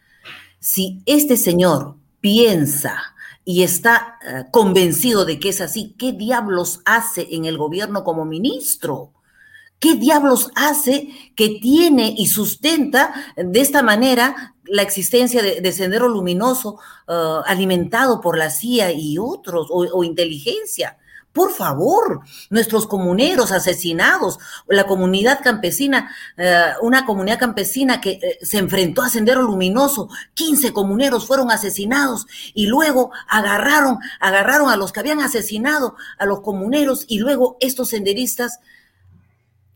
Si 0.60 1.02
este 1.08 1.36
señor 1.36 1.98
piensa 2.22 3.16
y 3.44 3.64
está 3.64 4.20
eh, 4.24 4.44
convencido 4.52 5.26
de 5.26 5.40
que 5.40 5.50
es 5.50 5.60
así, 5.60 5.96
¿qué 5.98 6.14
diablos 6.14 6.82
hace 6.86 7.28
en 7.32 7.46
el 7.46 7.58
gobierno 7.58 8.04
como 8.04 8.26
ministro? 8.26 9.12
¿Qué 9.82 9.96
diablos 9.96 10.52
hace 10.54 11.10
que 11.36 11.58
tiene 11.60 12.14
y 12.16 12.28
sustenta 12.28 13.16
de 13.36 13.62
esta 13.62 13.82
manera 13.82 14.54
la 14.64 14.84
existencia 14.84 15.42
de, 15.42 15.72
Sendero 15.72 16.08
Luminoso 16.08 16.78
uh, 17.08 17.42
alimentado 17.48 18.22
por 18.22 18.38
la 18.38 18.52
CIA 18.52 18.92
y 18.92 19.18
otros, 19.18 19.70
o, 19.72 20.04
inteligencia? 20.04 21.00
Por 21.34 21.52
favor, 21.52 22.22
nuestros 22.52 22.86
comuneros 22.86 23.52
asesinados, 23.52 24.38
la 24.68 24.86
comunidad 24.86 25.40
campesina, 25.44 26.16
uh, 26.38 26.86
una 26.86 27.08
comunidad 27.08 27.40
campesina 27.40 28.00
que 28.02 28.20
uh, 28.22 28.46
se 28.46 28.60
enfrentó 28.60 29.02
a 29.02 29.10
Sendero 29.10 29.42
Luminoso, 29.42 30.10
15 30.36 30.74
comuneros 30.74 31.26
fueron 31.26 31.50
asesinados 31.50 32.28
y 32.54 32.68
luego 32.68 33.10
agarraron, 33.28 33.98
agarraron 34.20 34.70
a 34.70 34.78
los 34.78 34.92
que 34.92 35.00
habían 35.00 35.22
asesinado 35.22 35.96
a 36.20 36.28
los 36.28 36.42
comuneros 36.42 37.04
y 37.08 37.18
luego 37.18 37.58
estos 37.60 37.90
senderistas 37.90 38.60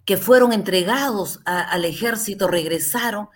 que 0.05 0.17
fueron 0.17 0.53
entregados 0.53 1.41
al 1.45 1.83
ejército 1.83 2.47
regresaron. 2.47 3.29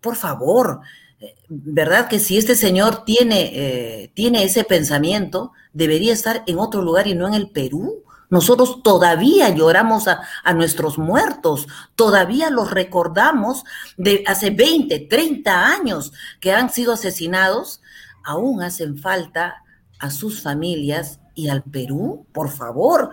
Por 0.00 0.16
favor, 0.16 0.80
eh, 1.20 1.36
¿verdad? 1.48 2.08
Que 2.08 2.18
si 2.18 2.36
este 2.36 2.54
señor 2.54 3.04
tiene, 3.04 3.50
eh, 3.54 4.12
tiene 4.14 4.44
ese 4.44 4.64
pensamiento, 4.64 5.52
debería 5.72 6.12
estar 6.12 6.42
en 6.46 6.58
otro 6.58 6.82
lugar 6.82 7.06
y 7.06 7.14
no 7.14 7.28
en 7.28 7.34
el 7.34 7.50
Perú. 7.50 8.02
Nosotros 8.28 8.82
todavía 8.82 9.50
lloramos 9.50 10.08
a, 10.08 10.20
a, 10.42 10.52
nuestros 10.52 10.98
muertos, 10.98 11.68
todavía 11.94 12.50
los 12.50 12.72
recordamos 12.72 13.62
de 13.96 14.24
hace 14.26 14.50
20, 14.50 14.98
30 15.08 15.66
años 15.68 16.12
que 16.40 16.52
han 16.52 16.70
sido 16.70 16.92
asesinados. 16.92 17.80
Aún 18.24 18.62
hacen 18.62 18.98
falta 18.98 19.62
a 20.00 20.10
sus 20.10 20.42
familias 20.42 21.20
y 21.36 21.48
al 21.48 21.62
Perú? 21.62 22.26
Por 22.32 22.50
favor. 22.50 23.10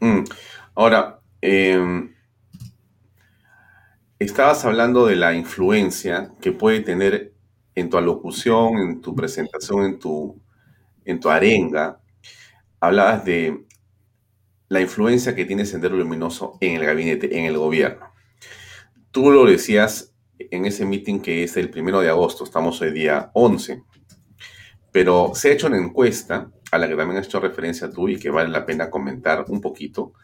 Mm. 0.00 0.24
Ahora, 0.74 1.21
em, 1.42 2.14
estabas 4.18 4.64
hablando 4.64 5.06
de 5.06 5.16
la 5.16 5.34
influencia 5.34 6.32
que 6.40 6.52
puede 6.52 6.80
tener 6.80 7.34
en 7.74 7.90
tu 7.90 7.98
alocución, 7.98 8.78
en 8.78 9.00
tu 9.00 9.14
presentación, 9.14 9.84
en 9.84 9.98
tu, 9.98 10.40
en 11.04 11.20
tu 11.20 11.28
arenga. 11.28 12.00
Hablabas 12.80 13.24
de 13.24 13.64
la 14.68 14.80
influencia 14.80 15.34
que 15.34 15.44
tiene 15.44 15.66
Sendero 15.66 15.96
Luminoso 15.96 16.56
en 16.60 16.76
el 16.76 16.86
gabinete, 16.86 17.38
en 17.38 17.44
el 17.44 17.58
gobierno. 17.58 18.12
Tú 19.10 19.30
lo 19.30 19.44
decías 19.44 20.14
en 20.38 20.64
ese 20.64 20.86
meeting 20.86 21.20
que 21.20 21.44
es 21.44 21.56
el 21.56 21.70
primero 21.70 22.00
de 22.00 22.08
agosto, 22.08 22.44
estamos 22.44 22.80
hoy 22.80 22.92
día 22.92 23.30
11, 23.34 23.82
pero 24.90 25.32
se 25.34 25.50
ha 25.50 25.52
hecho 25.52 25.66
una 25.66 25.78
encuesta 25.78 26.50
a 26.72 26.78
la 26.78 26.88
que 26.88 26.96
también 26.96 27.18
has 27.18 27.26
hecho 27.26 27.38
referencia 27.38 27.90
tú 27.90 28.08
y 28.08 28.18
que 28.18 28.30
vale 28.30 28.48
la 28.48 28.64
pena 28.64 28.88
comentar 28.88 29.44
un 29.48 29.60
poquito, 29.60 30.14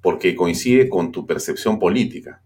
porque 0.00 0.34
coincide 0.34 0.88
con 0.88 1.12
tu 1.12 1.26
percepción 1.26 1.78
política. 1.78 2.42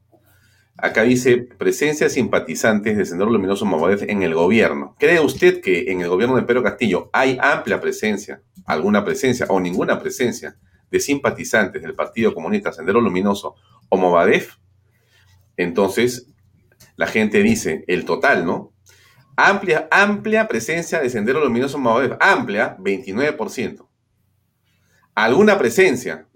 Acá 0.76 1.04
dice 1.04 1.38
presencia 1.38 2.08
simpatizantes 2.08 2.96
de 2.96 3.04
Sendero 3.04 3.30
Luminoso 3.30 3.64
Movadez 3.64 4.02
en 4.02 4.24
el 4.24 4.34
gobierno. 4.34 4.96
¿Cree 4.98 5.20
usted 5.20 5.60
que 5.60 5.92
en 5.92 6.00
el 6.00 6.08
gobierno 6.08 6.34
de 6.34 6.42
Pedro 6.42 6.64
Castillo 6.64 7.08
hay 7.12 7.38
amplia 7.40 7.80
presencia, 7.80 8.42
alguna 8.66 9.04
presencia 9.04 9.46
o 9.48 9.60
ninguna 9.60 10.00
presencia 10.00 10.56
de 10.90 10.98
simpatizantes 10.98 11.82
del 11.82 11.94
Partido 11.94 12.34
Comunista 12.34 12.72
Sendero 12.72 13.00
Luminoso 13.00 13.54
o 13.88 13.96
Movadef, 13.96 14.56
entonces 15.56 16.26
la 16.96 17.06
gente 17.06 17.44
dice 17.44 17.84
el 17.86 18.04
total, 18.04 18.44
¿no? 18.44 18.71
Amplia, 19.44 19.88
amplia 19.90 20.46
presencia 20.46 21.00
de 21.00 21.10
Sendero 21.10 21.40
Luminoso 21.40 21.76
Movadef, 21.76 22.16
amplia, 22.20 22.76
29%. 22.78 23.88
Alguna 25.16 25.58
presencia, 25.58 26.28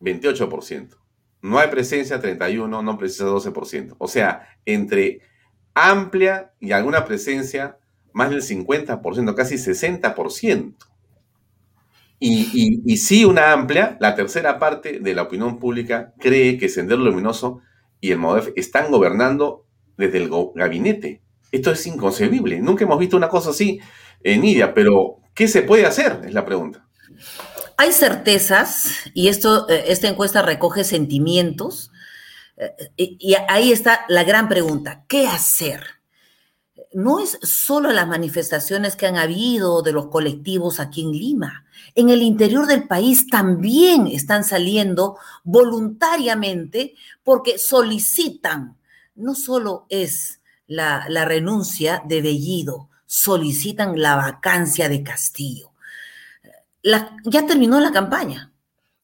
28%. 0.00 0.96
No 1.40 1.58
hay 1.58 1.68
presencia, 1.68 2.20
31%, 2.20 2.82
no 2.82 2.98
presencia, 2.98 3.26
12%. 3.26 3.96
O 3.98 4.06
sea, 4.06 4.46
entre 4.66 5.22
amplia 5.72 6.52
y 6.60 6.72
alguna 6.72 7.06
presencia, 7.06 7.78
más 8.12 8.28
del 8.28 8.42
50%, 8.42 9.34
casi 9.34 9.54
60%. 9.56 10.76
Y, 12.20 12.96
sí, 12.98 13.24
una 13.24 13.52
amplia, 13.52 13.96
la 13.98 14.14
tercera 14.14 14.58
parte 14.58 15.00
de 15.00 15.14
la 15.14 15.22
opinión 15.22 15.58
pública 15.58 16.12
cree 16.20 16.58
que 16.58 16.68
Sendero 16.68 17.00
Luminoso 17.00 17.62
y 17.98 18.12
el 18.12 18.18
MODEF 18.18 18.50
están 18.56 18.90
gobernando 18.92 19.66
desde 19.96 20.18
el 20.18 20.30
gabinete. 20.54 21.21
Esto 21.52 21.70
es 21.70 21.86
inconcebible. 21.86 22.58
Nunca 22.58 22.84
hemos 22.84 22.98
visto 22.98 23.16
una 23.16 23.28
cosa 23.28 23.50
así 23.50 23.80
en 24.24 24.40
Nidia, 24.40 24.74
pero 24.74 25.18
¿qué 25.34 25.46
se 25.46 25.62
puede 25.62 25.86
hacer? 25.86 26.22
Es 26.24 26.34
la 26.34 26.44
pregunta. 26.44 26.84
Hay 27.76 27.92
certezas, 27.92 28.88
y 29.14 29.28
esto, 29.28 29.68
eh, 29.68 29.84
esta 29.88 30.08
encuesta 30.08 30.42
recoge 30.42 30.82
sentimientos, 30.82 31.92
eh, 32.56 32.72
y 32.96 33.34
ahí 33.48 33.70
está 33.70 34.04
la 34.08 34.24
gran 34.24 34.48
pregunta, 34.48 35.04
¿qué 35.06 35.28
hacer? 35.28 36.02
no 36.94 37.20
es 37.20 37.38
solo 37.42 37.90
las 37.92 38.06
manifestaciones 38.06 38.96
que 38.96 39.06
han 39.06 39.16
habido 39.16 39.82
de 39.82 39.92
los 39.92 40.08
colectivos 40.08 40.80
aquí 40.80 41.02
en 41.02 41.12
Lima. 41.12 41.64
En 41.94 42.10
el 42.10 42.22
interior 42.22 42.66
del 42.66 42.86
país 42.86 43.26
también 43.28 44.06
están 44.06 44.44
saliendo 44.44 45.16
voluntariamente 45.42 46.94
porque 47.22 47.58
solicitan, 47.58 48.76
no 49.14 49.34
solo 49.34 49.86
es 49.88 50.40
la, 50.72 51.24
renuncia 51.24 52.02
de 52.04 52.22
Bellido, 52.22 52.88
solicitan 53.06 54.00
la 54.00 54.16
vacancia 54.16 54.88
de 54.88 55.02
Castillo. 55.02 55.72
ya 56.82 57.46
terminó 57.46 57.80
la 57.80 57.92
campaña. 57.92 58.52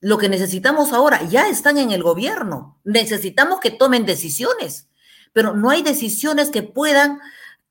Lo 0.00 0.16
que 0.16 0.28
necesitamos 0.28 0.92
ahora, 0.92 1.22
ya 1.24 1.48
están 1.48 1.76
en 1.76 1.90
el 1.90 2.02
gobierno. 2.02 2.78
Necesitamos 2.84 3.60
que 3.60 3.70
tomen 3.70 4.06
decisiones, 4.06 4.88
pero 5.32 5.54
no 5.54 5.70
hay 5.70 5.82
decisiones 5.82 6.50
que 6.50 6.62
puedan 6.62 7.20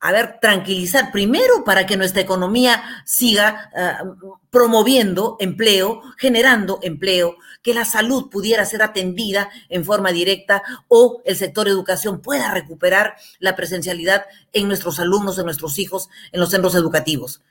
a 0.00 0.12
ver, 0.12 0.38
tranquilizar 0.40 1.10
primero 1.10 1.64
para 1.64 1.84
que 1.84 1.96
nuestra 1.96 2.22
economía 2.22 2.82
siga 3.04 3.70
ah, 3.74 4.04
promoviendo 4.50 5.36
empleo, 5.40 6.02
generando 6.16 6.78
empleo, 6.82 7.36
que 7.62 7.74
la 7.74 7.84
salud 7.84 8.30
pudiera 8.30 8.64
ser 8.64 8.82
atendida 8.82 9.50
en 9.68 9.84
forma 9.84 10.12
directa 10.12 10.62
o 10.86 11.20
el 11.24 11.36
sector 11.36 11.66
educación 11.66 12.20
pueda 12.20 12.52
recuperar 12.52 13.16
la 13.40 13.56
presencialidad 13.56 14.26
en 14.52 14.68
nuestros 14.68 15.00
alumnos, 15.00 15.38
en 15.38 15.46
nuestros 15.46 15.78
hijos, 15.78 16.08
en 16.30 16.40
los 16.40 16.50
centros 16.50 16.76
educativos. 16.76 17.42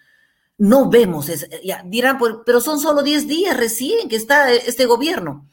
No 0.57 0.89
vemos, 0.89 1.27
ya, 1.63 1.83
dirán, 1.85 2.17
pero 2.45 2.61
son 2.61 2.79
solo 2.79 3.03
10 3.03 3.27
días 3.27 3.57
recién 3.57 4.09
que 4.09 4.15
está 4.15 4.51
este 4.51 4.85
gobierno. 4.85 5.45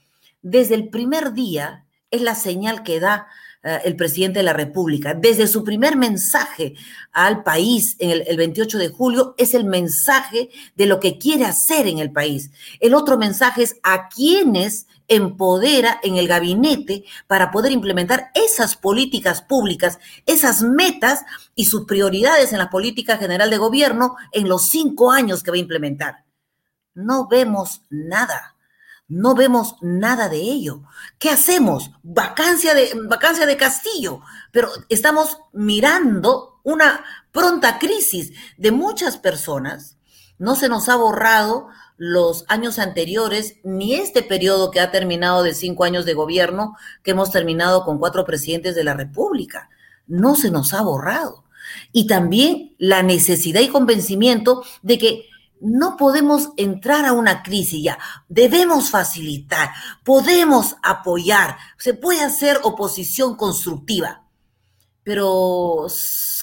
Desde 0.43 0.77
el 0.77 0.89
primer 0.89 1.33
día 1.33 1.85
es 2.11 2.23
la 2.23 2.35
señal 2.35 2.85
que 2.85 3.01
da 3.01 3.27
eh, 3.27 3.35
el 3.65 3.97
presidente 3.97 4.41
de 4.41 4.45
la 4.45 4.53
República. 4.53 5.15
Desde 5.15 5.47
su 5.47 5.65
primer 5.65 5.97
mensaje 5.97 6.75
al 7.13 7.43
país 7.43 7.97
en 7.99 8.23
el, 8.27 8.37
28 8.37 8.79
de 8.79 8.89
julio 8.89 9.35
es 9.39 9.55
el 9.55 9.65
mensaje 9.65 10.51
de 10.77 10.87
lo 10.87 11.01
que 11.01 11.19
quiere 11.19 11.45
hacer 11.47 11.87
en 11.87 11.99
el 11.99 12.13
país. 12.13 12.51
El 12.81 12.95
otro 12.95 13.17
mensaje 13.17 13.63
es 13.63 13.77
a 13.83 14.09
quienes 14.09 14.87
empodera 15.09 16.01
en 16.03 16.17
el 16.17 16.29
gabinete 16.29 17.05
para 17.27 17.51
poder 17.51 17.73
implementar 17.73 18.31
esas 18.35 18.77
políticas 18.77 19.43
públicas, 19.43 19.99
esas 20.27 20.63
metas 20.63 21.25
y 21.55 21.67
sus 21.67 21.85
prioridades 21.85 22.53
en 22.53 22.59
la 22.59 22.71
política 22.71 23.17
general 23.17 23.51
de 23.51 23.59
gobierno 23.59 24.17
en 24.33 24.49
los 24.49 24.69
cinco 24.69 25.11
años 25.11 25.43
que 25.43 25.51
va 25.51 25.57
a 25.57 25.61
implementar. 25.61 26.25
No 26.95 27.29
vemos 27.29 27.83
nada. 27.91 28.54
No 29.09 29.35
vemos 29.35 29.77
nada 29.83 30.29
de 30.29 30.39
ello. 30.39 30.83
¿Qué 31.19 31.29
hacemos? 31.29 31.91
Vacancia 32.03 32.75
de, 32.75 32.93
vacancia 33.07 33.45
de 33.45 33.57
Castillo, 33.57 34.21
pero 34.51 34.71
estamos 34.89 35.39
mirando 35.53 36.61
una 36.63 37.05
pronta 37.31 37.79
crisis 37.79 38.33
de 38.57 38.71
muchas 38.71 39.19
personas. 39.19 39.99
No 40.39 40.57
se 40.57 40.69
nos 40.69 40.89
ha 40.89 40.97
borrado 40.97 41.69
los 41.97 42.45
años 42.49 42.79
anteriores, 42.79 43.57
ni 43.63 43.95
este 43.95 44.23
periodo 44.23 44.71
que 44.71 44.81
ha 44.81 44.91
terminado 44.91 45.43
de 45.43 45.55
cinco 45.55 45.85
años 45.85 46.07
de 46.07 46.15
gobierno, 46.15 46.77
que 47.03 47.13
hemos 47.13 47.31
terminado 47.31 47.85
con 47.85 47.99
cuatro 47.99 48.25
presidentes 48.25 48.75
de 48.75 48.85
la 48.85 48.95
República. 48.95 49.69
No 50.07 50.35
se 50.35 50.51
nos 50.51 50.73
ha 50.73 50.83
borrado. 50.83 51.45
Y 51.93 52.07
también 52.07 52.75
la 52.79 53.03
necesidad 53.03 53.61
y 53.61 53.69
convencimiento 53.69 54.65
de 54.83 54.99
que 54.99 55.29
no 55.61 55.97
podemos 55.97 56.51
entrar 56.57 57.07
a 57.07 57.13
una 57.13 57.43
crisis 57.43 57.83
ya. 57.83 57.99
Debemos 58.29 58.91
facilitar, 58.91 59.71
podemos 60.05 60.77
apoyar, 60.83 61.57
se 61.79 61.95
puede 61.95 62.23
hacer 62.23 62.61
oposición 62.63 63.37
constructiva. 63.37 64.25
Pero 65.03 65.87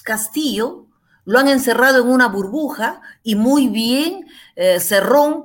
Castillo 0.04 0.86
lo 1.24 1.38
han 1.38 1.48
encerrado 1.48 2.02
en 2.02 2.08
una 2.08 2.28
burbuja 2.28 3.00
y 3.22 3.36
muy 3.36 3.68
bien 3.68 4.26
eh, 4.56 4.80
Cerrón 4.80 5.44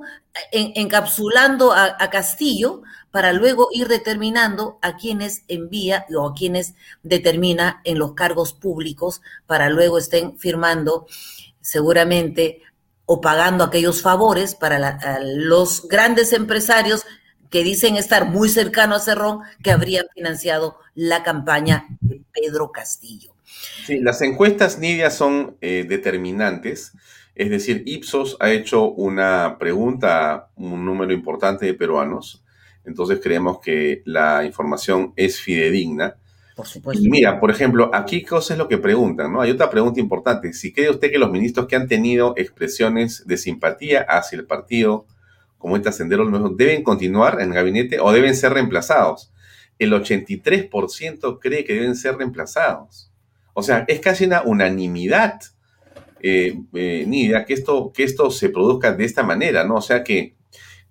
encapsulando 0.52 1.72
a, 1.72 1.96
a, 1.98 2.10
Castillo 2.10 2.82
para 3.10 3.32
luego 3.32 3.68
ir 3.72 3.88
determinando 3.88 4.78
a 4.82 4.96
quienes 4.96 5.42
envía 5.48 6.06
o 6.14 6.28
a 6.28 6.34
quienes 6.34 6.74
determina 7.02 7.80
en 7.84 7.98
los 7.98 8.12
cargos 8.12 8.52
públicos 8.52 9.20
para 9.46 9.68
luego 9.68 9.98
estén 9.98 10.38
firmando 10.38 11.06
seguramente 11.60 12.62
o 13.10 13.22
pagando 13.22 13.64
aquellos 13.64 14.02
favores 14.02 14.54
para 14.54 15.18
los 15.22 15.88
grandes 15.88 16.34
empresarios 16.34 17.06
que 17.48 17.64
dicen 17.64 17.96
estar 17.96 18.26
muy 18.26 18.50
cercanos 18.50 19.00
a 19.00 19.04
Cerrón, 19.06 19.40
que 19.62 19.70
habrían 19.70 20.04
financiado 20.14 20.76
la 20.94 21.22
campaña 21.22 21.86
de 22.02 22.20
Pedro 22.30 22.70
Castillo. 22.70 23.32
Sí, 23.86 24.00
las 24.00 24.20
encuestas, 24.20 24.78
Nidia, 24.78 25.10
son 25.10 25.56
eh, 25.62 25.86
determinantes. 25.88 26.92
Es 27.34 27.48
decir, 27.48 27.82
Ipsos 27.86 28.36
ha 28.40 28.50
hecho 28.50 28.90
una 28.90 29.56
pregunta 29.58 30.34
a 30.34 30.50
un 30.56 30.84
número 30.84 31.14
importante 31.14 31.64
de 31.64 31.72
peruanos. 31.72 32.44
Entonces 32.84 33.20
creemos 33.22 33.58
que 33.60 34.02
la 34.04 34.44
información 34.44 35.14
es 35.16 35.40
fidedigna. 35.40 36.16
Por 36.58 36.66
supuesto. 36.66 37.04
Mira, 37.08 37.38
por 37.38 37.52
ejemplo, 37.52 37.88
aquí 37.94 38.24
qué 38.24 38.34
es 38.36 38.58
lo 38.58 38.66
que 38.66 38.78
preguntan, 38.78 39.32
¿no? 39.32 39.40
Hay 39.40 39.52
otra 39.52 39.70
pregunta 39.70 40.00
importante. 40.00 40.52
Si 40.52 40.72
cree 40.72 40.90
usted 40.90 41.12
que 41.12 41.18
los 41.20 41.30
ministros 41.30 41.68
que 41.68 41.76
han 41.76 41.86
tenido 41.86 42.34
expresiones 42.36 43.24
de 43.28 43.36
simpatía 43.36 44.00
hacia 44.00 44.40
el 44.40 44.44
partido 44.44 45.06
como 45.56 45.76
esta 45.76 45.92
Sendero 45.92 46.28
deben 46.56 46.82
continuar 46.82 47.40
en 47.40 47.50
el 47.50 47.54
gabinete 47.54 48.00
o 48.00 48.10
deben 48.10 48.34
ser 48.34 48.54
reemplazados. 48.54 49.32
El 49.78 49.92
83% 49.92 51.38
cree 51.40 51.62
que 51.64 51.74
deben 51.74 51.94
ser 51.94 52.16
reemplazados. 52.16 53.12
O 53.54 53.62
sea, 53.62 53.84
es 53.86 54.00
casi 54.00 54.24
una 54.24 54.42
unanimidad, 54.42 55.38
eh, 56.20 56.58
eh, 56.74 57.04
Nidia, 57.06 57.44
que 57.44 57.54
esto, 57.54 57.92
que 57.94 58.02
esto 58.02 58.32
se 58.32 58.48
produzca 58.48 58.90
de 58.90 59.04
esta 59.04 59.22
manera, 59.22 59.62
¿no? 59.62 59.76
O 59.76 59.80
sea, 59.80 60.02
que 60.02 60.34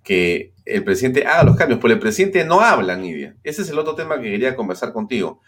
que 0.08 0.54
el 0.64 0.84
presidente 0.84 1.26
haga 1.26 1.42
los 1.42 1.54
cambios, 1.54 1.80
pero 1.82 1.92
el 1.92 2.00
presidente 2.00 2.42
no 2.42 2.62
habla, 2.62 2.96
Nidia. 2.96 3.36
Ese 3.44 3.60
es 3.60 3.68
el 3.68 3.78
otro 3.78 3.94
tema 3.94 4.18
que 4.18 4.30
quería 4.30 4.56
conversar 4.56 4.94
contigo. 4.94 5.42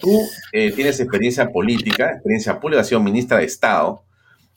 Tú 0.00 0.22
eh, 0.52 0.72
tienes 0.72 0.98
experiencia 1.00 1.50
política, 1.52 2.12
experiencia 2.12 2.58
pública, 2.58 2.80
has 2.80 2.88
sido 2.88 3.02
ministra 3.02 3.36
de 3.36 3.44
Estado. 3.44 4.02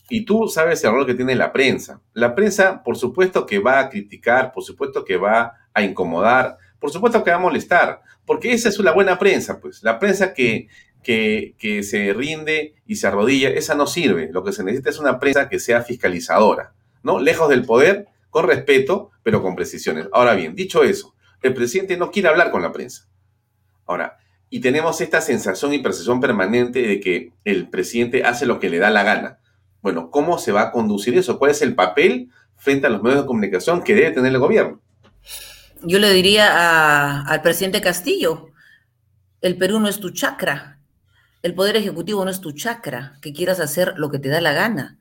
Y 0.08 0.24
tú 0.24 0.48
sabes 0.48 0.82
el 0.86 0.92
rol 0.92 1.06
que 1.06 1.14
tiene 1.14 1.36
la 1.36 1.52
prensa. 1.52 2.00
La 2.14 2.36
prensa, 2.36 2.84
por 2.84 2.96
supuesto 2.96 3.46
que 3.46 3.60
va 3.60 3.80
a 3.80 3.90
criticar, 3.90 4.54
por 4.54 4.64
supuesto 4.64 5.04
que 5.04 5.18
va 5.18 5.58
a 5.74 5.84
incomodar, 5.84 6.56
por 6.80 6.90
supuesto 6.90 7.22
que 7.22 7.32
va 7.32 7.36
a 7.36 7.42
molestar, 7.42 8.02
porque 8.26 8.54
esa 8.54 8.70
es 8.70 8.80
una 8.80 8.94
buena 8.94 9.20
prensa, 9.20 9.60
pues. 9.60 9.84
La 9.84 10.00
prensa 10.00 10.34
que, 10.34 10.70
que, 11.04 11.54
que 11.60 11.84
se 11.84 12.14
rinde 12.14 12.76
y 12.88 12.96
se 12.96 13.08
arrodilla, 13.08 13.50
esa 13.50 13.76
no 13.76 13.88
sirve. 13.88 14.30
Lo 14.32 14.42
que 14.42 14.54
se 14.54 14.64
necesita 14.64 14.90
es 14.90 15.00
una 15.00 15.20
prensa 15.20 15.50
que 15.50 15.60
sea 15.60 15.82
fiscalizadora, 15.82 16.72
¿no? 17.04 17.20
Lejos 17.20 17.50
del 17.50 17.66
poder, 17.66 18.08
con 18.30 18.48
respeto, 18.48 19.12
pero 19.24 19.42
con 19.42 19.56
precisiones. 19.56 20.08
Ahora 20.12 20.34
bien, 20.36 20.56
dicho 20.56 20.84
eso, 20.84 21.16
el 21.42 21.54
presidente 21.54 21.98
no 21.98 22.12
quiere 22.12 22.30
hablar 22.30 22.52
con 22.52 22.62
la 22.62 22.72
prensa. 22.72 23.08
Ahora, 23.86 24.18
y 24.50 24.62
tenemos 24.62 25.02
esta 25.02 25.22
sensación 25.22 25.74
y 25.74 25.80
percepción 25.80 26.20
permanente 26.20 26.82
de 26.82 27.00
que 27.00 27.34
el 27.46 27.70
presidente 27.70 28.24
hace 28.24 28.46
lo 28.46 28.60
que 28.60 28.70
le 28.70 28.80
da 28.80 28.90
la 28.90 29.04
gana. 29.04 29.40
Bueno, 29.82 30.10
¿cómo 30.10 30.40
se 30.40 30.52
va 30.52 30.62
a 30.64 30.72
conducir 30.72 31.18
eso? 31.18 31.40
¿Cuál 31.40 31.52
es 31.52 31.62
el 31.62 31.76
papel 31.76 32.30
frente 32.58 32.88
a 32.88 32.90
los 32.90 33.02
medios 33.02 33.22
de 33.22 33.28
comunicación 33.28 33.84
que 33.84 33.96
debe 33.96 34.12
tener 34.12 34.32
el 34.32 34.40
gobierno? 34.40 34.82
Yo 35.84 36.00
le 36.00 36.12
diría 36.12 37.22
al 37.22 37.42
presidente 37.42 37.82
Castillo, 37.82 38.50
el 39.42 39.58
Perú 39.58 39.80
no 39.80 39.88
es 39.88 40.00
tu 40.00 40.10
chacra, 40.10 40.80
el 41.42 41.54
Poder 41.54 41.78
Ejecutivo 41.78 42.26
no 42.26 42.32
es 42.32 42.42
tu 42.42 42.52
chacra, 42.52 43.18
que 43.22 43.32
quieras 43.32 43.62
hacer 43.62 43.94
lo 43.96 44.12
que 44.12 44.20
te 44.20 44.28
da 44.28 44.42
la 44.42 44.52
gana. 44.52 44.98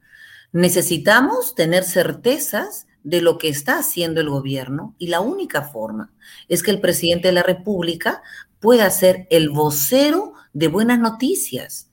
Necesitamos 0.53 1.55
tener 1.55 1.83
certezas 1.83 2.87
de 3.09 3.23
lo 3.23 3.39
que 3.39 3.49
está 3.49 3.79
haciendo 3.79 4.21
el 4.21 4.29
gobierno 4.29 4.95
y 4.99 5.07
la 5.07 5.21
única 5.21 5.63
forma 5.63 6.13
es 6.47 6.63
que 6.63 6.71
el 6.71 6.81
presidente 6.81 7.29
de 7.29 7.33
la 7.33 7.43
República 7.43 8.23
pueda 8.61 8.91
ser 8.91 9.27
el 9.31 9.49
vocero 9.49 10.35
de 10.53 10.69
buenas 10.69 10.99
noticias. 10.99 11.91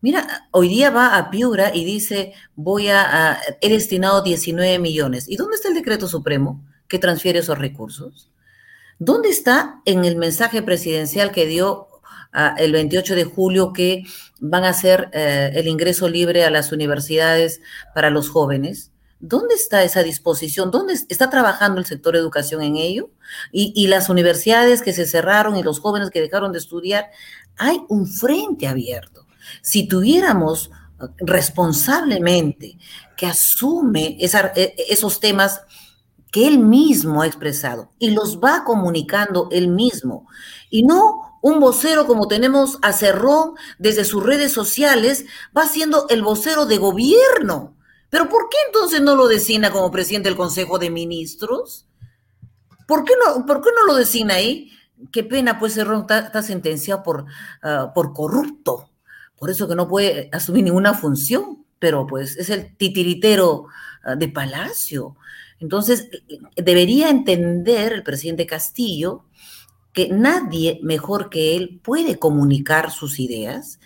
Mira, 0.00 0.48
hoy 0.50 0.68
día 0.68 0.90
va 0.90 1.16
a 1.16 1.30
Piura 1.30 1.72
y 1.72 1.84
dice, 1.84 2.32
voy 2.56 2.88
a, 2.88 3.38
he 3.60 3.68
destinado 3.68 4.22
19 4.22 4.80
millones. 4.80 5.28
¿Y 5.28 5.36
dónde 5.36 5.54
está 5.54 5.68
el 5.68 5.74
decreto 5.74 6.08
supremo 6.08 6.64
que 6.88 6.98
transfiere 6.98 7.38
esos 7.38 7.58
recursos? 7.58 8.32
¿Dónde 8.98 9.28
está 9.28 9.80
en 9.84 10.04
el 10.04 10.16
mensaje 10.16 10.62
presidencial 10.62 11.30
que 11.30 11.46
dio 11.46 11.86
ah, 12.32 12.56
el 12.58 12.72
28 12.72 13.14
de 13.14 13.24
julio 13.24 13.72
que 13.72 14.02
van 14.40 14.64
a 14.64 14.70
hacer 14.70 15.10
eh, 15.12 15.52
el 15.54 15.68
ingreso 15.68 16.08
libre 16.08 16.44
a 16.44 16.50
las 16.50 16.72
universidades 16.72 17.60
para 17.94 18.10
los 18.10 18.30
jóvenes? 18.30 18.90
¿Dónde 19.20 19.54
está 19.54 19.82
esa 19.84 20.02
disposición? 20.02 20.70
¿Dónde 20.70 20.94
está 20.94 21.28
trabajando 21.28 21.78
el 21.78 21.84
sector 21.84 22.16
educación 22.16 22.62
en 22.62 22.76
ello? 22.76 23.10
Y, 23.52 23.86
las 23.86 24.08
universidades 24.08 24.80
que 24.80 24.94
se 24.94 25.06
cerraron 25.06 25.56
y 25.56 25.62
los 25.62 25.78
jóvenes 25.78 26.10
que 26.10 26.22
dejaron 26.22 26.52
de 26.52 26.58
estudiar, 26.58 27.10
hay 27.58 27.82
un 27.88 28.06
frente 28.06 28.66
abierto. 28.66 29.26
Si 29.60 29.86
tuviéramos 29.86 30.70
uh, 31.00 31.08
responsablemente 31.18 32.78
que 33.14 33.26
asume 33.26 34.16
e, 34.18 34.74
esos 34.88 35.20
temas 35.20 35.60
que 36.32 36.48
él 36.48 36.58
mismo 36.58 37.20
ha 37.20 37.26
expresado 37.26 37.90
y 37.98 38.12
los 38.12 38.38
va 38.38 38.64
comunicando 38.64 39.48
él 39.52 39.68
mismo, 39.68 40.28
y 40.70 40.82
no 40.82 41.38
un 41.42 41.60
vocero 41.60 42.06
como 42.06 42.26
tenemos 42.26 42.78
a 42.80 42.94
Cerrón 42.94 43.52
desde 43.78 44.04
sus 44.06 44.22
redes 44.22 44.52
sociales, 44.52 45.26
va 45.56 45.66
siendo 45.66 46.06
el 46.08 46.22
vocero 46.22 46.64
de 46.64 46.78
gobierno 46.78 47.76
pero 48.10 48.28
¿por 48.28 48.48
qué 48.48 48.56
entonces 48.66 49.00
no 49.00 49.14
lo 49.14 49.28
designa 49.28 49.70
como 49.70 49.90
presidente 49.90 50.28
del 50.28 50.36
Consejo 50.36 50.78
de 50.78 50.90
Ministros? 50.90 51.86
¿Por 52.86 53.04
qué 53.04 53.14
no, 53.24 53.46
por 53.46 53.62
qué 53.62 53.70
no 53.74 53.86
lo 53.86 53.94
designa 53.94 54.34
ahí? 54.34 54.72
Qué 55.12 55.22
pena, 55.22 55.58
pues 55.58 55.74
Cerrón 55.74 56.00
está, 56.10 56.42
sentenciado 56.42 57.02
por, 57.04 57.24
ah, 57.62 57.92
por 57.94 58.12
corrupto, 58.12 58.90
por 59.38 59.48
eso 59.48 59.68
que 59.68 59.76
no 59.76 59.88
puede 59.88 60.28
asumir 60.32 60.64
ninguna 60.64 60.92
función, 60.92 61.64
pero 61.78 62.06
pues 62.06 62.36
es 62.36 62.50
el 62.50 62.76
titiritero 62.76 63.66
ah, 64.04 64.16
de 64.16 64.28
Palacio. 64.28 65.16
Entonces, 65.60 66.08
debería 66.56 67.10
entender 67.10 67.92
el 67.92 68.02
presidente 68.02 68.46
Castillo 68.46 69.24
que 69.92 70.08
nadie 70.08 70.80
mejor 70.82 71.30
que 71.30 71.56
él 71.56 71.80
puede 71.82 72.18
comunicar 72.18 72.90
sus 72.90 73.20
ideas 73.20 73.78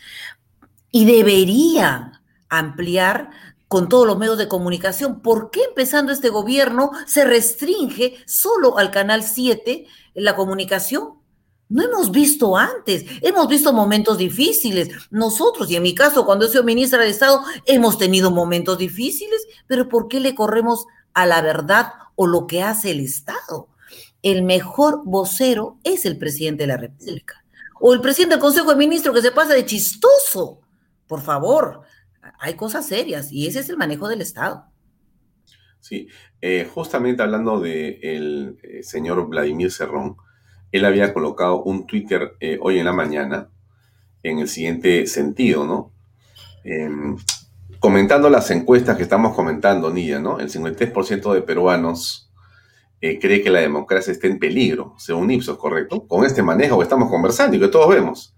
y 0.91 1.05
debería 1.05 2.23
ampliar 2.49 3.31
con 3.75 3.89
todos 3.89 4.07
los 4.07 4.17
medios 4.17 4.39
de 4.39 4.47
comunicación. 4.47 5.21
¿Por 5.21 5.51
qué 5.51 5.65
empezando 5.65 6.13
este 6.13 6.29
gobierno 6.29 6.93
se 7.07 7.25
restringe 7.25 8.15
solo 8.25 8.79
al 8.79 8.93
Canal 8.93 9.25
7 9.25 9.85
la 10.15 10.37
comunicación? 10.37 11.15
No 11.69 11.83
hemos 11.83 12.13
visto 12.13 12.57
antes, 12.57 13.05
hemos 13.21 13.49
visto 13.49 13.73
momentos 13.73 14.17
difíciles. 14.17 14.91
Nosotros, 15.11 15.69
y 15.73 15.75
en 15.75 15.83
mi 15.83 15.93
caso, 15.93 16.25
cuando 16.25 16.47
he 16.47 16.51
sido 16.51 16.63
ministra 16.63 17.01
de 17.01 17.09
Estado, 17.09 17.43
hemos 17.67 17.99
tenido 17.99 18.31
momentos 18.31 18.79
difíciles, 18.79 19.45
pero 19.67 19.89
¿por 19.89 20.07
qué 20.07 20.21
le 20.21 20.37
corremos 20.37 20.87
a 21.13 21.27
la 21.27 21.43
verdad 21.43 21.95
o 22.15 22.29
lo 22.29 22.47
que 22.47 22.63
hace 22.63 22.93
el 22.93 23.01
Estado? 23.01 23.67
El 24.23 24.45
mejor 24.45 25.03
vocero 25.05 25.79
es 25.83 26.05
el 26.05 26.17
presidente 26.17 26.63
de 26.63 26.69
la 26.69 26.77
República. 26.77 27.45
O 27.81 27.93
el 27.93 28.01
presidente 28.01 28.37
del 28.37 28.41
Consejo 28.41 28.71
de 28.71 28.77
Ministros 28.77 29.17
que 29.17 29.23
se 29.23 29.33
pasa 29.33 29.53
de 29.53 29.67
chistoso. 29.67 30.61
Por 31.09 31.23
favor, 31.23 31.83
hay 32.45 32.55
cosas 32.55 32.87
serias 32.87 33.33
y 33.33 33.47
ese 33.47 33.61
es 33.61 33.71
el 33.71 33.79
manejo 33.79 34.07
del 34.07 34.21
Estado. 34.21 34.67
Sí, 35.81 36.09
eh, 36.43 36.69
justamente 36.73 37.23
hablando 37.23 37.59
del 37.59 38.57
de 38.57 38.81
eh, 38.81 38.83
señor 38.83 39.27
Vladimir 39.29 39.73
Cerrón, 39.73 40.17
él 40.71 40.85
había 40.85 41.15
colocado 41.15 41.63
un 41.63 41.87
Twitter 41.87 42.37
eh, 42.41 42.59
hoy 42.61 42.79
en 42.79 42.85
la 42.85 42.93
mañana 42.93 43.49
en 44.23 44.39
el 44.41 44.49
siguiente 44.49 45.07
sentido, 45.07 45.67
¿no? 45.67 45.93
Em, 46.65 47.17
comentando 47.81 48.29
las 48.31 48.51
encuestas 48.51 48.97
que 48.97 49.03
estamos 49.03 49.35
comentando, 49.35 49.91
Nilla, 49.91 50.21
¿no? 50.21 50.39
El 50.39 50.51
53% 50.51 51.33
de 51.33 51.43
peruanos 51.43 52.31
cree 53.21 53.43
que 53.43 53.51
la 53.51 53.61
democracia 53.61 54.15
está 54.15 54.29
en 54.29 54.39
peligro, 54.39 54.95
según 54.97 55.31
Ipsos, 55.31 55.59
¿correcto? 55.59 56.07
Con 56.09 56.25
este 56.25 56.43
manejo 56.43 56.79
que 56.79 56.85
estamos 56.85 57.11
conversando 57.11 57.55
y 57.55 57.61
que 57.61 57.69
todos 57.69 57.91
vemos. 57.91 58.35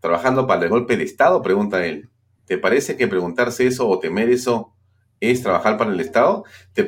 Trabajando 0.00 0.48
para 0.48 0.64
el 0.64 0.68
golpe 0.68 0.96
de 0.96 1.04
Estado, 1.04 1.40
pregunta 1.42 1.86
él. 1.86 2.10
¿Te 2.50 2.58
parece 2.58 2.96
que 2.96 3.06
preguntarse 3.06 3.64
eso 3.64 3.88
o 3.88 4.00
temer 4.00 4.28
eso 4.28 4.74
es 5.20 5.40
trabajar 5.40 5.78
para 5.78 5.92
el 5.92 6.00
Estado? 6.00 6.42
¿Te, 6.72 6.82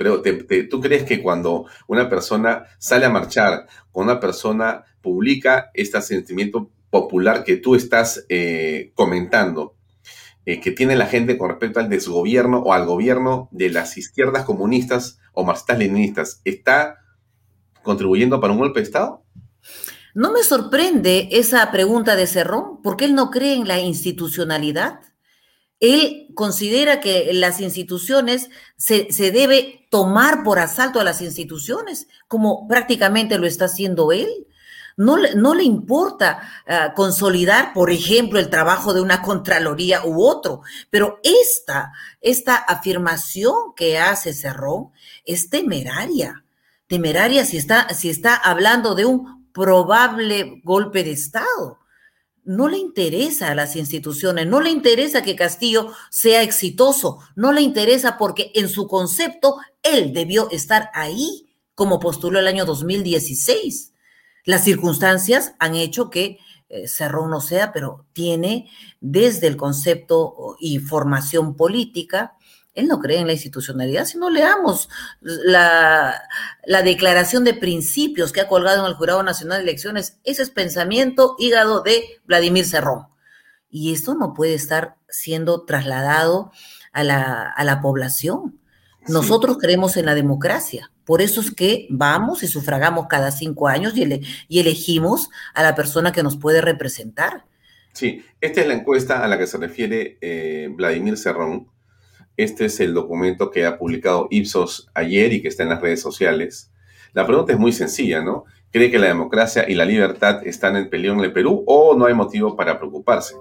tú 0.64 0.80
crees 0.80 1.04
que 1.04 1.22
cuando 1.22 1.66
una 1.86 2.08
persona 2.08 2.64
sale 2.80 3.06
a 3.06 3.10
marchar, 3.10 3.68
cuando 3.92 4.12
una 4.12 4.20
persona 4.20 4.82
publica 5.00 5.70
este 5.72 6.02
sentimiento 6.02 6.72
popular 6.90 7.44
que 7.44 7.58
tú 7.58 7.76
estás 7.76 8.26
eh, 8.28 8.90
comentando, 8.96 9.76
eh, 10.46 10.60
que 10.60 10.72
tiene 10.72 10.96
la 10.96 11.06
gente 11.06 11.38
con 11.38 11.50
respecto 11.50 11.78
al 11.78 11.88
desgobierno 11.88 12.58
o 12.58 12.72
al 12.72 12.84
gobierno 12.84 13.48
de 13.52 13.70
las 13.70 13.96
izquierdas 13.96 14.44
comunistas 14.44 15.20
o 15.32 15.44
marxistas-leninistas, 15.44 16.40
¿está 16.44 17.04
contribuyendo 17.84 18.40
para 18.40 18.52
un 18.52 18.58
golpe 18.58 18.80
de 18.80 18.84
Estado? 18.86 19.22
No 20.12 20.32
me 20.32 20.42
sorprende 20.42 21.28
esa 21.30 21.70
pregunta 21.70 22.16
de 22.16 22.26
Cerrón, 22.26 22.82
porque 22.82 23.04
él 23.04 23.14
no 23.14 23.30
cree 23.30 23.54
en 23.54 23.68
la 23.68 23.78
institucionalidad. 23.78 24.98
Él 25.82 26.28
considera 26.36 27.00
que 27.00 27.32
las 27.32 27.60
instituciones 27.60 28.50
se, 28.76 29.08
debe 29.32 29.88
tomar 29.90 30.44
por 30.44 30.60
asalto 30.60 31.00
a 31.00 31.04
las 31.04 31.20
instituciones, 31.20 32.06
como 32.28 32.68
prácticamente 32.68 33.36
lo 33.36 33.48
está 33.48 33.64
haciendo 33.64 34.12
él. 34.12 34.46
No, 34.96 35.16
no 35.34 35.54
le 35.56 35.64
importa 35.64 36.40
ah, 36.68 36.92
consolidar, 36.94 37.72
por 37.72 37.90
ejemplo, 37.90 38.38
el 38.38 38.48
trabajo 38.48 38.94
de 38.94 39.00
una 39.00 39.22
Contraloría 39.32 40.06
u 40.06 40.22
otro, 40.22 40.62
pero 40.88 41.18
esta, 41.24 41.92
esta 42.20 42.54
afirmación 42.54 43.74
que 43.74 43.98
hace 43.98 44.34
Cerrón 44.34 44.92
es 45.24 45.50
temeraria, 45.50 46.44
temeraria 46.86 47.44
si 47.44 47.56
está, 47.56 47.92
si 47.92 48.08
está 48.08 48.36
hablando 48.36 48.94
de 48.94 49.06
un 49.06 49.50
probable 49.52 50.60
golpe 50.62 51.02
de 51.02 51.10
Estado 51.10 51.81
no 52.44 52.68
le 52.68 52.78
interesa 52.78 53.50
a 53.50 53.54
las 53.54 53.76
instituciones, 53.76 54.46
no 54.46 54.60
le 54.60 54.70
interesa 54.70 55.22
que 55.22 55.36
Castillo 55.36 55.92
sea 56.10 56.42
exitoso, 56.42 57.20
no 57.36 57.52
le 57.52 57.62
interesa 57.62 58.18
porque 58.18 58.50
en 58.54 58.68
su 58.68 58.86
concepto 58.88 59.56
él 59.82 60.12
debió 60.12 60.50
estar 60.50 60.90
ahí 60.94 61.48
como 61.74 62.00
postuló 62.00 62.38
el 62.38 62.48
año 62.48 62.64
2016. 62.64 63.92
Las 64.44 64.64
circunstancias 64.64 65.54
han 65.58 65.76
hecho 65.76 66.10
que 66.10 66.38
eh, 66.68 66.88
Cerrón 66.88 67.30
no 67.30 67.40
sea, 67.40 67.72
pero 67.72 68.06
tiene 68.12 68.68
desde 69.00 69.46
el 69.46 69.56
concepto 69.56 70.56
y 70.58 70.78
formación 70.78 71.56
política 71.56 72.36
él 72.74 72.88
no 72.88 73.00
cree 73.00 73.18
en 73.18 73.26
la 73.26 73.34
institucionalidad, 73.34 74.06
si 74.06 74.18
no 74.18 74.30
leamos 74.30 74.88
la, 75.20 76.22
la, 76.64 76.82
declaración 76.82 77.44
de 77.44 77.54
principios 77.54 78.32
que 78.32 78.40
ha 78.40 78.48
colgado 78.48 78.80
en 78.80 78.90
el 78.90 78.96
Jurado 78.96 79.22
Nacional 79.22 79.58
de 79.58 79.64
Elecciones. 79.64 80.18
Ese 80.24 80.42
es 80.42 80.50
pensamiento 80.50 81.36
hígado 81.38 81.82
de 81.82 82.02
Vladimir 82.24 82.64
Cerrón. 82.64 83.08
Y 83.70 83.92
esto 83.92 84.14
no 84.14 84.32
puede 84.34 84.54
estar 84.54 84.96
siendo 85.08 85.64
trasladado 85.64 86.52
a 86.92 87.04
la, 87.04 87.50
a 87.50 87.64
la 87.64 87.80
población. 87.80 88.58
Nosotros 89.08 89.58
creemos 89.58 89.96
en 89.96 90.06
la 90.06 90.14
democracia. 90.14 90.90
Por 91.04 91.20
eso 91.20 91.40
es 91.40 91.50
que 91.50 91.88
vamos 91.90 92.42
y 92.42 92.48
sufragamos 92.48 93.06
cada 93.08 93.32
cinco 93.32 93.68
años 93.68 93.96
y, 93.96 94.20
y 94.48 94.60
elegimos 94.60 95.30
a 95.54 95.62
la 95.62 95.74
persona 95.74 96.12
que 96.12 96.22
nos 96.22 96.36
puede 96.36 96.60
representar. 96.60 97.44
Sí, 97.92 98.24
esta 98.40 98.60
es 98.60 98.66
la 98.66 98.74
encuesta 98.74 99.22
a 99.22 99.28
la 99.28 99.36
que 99.36 99.46
se 99.46 99.58
refiere 99.58 100.16
eh, 100.20 100.68
Vladimir 100.70 101.18
Cerrón 101.18 101.68
Este 102.36 102.64
es 102.66 102.80
el 102.80 102.94
documento 102.94 103.50
que 103.50 103.66
ha 103.66 103.78
publicado 103.78 104.26
Ipsos 104.30 104.90
ayer 104.94 105.32
y 105.32 105.42
que 105.42 105.48
está 105.48 105.62
en 105.62 105.68
las 105.68 105.80
redes 105.80 106.00
sociales. 106.00 106.70
La 107.12 107.26
pregunta 107.26 107.52
es 107.52 107.58
muy 107.58 107.72
sencilla, 107.72 108.22
¿no? 108.22 108.44
¿Cree 108.70 108.90
que 108.90 108.98
la 108.98 109.08
democracia 109.08 109.66
y 109.68 109.74
la 109.74 109.84
libertad 109.84 110.46
están 110.46 110.76
en 110.76 110.88
peligro 110.88 111.14
en 111.14 111.20
el 111.20 111.32
Perú 111.32 111.62
o 111.66 111.94
no 111.94 112.06
hay 112.06 112.14
motivo 112.14 112.56
para 112.56 112.78
preocuparse? 112.78 113.34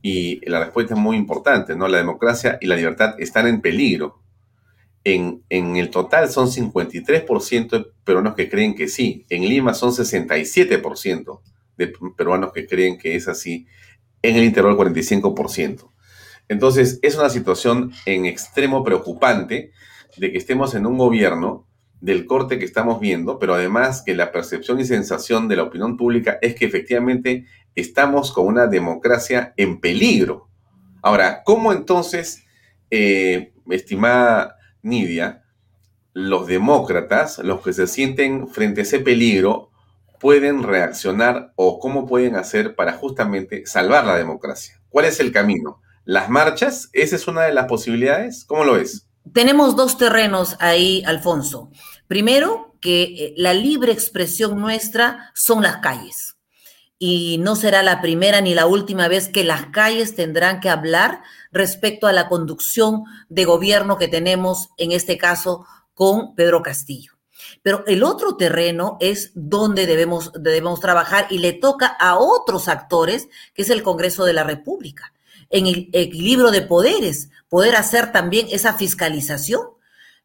Y 0.00 0.48
la 0.48 0.60
respuesta 0.60 0.94
es 0.94 1.00
muy 1.00 1.16
importante, 1.16 1.74
¿no? 1.74 1.88
La 1.88 1.98
democracia 1.98 2.58
y 2.60 2.66
la 2.68 2.76
libertad 2.76 3.16
están 3.18 3.48
en 3.48 3.60
peligro. 3.60 4.22
En, 5.02 5.42
en 5.48 5.76
el 5.76 5.90
total 5.90 6.30
son 6.30 6.46
53% 6.46 7.70
de 7.70 7.86
peruanos 8.04 8.34
que 8.36 8.48
creen 8.48 8.76
que 8.76 8.86
sí. 8.86 9.26
En 9.30 9.42
Lima 9.48 9.74
son 9.74 9.90
67% 9.90 11.40
de 11.76 11.92
peruanos 12.16 12.52
que 12.52 12.66
creen 12.66 12.98
que 12.98 13.16
es 13.16 13.26
así. 13.26 13.66
En 14.22 14.36
el 14.36 14.44
interior 14.44 14.76
45%. 14.76 15.90
Entonces, 16.48 16.98
es 17.02 17.16
una 17.16 17.28
situación 17.28 17.92
en 18.06 18.26
extremo 18.26 18.82
preocupante 18.82 19.72
de 20.16 20.32
que 20.32 20.38
estemos 20.38 20.74
en 20.74 20.86
un 20.86 20.96
gobierno 20.96 21.66
del 22.00 22.26
corte 22.26 22.58
que 22.58 22.64
estamos 22.64 23.00
viendo, 23.00 23.38
pero 23.38 23.54
además 23.54 24.02
que 24.04 24.14
la 24.14 24.32
percepción 24.32 24.80
y 24.80 24.84
sensación 24.84 25.48
de 25.48 25.56
la 25.56 25.64
opinión 25.64 25.96
pública 25.96 26.38
es 26.40 26.54
que 26.54 26.64
efectivamente 26.64 27.46
estamos 27.74 28.32
con 28.32 28.46
una 28.46 28.66
democracia 28.66 29.52
en 29.56 29.80
peligro. 29.80 30.48
Ahora, 31.02 31.42
¿cómo 31.44 31.72
entonces, 31.72 32.44
eh, 32.90 33.52
estimada 33.68 34.56
Nidia, 34.82 35.44
los 36.12 36.46
demócratas, 36.46 37.38
los 37.38 37.62
que 37.62 37.72
se 37.72 37.86
sienten 37.86 38.48
frente 38.48 38.80
a 38.80 38.84
ese 38.84 39.00
peligro, 39.00 39.70
pueden 40.20 40.62
reaccionar 40.62 41.52
o 41.56 41.78
cómo 41.78 42.06
pueden 42.06 42.36
hacer 42.36 42.74
para 42.74 42.92
justamente 42.92 43.66
salvar 43.66 44.04
la 44.04 44.16
democracia? 44.16 44.80
¿Cuál 44.88 45.06
es 45.06 45.20
el 45.20 45.32
camino? 45.32 45.80
Las 46.08 46.30
marchas, 46.30 46.88
¿esa 46.94 47.16
es 47.16 47.28
una 47.28 47.42
de 47.42 47.52
las 47.52 47.66
posibilidades? 47.66 48.46
¿Cómo 48.46 48.64
lo 48.64 48.78
es? 48.78 49.06
Tenemos 49.34 49.76
dos 49.76 49.98
terrenos 49.98 50.56
ahí, 50.58 51.02
Alfonso. 51.06 51.70
Primero, 52.06 52.74
que 52.80 53.02
eh, 53.02 53.34
la 53.36 53.52
libre 53.52 53.92
expresión 53.92 54.58
nuestra 54.58 55.30
son 55.34 55.62
las 55.62 55.76
calles. 55.76 56.38
Y 56.98 57.36
no 57.40 57.56
será 57.56 57.82
la 57.82 58.00
primera 58.00 58.40
ni 58.40 58.54
la 58.54 58.64
última 58.64 59.06
vez 59.06 59.28
que 59.28 59.44
las 59.44 59.66
calles 59.66 60.14
tendrán 60.14 60.60
que 60.60 60.70
hablar 60.70 61.20
respecto 61.52 62.06
a 62.06 62.14
la 62.14 62.26
conducción 62.30 63.04
de 63.28 63.44
gobierno 63.44 63.98
que 63.98 64.08
tenemos, 64.08 64.70
en 64.78 64.92
este 64.92 65.18
caso, 65.18 65.66
con 65.92 66.34
Pedro 66.34 66.62
Castillo. 66.62 67.18
Pero 67.60 67.84
el 67.86 68.02
otro 68.02 68.36
terreno 68.36 68.96
es 69.00 69.32
donde 69.34 69.84
debemos, 69.84 70.32
debemos 70.32 70.80
trabajar 70.80 71.26
y 71.28 71.36
le 71.36 71.52
toca 71.52 71.86
a 71.86 72.16
otros 72.16 72.66
actores, 72.68 73.28
que 73.52 73.60
es 73.60 73.68
el 73.68 73.82
Congreso 73.82 74.24
de 74.24 74.32
la 74.32 74.44
República 74.44 75.12
en 75.50 75.66
el 75.66 75.90
equilibrio 75.92 76.50
de 76.50 76.62
poderes, 76.62 77.30
poder 77.48 77.76
hacer 77.76 78.12
también 78.12 78.48
esa 78.50 78.74
fiscalización. 78.74 79.62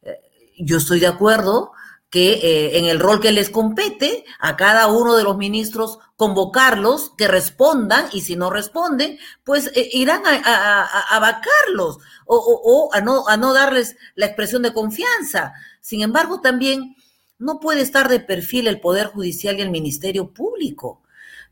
Eh, 0.02 0.20
yo 0.60 0.78
estoy 0.78 1.00
de 1.00 1.08
acuerdo 1.08 1.72
que 2.10 2.34
eh, 2.34 2.78
en 2.78 2.86
el 2.86 3.00
rol 3.00 3.20
que 3.20 3.32
les 3.32 3.50
compete 3.50 4.24
a 4.40 4.56
cada 4.56 4.88
uno 4.88 5.16
de 5.16 5.24
los 5.24 5.36
ministros 5.36 5.98
convocarlos, 6.16 7.12
que 7.18 7.28
respondan 7.28 8.06
y 8.14 8.22
si 8.22 8.36
no 8.36 8.52
responden, 8.52 9.18
pues 9.44 9.72
eh, 9.74 9.90
irán 9.94 10.22
a, 10.26 11.20
vacarlos 11.20 11.98
o, 12.28 12.38
o, 12.38 12.94
a, 12.94 13.02
no, 13.02 13.28
a 13.28 13.36
no 13.36 13.54
darles 13.54 13.96
la 14.14 14.28
expresión 14.28 14.62
de 14.62 14.74
confianza. 14.74 15.54
Sin 15.82 16.02
embargo, 16.02 16.40
también 16.40 16.96
no 17.40 17.60
puede 17.60 17.82
estar 17.82 18.08
de 18.10 18.20
perfil 18.20 18.68
el 18.68 18.80
Poder 18.80 19.08
Judicial 19.08 19.58
y 19.58 19.62
el 19.62 19.72
Ministerio 19.72 20.32
Público 20.32 21.03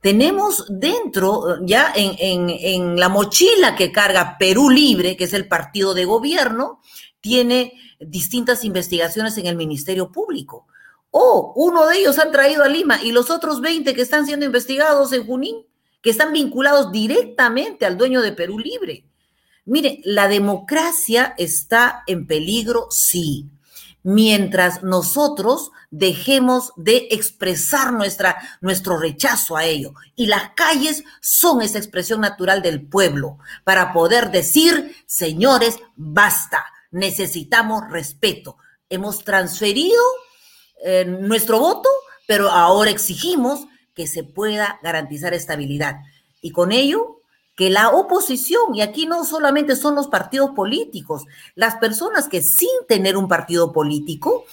tenemos 0.01 0.65
dentro, 0.67 1.63
ya 1.63 1.93
en, 1.95 2.99
la 2.99 3.07
mochila 3.07 3.75
que 3.75 3.91
carga 3.91 4.37
Perú 4.39 4.69
Libre, 4.69 5.15
que 5.15 5.25
es 5.25 5.33
el 5.33 5.47
partido 5.47 5.93
de 5.93 6.05
gobierno, 6.05 6.81
tiene 7.21 7.73
distintas 7.99 8.65
investigaciones 8.65 9.37
en 9.37 9.45
el 9.45 9.55
Ministerio 9.55 10.11
Público. 10.11 10.67
O 11.11 11.53
uno 11.55 11.85
de 11.85 11.99
ellos 11.99 12.17
han 12.17 12.31
traído 12.31 12.63
a 12.63 12.67
Lima 12.67 12.99
y 13.03 13.11
los 13.11 13.29
otros 13.29 13.61
20 13.61 13.93
que 13.93 14.01
están 14.01 14.25
siendo 14.25 14.45
investigados 14.45 15.13
en 15.13 15.25
Junín, 15.25 15.57
que 16.01 16.09
están 16.09 16.33
vinculados 16.33 16.91
directamente 16.91 17.85
al 17.85 17.97
dueño 17.97 18.21
de 18.21 18.31
Perú 18.31 18.57
Libre. 18.57 19.05
Mire, 19.65 20.01
la 20.03 20.27
democracia 20.27 21.35
está 21.37 22.01
en 22.07 22.25
peligro, 22.25 22.87
sí 22.89 23.51
mientras 24.03 24.83
nosotros 24.83 25.71
dejemos 25.89 26.71
de 26.75 27.07
expresar 27.11 27.93
nuestra, 27.93 28.37
nuestro 28.61 28.97
rechazo 28.97 29.57
a 29.57 29.65
ello. 29.65 29.93
Y 30.15 30.27
las 30.27 30.51
calles 30.51 31.03
son 31.21 31.61
esa 31.61 31.77
expresión 31.77 32.21
natural 32.21 32.61
del 32.61 32.87
pueblo 32.87 33.37
para 33.63 33.93
poder 33.93 34.31
decir, 34.31 34.95
señores, 35.05 35.79
basta, 35.95 36.65
necesitamos 36.91 37.89
respeto. 37.89 38.57
Hemos 38.89 39.23
transferido 39.23 40.01
eh, 40.83 41.05
nuestro 41.05 41.59
voto, 41.59 41.89
pero 42.27 42.49
ahora 42.49 42.91
exigimos 42.91 43.67
que 43.93 44.07
se 44.07 44.23
pueda 44.23 44.79
garantizar 44.81 45.33
estabilidad. 45.33 45.97
Y 46.41 46.51
con 46.51 46.71
ello 46.71 47.20
que 47.55 47.69
la 47.69 47.89
oposición, 47.89 48.73
y 48.73 48.81
aquí 48.81 49.05
no 49.05 49.25
solamente 49.25 49.75
son 49.75 49.95
los 49.95 50.07
partidos 50.07 50.51
políticos, 50.51 51.25
las 51.55 51.75
personas 51.77 52.27
que 52.27 52.41
sin 52.41 52.69
tener 52.87 53.17
un 53.17 53.27
partido 53.27 53.71
político 53.71 54.45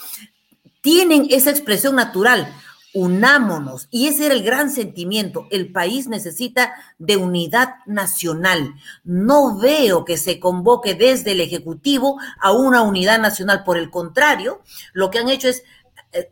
tienen 0.80 1.26
esa 1.30 1.50
expresión 1.50 1.96
natural, 1.96 2.52
unámonos. 2.94 3.88
Y 3.90 4.08
ese 4.08 4.26
era 4.26 4.34
el 4.34 4.42
gran 4.42 4.70
sentimiento. 4.70 5.46
El 5.50 5.72
país 5.72 6.08
necesita 6.08 6.74
de 6.98 7.16
unidad 7.16 7.76
nacional. 7.86 8.74
No 9.04 9.58
veo 9.58 10.04
que 10.04 10.16
se 10.16 10.40
convoque 10.40 10.94
desde 10.94 11.32
el 11.32 11.40
Ejecutivo 11.40 12.18
a 12.40 12.52
una 12.52 12.82
unidad 12.82 13.20
nacional. 13.20 13.62
Por 13.64 13.76
el 13.76 13.90
contrario, 13.90 14.62
lo 14.92 15.10
que 15.10 15.18
han 15.18 15.28
hecho 15.28 15.48
es 15.48 15.64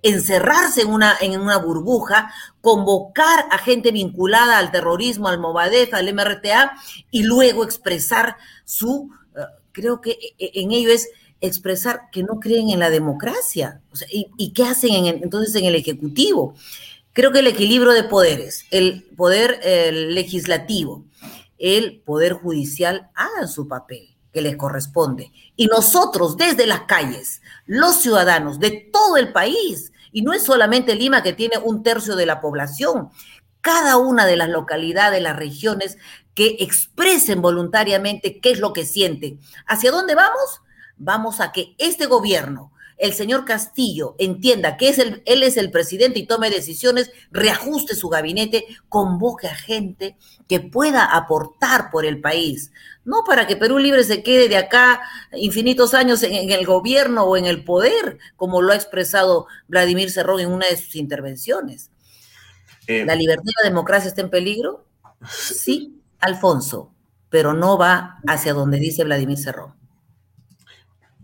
encerrarse 0.03 0.83
en 0.83 0.89
una, 0.89 1.17
en 1.21 1.41
una 1.41 1.59
burbuja, 1.59 2.33
convocar 2.61 3.47
a 3.51 3.59
gente 3.59 3.93
vinculada 3.93 4.59
al 4.59 4.71
terrorismo, 4.71 5.29
al 5.29 5.39
Movadef, 5.39 5.93
al 5.95 6.13
MRTA, 6.13 6.75
y 7.11 7.23
luego 7.23 7.65
expresar 7.65 8.37
su, 8.65 9.11
eh, 9.37 9.41
creo 9.73 10.01
que 10.01 10.13
eh, 10.39 10.51
en 10.55 10.73
ello 10.73 10.91
es 10.91 11.09
expresar 11.41 12.09
que 12.11 12.23
no 12.23 12.41
creen 12.41 12.71
en 12.71 12.81
la 12.81 12.91
democracia. 12.91 13.83
y, 14.11 14.53
qué 14.53 14.65
hacen 14.65 15.07
entonces 15.07 15.55
en 15.57 15.67
el 15.67 15.75
Ejecutivo? 15.75 16.55
Creo 17.13 17.33
que 17.33 17.41
el 17.41 17.47
equilibrio 17.47 17.93
de 17.93 18.05
poderes, 18.05 18.65
el 18.71 19.05
poder 19.17 19.61
legislativo, 19.93 21.05
el 21.59 22.01
poder 22.01 22.35
judicial 22.35 23.11
hagan 23.15 23.49
su 23.49 23.69
papel 23.69 24.16
que 24.37 24.43
les 24.43 24.59
corresponde. 24.59 25.33
Y 25.57 25.65
nosotros 25.65 26.37
desde 26.37 26.67
las 26.67 26.83
calles, 26.83 27.41
los 27.65 27.97
ciudadanos 27.97 28.61
de 28.61 28.91
todo 28.93 29.17
el 29.17 29.33
país, 29.33 29.93
y 30.13 30.21
no 30.21 30.35
es 30.35 30.43
solamente 30.43 30.95
Lima 30.95 31.23
que 31.23 31.33
tiene 31.33 31.57
un 31.57 31.83
tercio 31.83 32.17
de 32.17 32.27
la 32.27 32.43
población, 32.43 33.09
cada 33.63 33.97
una 33.97 34.27
de 34.27 34.37
las 34.37 34.51
localidades, 34.51 35.23
las 35.23 35.37
regiones 35.37 35.97
que 36.35 36.59
expresen 36.61 37.41
voluntariamente 37.41 38.39
qué 38.39 38.51
es 38.51 38.61
lo 38.61 38.75
que 38.75 38.85
sienten. 38.85 39.41
¿Hacia 39.67 39.91
dónde 39.91 40.15
vamos? 40.15 40.61
Vamos 40.99 41.41
a 41.41 41.51
que 41.51 41.75
este 41.79 42.05
gobierno 42.05 42.73
el 42.99 43.13
señor 43.13 43.45
Castillo 43.45 44.15
entienda 44.19 44.77
que 44.77 44.89
es 44.89 44.99
el, 44.99 45.23
él 45.27 45.43
es 45.43 45.57
el 45.57 45.71
presidente 45.71 46.19
y 46.19 46.27
tome 46.27 46.51
decisiones, 46.51 47.11
reajuste 47.31 47.95
su 47.95 48.09
gabinete, 48.09 48.65
convoque 48.89 49.49
a 49.49 49.55
gente 49.55 50.17
que 50.49 50.61
pueda 50.61 51.05
aportar 51.05 51.91
por 51.91 52.07
el 52.07 52.21
país. 52.21 52.73
No 53.05 53.23
para 53.27 53.47
que 53.47 53.57
Perú 53.57 53.79
Libre 53.79 54.03
se 54.03 54.23
quede 54.23 54.49
de 54.49 54.57
acá 54.57 55.03
infinitos 55.33 55.95
años 55.95 56.23
en, 56.23 56.51
el 56.51 56.65
gobierno 56.65 57.25
o 57.25 57.37
en 57.37 57.47
el 57.47 57.65
poder, 57.65 58.19
como 58.37 58.63
lo 58.63 58.73
ha 58.73 58.77
expresado 58.77 59.47
Vladimir 59.69 60.11
Cerrón 60.11 60.41
en 60.41 60.51
una 60.51 60.67
de 60.67 60.77
sus 60.77 60.97
intervenciones. 60.97 61.91
Eh, 62.87 63.05
¿La 63.05 63.15
libertad 63.15 63.45
y 63.47 63.63
la 63.63 63.69
democracia 63.69 64.09
está 64.09 64.23
en 64.23 64.31
peligro? 64.31 64.87
Sí, 65.29 66.01
Alfonso, 66.19 66.93
pero 67.29 67.53
no 67.53 67.77
va 67.77 68.21
hacia 68.27 68.55
donde 68.55 68.79
dice 68.79 69.05
Vladimir 69.05 69.39
Cerrón. 69.39 69.75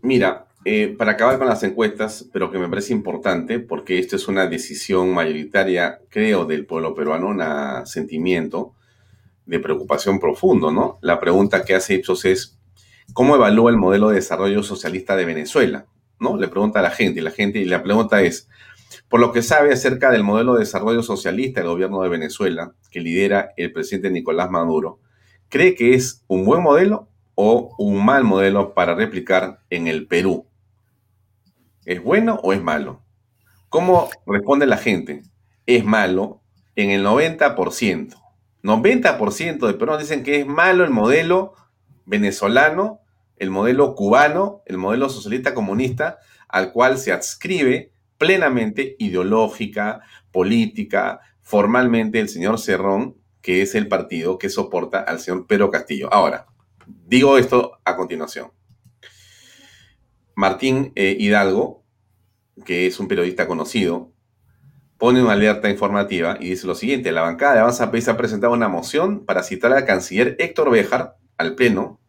Mira, 0.03 0.47
eh, 0.65 0.95
para 0.97 1.13
acabar 1.13 1.39
con 1.39 1.49
las 1.49 1.63
encuestas, 1.65 2.29
pero 2.33 2.51
que 2.51 2.59
me 2.59 2.69
parece 2.69 2.93
importante, 2.93 3.59
porque 3.59 3.99
esto 3.99 4.15
es 4.15 4.29
una 4.29 4.47
decisión 4.47 5.13
mayoritaria, 5.13 6.01
creo, 6.09 6.45
del 6.45 6.67
pueblo 6.67 6.95
peruano, 6.95 7.29
un 7.29 7.87
sentimiento 7.87 8.75
de 9.45 9.59
preocupación 9.59 10.21
profundo, 10.21 10.71
¿no? 10.71 10.99
La 11.03 11.19
pregunta 11.19 11.65
que 11.65 11.75
hace 11.75 11.95
Ipsos 11.95 12.25
es, 12.25 12.59
¿cómo 13.13 13.35
evalúa 13.35 13.71
el 13.71 13.77
modelo 13.77 14.11
de 14.11 14.17
desarrollo 14.17 14.63
socialista 14.63 15.17
de 15.17 15.25
Venezuela? 15.25 15.87
¿No? 16.21 16.37
Le 16.37 16.47
pregunta 16.47 16.79
a 16.79 16.83
la 16.83 16.91
gente, 16.91 17.19
y 17.19 17.23
la 17.25 17.33
gente, 17.33 17.59
y 17.59 17.65
la 17.65 17.83
pregunta 17.83 18.23
es, 18.23 18.49
por 19.09 19.19
lo 19.19 19.33
que 19.33 19.43
sabe 19.43 19.73
acerca 19.73 20.13
del 20.13 20.23
modelo 20.23 20.55
de 20.55 20.61
desarrollo 20.61 21.03
socialista 21.03 21.61
del 21.61 21.71
gobierno 21.71 22.03
de 22.03 22.09
Venezuela, 22.09 22.73
que 22.91 23.01
lidera 23.01 23.53
el 23.57 23.73
presidente 23.73 24.11
Nicolás 24.11 24.49
Maduro, 24.49 25.01
¿cree 25.49 25.75
que 25.75 25.95
es 25.95 26.23
un 26.29 26.45
buen 26.45 26.63
modelo 26.63 27.09
o 27.35 27.75
un 27.79 28.05
mal 28.05 28.23
modelo 28.23 28.75
para 28.75 28.95
replicar 28.95 29.61
en 29.71 29.89
el 29.89 30.07
Perú? 30.07 30.47
¿Es 31.85 32.03
bueno 32.03 32.41
o 32.43 32.53
es 32.53 32.63
malo? 32.63 33.03
¿Cómo 33.69 34.11
responde 34.27 34.67
la 34.67 34.77
gente? 34.77 35.23
Es 35.67 35.85
malo 35.85 36.43
en 36.77 36.91
el 36.91 37.05
90%. 37.05 38.15
90% 38.63 39.67
de 39.67 39.75
peruanos 39.75 40.03
dicen 40.03 40.23
que 40.23 40.41
es 40.41 40.47
malo 40.47 40.85
el 40.85 40.91
modelo 40.91 41.55
venezolano 42.05 43.03
el 43.43 43.51
modelo 43.51 43.97
cubano, 43.97 44.63
el 44.67 44.79
modelo 44.79 45.09
socialista 45.09 45.53
comunista, 45.53 46.21
al 46.47 46.71
cual 46.71 46.97
se 46.97 47.11
adscribe 47.11 47.91
plenamente 48.17 48.95
ideológica, 49.01 50.01
política, 50.31 51.19
formalmente 51.41 52.21
el 52.21 52.29
señor 52.29 52.61
Cerrón, 52.61 53.17
que 53.41 53.63
es 53.63 53.75
el 53.75 53.89
partido 53.89 54.39
que 54.39 54.49
soporta 54.49 55.01
al 55.01 55.19
señor 55.19 55.49
Pedro 55.49 55.73
Castillo. 55.73 56.09
Ahora, 56.13 56.47
digo 56.87 57.37
esto 57.37 57.81
a 57.85 57.97
continuación. 57.97 58.53
Martín 60.43 60.91
eh, 60.97 61.17
Hidalgo, 61.21 61.85
que 62.65 62.89
es 62.89 62.99
un 62.99 63.07
periodista 63.07 63.47
conocido, 63.47 64.11
pone 64.99 65.23
una 65.23 65.35
alerta 65.35 65.71
informativa 65.71 66.37
y 66.41 66.49
dice 66.49 66.67
lo 66.67 66.75
siguiente, 66.75 67.13
la 67.13 67.23
bancada 67.23 67.55
de 67.55 67.61
Avanza 67.61 67.93
País 67.93 68.09
ha 68.09 68.17
presentado 68.17 68.53
una 68.53 68.67
moción 68.67 69.25
para 69.25 69.45
citar 69.45 69.73
al 69.73 69.85
canciller 69.85 70.35
Héctor 70.41 70.73
Béjar 70.73 71.15
al 71.39 71.55
Pleno 71.55 72.01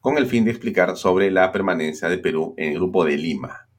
con 0.00 0.18
el 0.18 0.26
fin 0.26 0.44
de 0.44 0.50
explicar 0.50 0.98
sobre 0.98 1.30
la 1.30 1.50
permanencia 1.50 2.10
de 2.10 2.18
Perú 2.18 2.52
en 2.58 2.72
el 2.72 2.74
Grupo 2.74 3.06
de 3.06 3.16
Lima. 3.16 3.70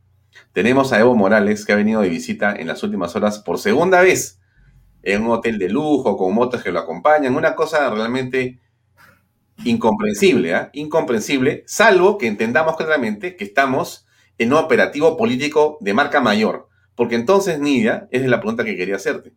Tenemos 0.53 0.91
a 0.91 0.99
Evo 0.99 1.15
Morales 1.15 1.63
que 1.63 1.73
ha 1.73 1.75
venido 1.75 2.01
de 2.01 2.09
visita 2.09 2.55
en 2.55 2.65
las 2.65 2.81
últimas 2.81 3.15
horas 3.15 3.37
por 3.37 3.59
segunda 3.59 4.01
vez 4.01 4.39
en 5.03 5.21
un 5.21 5.29
hotel 5.29 5.59
de 5.59 5.69
lujo 5.69 6.17
con 6.17 6.33
motos 6.33 6.63
que 6.63 6.71
lo 6.71 6.79
acompañan, 6.79 7.35
una 7.35 7.53
cosa 7.53 7.87
realmente 7.91 8.59
incomprensible, 9.65 10.51
¿eh? 10.51 10.69
incomprensible, 10.73 11.63
salvo 11.67 12.17
que 12.17 12.27
entendamos 12.27 12.75
claramente 12.77 13.35
que 13.35 13.43
estamos 13.43 14.05
en 14.37 14.53
un 14.53 14.59
operativo 14.59 15.17
político 15.17 15.77
de 15.81 15.93
marca 15.93 16.21
mayor, 16.21 16.69
porque 16.95 17.15
entonces, 17.15 17.59
Nidia, 17.59 18.07
esa 18.11 18.25
es 18.25 18.29
la 18.29 18.39
pregunta 18.39 18.63
que 18.63 18.75
quería 18.75 18.95
hacerte. 18.95 19.33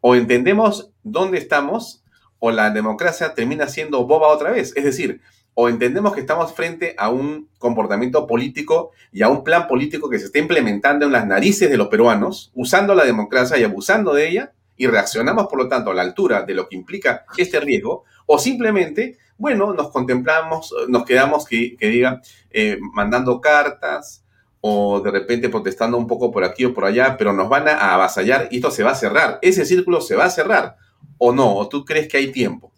O 0.00 0.14
entendemos 0.14 0.90
dónde 1.02 1.38
estamos, 1.38 2.04
o 2.38 2.50
la 2.50 2.70
democracia 2.70 3.34
termina 3.34 3.68
siendo 3.68 4.06
boba 4.06 4.28
otra 4.28 4.50
vez. 4.50 4.74
Es 4.76 4.84
decir, 4.84 5.22
o 5.54 5.68
entendemos 5.68 6.12
que 6.12 6.20
estamos 6.20 6.52
frente 6.52 6.94
a 6.98 7.08
un 7.08 7.48
comportamiento 7.58 8.26
político 8.26 8.90
y 9.12 9.22
a 9.22 9.28
un 9.28 9.44
plan 9.44 9.66
político 9.66 10.10
que 10.10 10.18
se 10.18 10.26
está 10.26 10.40
implementando 10.40 11.06
en 11.06 11.12
las 11.12 11.26
narices 11.26 11.70
de 11.70 11.76
los 11.76 11.88
peruanos, 11.88 12.50
usando 12.54 12.94
la 12.94 13.04
democracia 13.04 13.56
y 13.56 13.64
abusando 13.64 14.12
de 14.12 14.28
ella, 14.28 14.52
y 14.76 14.88
reaccionamos, 14.88 15.46
por 15.46 15.58
lo 15.58 15.68
tanto, 15.68 15.90
a 15.90 15.94
la 15.94 16.02
altura 16.02 16.42
de 16.42 16.54
lo 16.54 16.68
que 16.68 16.76
implica 16.76 17.24
este 17.38 17.60
riesgo, 17.60 18.04
o 18.26 18.38
simplemente, 18.38 19.18
bueno, 19.36 19.72
nos 19.72 19.90
contemplamos, 19.90 20.74
nos 20.88 21.04
quedamos, 21.04 21.44
que, 21.44 21.76
diga, 21.80 22.20
eh, 22.50 22.78
mandando 22.92 23.40
cartas 23.40 24.24
o 24.60 25.00
de 25.00 25.10
repente 25.10 25.48
protestando 25.48 25.98
un 25.98 26.06
poco 26.06 26.30
por 26.30 26.44
aquí 26.44 26.64
o 26.64 26.72
por 26.72 26.84
allá, 26.84 27.16
pero 27.18 27.32
nos 27.32 27.48
van 27.48 27.68
a 27.68 27.94
avasallar 27.94 28.48
y 28.50 28.56
esto 28.56 28.70
se 28.70 28.82
va 28.82 28.92
a 28.92 28.96
cerrar. 28.96 29.38
Ese 29.42 29.66
círculo 29.66 30.00
se 30.00 30.16
va 30.16 30.24
a 30.24 30.30
cerrar, 30.30 30.76
¿o 31.18 31.32
no? 31.32 31.54
¿O 31.56 31.68
tú 31.68 31.84
crees 31.84 32.08
que 32.08 32.16
hay 32.16 32.32
tiempo? 32.32 32.72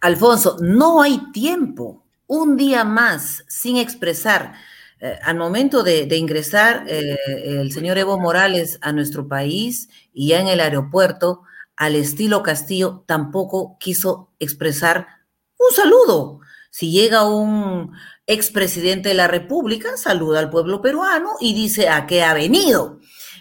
Alfonso, 0.00 0.56
no 0.60 1.02
hay 1.02 1.30
tiempo. 1.32 2.04
Un 2.26 2.56
día 2.56 2.84
más 2.84 3.44
sin 3.48 3.76
expresar. 3.76 4.54
Eh, 5.00 5.18
al 5.22 5.36
momento 5.36 5.82
de, 5.82 6.06
ingresar 6.16 6.84
eh, 6.88 7.16
el 7.26 7.72
señor 7.72 7.98
Evo 7.98 8.18
Morales 8.18 8.78
a 8.80 8.92
nuestro 8.92 9.28
país 9.28 9.88
y 10.12 10.28
ya 10.28 10.40
en 10.40 10.48
el 10.48 10.60
aeropuerto, 10.60 11.42
al 11.76 11.96
estilo 11.96 12.42
Castillo, 12.42 13.04
tampoco 13.06 13.76
quiso 13.78 14.30
expresar 14.38 15.21
un 15.68 15.74
saludo. 15.74 16.40
Si 16.70 16.90
llega 16.90 17.28
un 17.28 17.92
expresidente 18.26 19.10
de 19.10 19.14
la 19.14 19.28
República, 19.28 19.96
saluda 19.96 20.38
al 20.38 20.50
pueblo 20.50 20.80
peruano 20.80 21.32
y 21.40 21.54
dice 21.54 21.88
a 21.88 22.06
qué 22.06 22.22
ha 22.22 22.34
venido. 22.34 23.00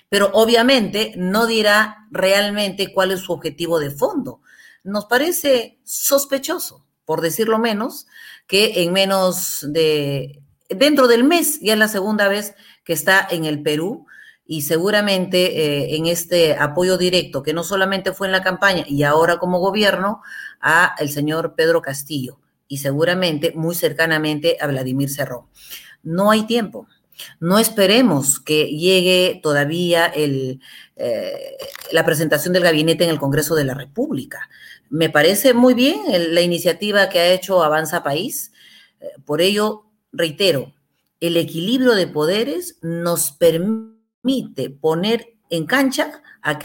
Pero 0.09 0.30
obviamente 0.34 1.13
no 1.17 1.45
dirá 1.45 2.07
realmente 2.11 2.91
cuál 2.93 3.11
es 3.11 3.22
su 3.22 3.32
objetivo 3.32 3.80
de 3.80 3.91
fondo 3.91 4.41
nos 4.84 5.05
parece 5.05 5.80
sospechoso, 5.84 6.86
por 7.05 7.22
decirlo 7.22 7.59
menos, 7.59 8.07
que 8.47 8.84
en 8.84 8.93
menos 8.93 9.65
de, 9.69 10.41
dentro 10.69 11.07
del 11.07 11.24
mes, 11.24 11.59
ya 11.61 11.74
es 11.74 11.80
la 11.80 11.88
segunda 11.88 12.28
vez 12.28 12.53
que 12.84 12.93
está 12.93 13.28
en 13.30 13.45
el 13.45 13.61
Perú 13.61 14.07
y 14.52 14.64
seguramente 14.64 15.62
eh, 15.64 15.95
en 15.95 16.08
este 16.08 16.58
apoyo 16.58 16.97
directo, 16.97 17.41
que 17.41 17.54
no 17.54 17.64
solamente 17.64 18.12
fue 18.12 18.28
en 18.28 18.34
la 18.34 18.43
campaña 18.43 18.84
y 18.86 19.04
ahora 19.04 19.38
como 19.38 19.60
gobierno, 19.60 20.22
a 20.60 20.93
el 20.99 21.10
señor 21.10 21.56
Pedro 21.56 21.82
Castillo 21.82 22.38
y 22.68 22.80
seguramente 22.80 23.54
muy 23.56 23.76
cercanamente 23.76 24.58
a 24.60 24.68
Vladimir 24.68 25.10
Cerrón. 25.10 25.45
No 26.04 26.32
hay 26.32 26.45
tiempo. 26.47 26.86
No 27.39 27.60
esperemos 27.60 28.41
que 28.41 28.66
llegue 28.66 29.39
todavía 29.41 30.06
el, 30.08 30.60
eh, 30.97 31.56
la 31.93 32.04
presentación 32.04 32.52
del 32.52 32.64
gabinete 32.64 33.06
en 33.06 33.10
el 33.10 33.20
Congreso 33.20 33.56
de 33.56 33.64
la 33.64 33.74
República. 33.74 34.49
Me 34.89 35.10
parece 35.10 35.54
muy 35.54 35.76
bien 35.76 36.02
la 36.10 36.41
iniciativa 36.41 37.08
que 37.08 37.20
ha 37.20 37.32
hecho 37.32 37.64
Avanza 37.64 38.04
País. 38.04 38.52
Eh, 38.99 39.12
por 39.24 39.39
ello, 39.39 39.86
reitero, 40.12 40.74
el 41.22 41.38
equilibrio 41.38 41.93
de 41.93 42.08
poderes 42.08 42.80
nos 42.82 43.32
permite 43.32 44.01
poner 44.80 45.36
en 45.49 45.65
cancha 45.65 46.22
a 46.41 46.59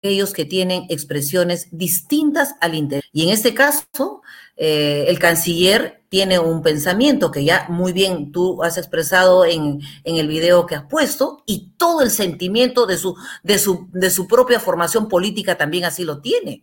aquellos 0.00 0.32
que 0.32 0.44
tienen 0.44 0.86
expresiones 0.88 1.68
distintas 1.70 2.54
al 2.60 2.74
interior. 2.74 3.04
Y 3.12 3.24
en 3.24 3.30
este 3.30 3.54
caso, 3.54 4.22
eh, 4.56 5.06
el 5.08 5.18
canciller 5.18 6.02
tiene 6.08 6.38
un 6.38 6.62
pensamiento 6.62 7.30
que 7.30 7.44
ya 7.44 7.66
muy 7.68 7.92
bien 7.92 8.32
tú 8.32 8.62
has 8.62 8.78
expresado 8.78 9.44
en, 9.44 9.80
el 10.04 10.26
video 10.26 10.66
que 10.66 10.74
has 10.74 10.84
puesto 10.84 11.42
y 11.46 11.74
todo 11.76 12.00
el 12.00 12.10
sentimiento 12.10 12.86
de 12.86 12.96
su, 12.96 13.14
de 13.42 13.58
su, 13.58 13.88
de 13.92 14.10
su 14.10 14.26
propia 14.26 14.58
formación 14.58 15.08
política 15.08 15.56
también 15.56 15.84
así 15.84 16.04
lo 16.04 16.20
tiene. 16.20 16.62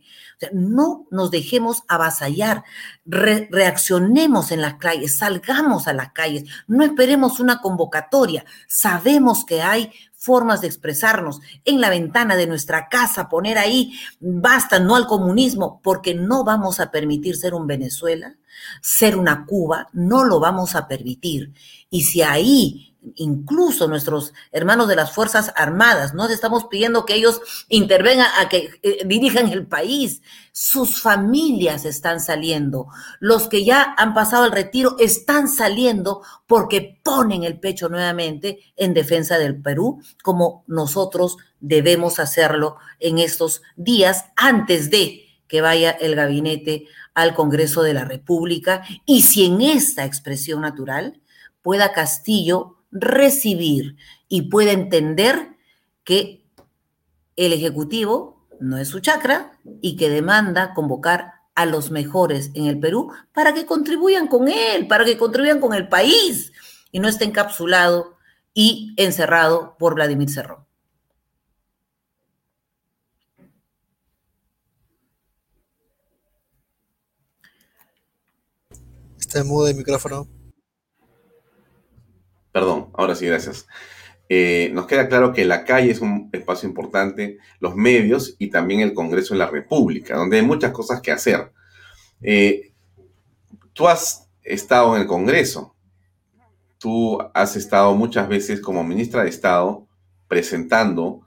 no 0.52 1.06
nos 1.10 1.30
dejemos 1.30 1.84
avasallar, 1.88 2.64
reaccionemos 3.04 4.50
en 4.50 4.60
las 4.60 4.74
calles, 4.74 5.18
salgamos 5.18 5.86
a 5.86 5.92
las 5.92 6.12
calles, 6.12 6.44
no 6.66 6.84
esperemos 6.84 7.38
una 7.38 7.60
convocatoria, 7.60 8.44
sabemos 8.66 9.44
que 9.44 9.62
hay 9.62 9.92
formas 10.26 10.60
de 10.60 10.66
expresarnos 10.66 11.40
en 11.64 11.80
la 11.80 11.88
ventana 11.88 12.34
de 12.34 12.48
nuestra 12.48 12.88
casa, 12.88 13.28
poner 13.28 13.58
ahí, 13.58 13.92
basta, 14.18 14.80
no 14.80 14.96
al 14.96 15.06
comunismo, 15.06 15.80
porque 15.84 16.14
no 16.14 16.42
vamos 16.42 16.80
a 16.80 16.90
permitir 16.90 17.36
ser 17.36 17.54
un 17.54 17.68
Venezuela, 17.68 18.34
ser 18.80 19.16
una 19.16 19.44
Cuba, 19.46 19.88
no 19.92 20.24
lo 20.24 20.40
vamos 20.40 20.74
a 20.74 20.88
permitir. 20.88 21.52
Y 21.90 22.02
si 22.02 22.22
ahí 22.22 22.96
incluso 23.14 23.88
nuestros 23.88 24.32
hermanos 24.52 24.88
de 24.88 24.96
las 24.96 25.12
Fuerzas 25.12 25.52
Armadas, 25.56 26.14
no 26.14 26.26
estamos 26.28 26.64
pidiendo 26.64 27.04
que 27.04 27.14
ellos 27.14 27.40
intervengan 27.68 28.26
a 28.38 28.48
que 28.48 28.70
eh, 28.82 29.02
dirijan 29.06 29.48
el 29.48 29.66
país. 29.66 30.22
Sus 30.52 31.00
familias 31.00 31.84
están 31.84 32.20
saliendo. 32.20 32.88
Los 33.20 33.48
que 33.48 33.64
ya 33.64 33.94
han 33.96 34.14
pasado 34.14 34.46
el 34.46 34.52
retiro 34.52 34.96
están 34.98 35.48
saliendo 35.48 36.22
porque 36.46 37.00
ponen 37.02 37.44
el 37.44 37.60
pecho 37.60 37.88
nuevamente 37.88 38.60
en 38.76 38.94
defensa 38.94 39.38
del 39.38 39.60
Perú, 39.60 40.02
como 40.22 40.64
nosotros 40.66 41.36
debemos 41.60 42.18
hacerlo 42.18 42.76
en 43.00 43.18
estos 43.18 43.62
días 43.76 44.26
antes 44.36 44.90
de 44.90 45.22
que 45.48 45.60
vaya 45.60 45.90
el 45.90 46.16
gabinete 46.16 46.86
al 47.16 47.34
Congreso 47.34 47.82
de 47.82 47.94
la 47.94 48.04
República 48.04 48.82
y 49.06 49.22
si 49.22 49.46
en 49.46 49.62
esta 49.62 50.04
expresión 50.04 50.60
natural 50.60 51.22
pueda 51.62 51.94
Castillo 51.94 52.76
recibir 52.92 53.96
y 54.28 54.42
pueda 54.42 54.72
entender 54.72 55.56
que 56.04 56.44
el 57.34 57.54
Ejecutivo 57.54 58.46
no 58.60 58.76
es 58.76 58.88
su 58.88 59.00
chacra 59.00 59.58
y 59.80 59.96
que 59.96 60.10
demanda 60.10 60.74
convocar 60.74 61.32
a 61.54 61.64
los 61.64 61.90
mejores 61.90 62.50
en 62.52 62.66
el 62.66 62.78
Perú 62.78 63.10
para 63.32 63.54
que 63.54 63.64
contribuyan 63.64 64.28
con 64.28 64.48
él, 64.48 64.86
para 64.86 65.06
que 65.06 65.16
contribuyan 65.16 65.58
con 65.58 65.72
el 65.72 65.88
país 65.88 66.52
y 66.92 67.00
no 67.00 67.08
esté 67.08 67.24
encapsulado 67.24 68.18
y 68.52 68.92
encerrado 68.98 69.74
por 69.78 69.94
Vladimir 69.94 70.28
Cerrón. 70.28 70.65
Está 79.26 79.40
en 79.40 79.48
el 79.66 79.74
micrófono. 79.74 80.28
Perdón, 82.52 82.90
ahora 82.94 83.16
sí, 83.16 83.26
gracias. 83.26 83.66
Eh, 84.28 84.70
nos 84.72 84.86
queda 84.86 85.08
claro 85.08 85.32
que 85.32 85.44
la 85.44 85.64
calle 85.64 85.90
es 85.90 86.00
un 86.00 86.30
espacio 86.32 86.68
importante, 86.68 87.38
los 87.58 87.74
medios 87.74 88.36
y 88.38 88.50
también 88.50 88.80
el 88.80 88.94
Congreso 88.94 89.34
de 89.34 89.38
la 89.38 89.48
República, 89.48 90.16
donde 90.16 90.36
hay 90.36 90.44
muchas 90.46 90.70
cosas 90.70 91.00
que 91.00 91.10
hacer. 91.10 91.50
Eh, 92.22 92.72
tú 93.72 93.88
has 93.88 94.30
estado 94.42 94.94
en 94.94 95.02
el 95.02 95.08
Congreso, 95.08 95.74
tú 96.78 97.18
has 97.34 97.56
estado 97.56 97.96
muchas 97.96 98.28
veces 98.28 98.60
como 98.60 98.84
ministra 98.84 99.24
de 99.24 99.30
Estado 99.30 99.88
presentando 100.28 101.26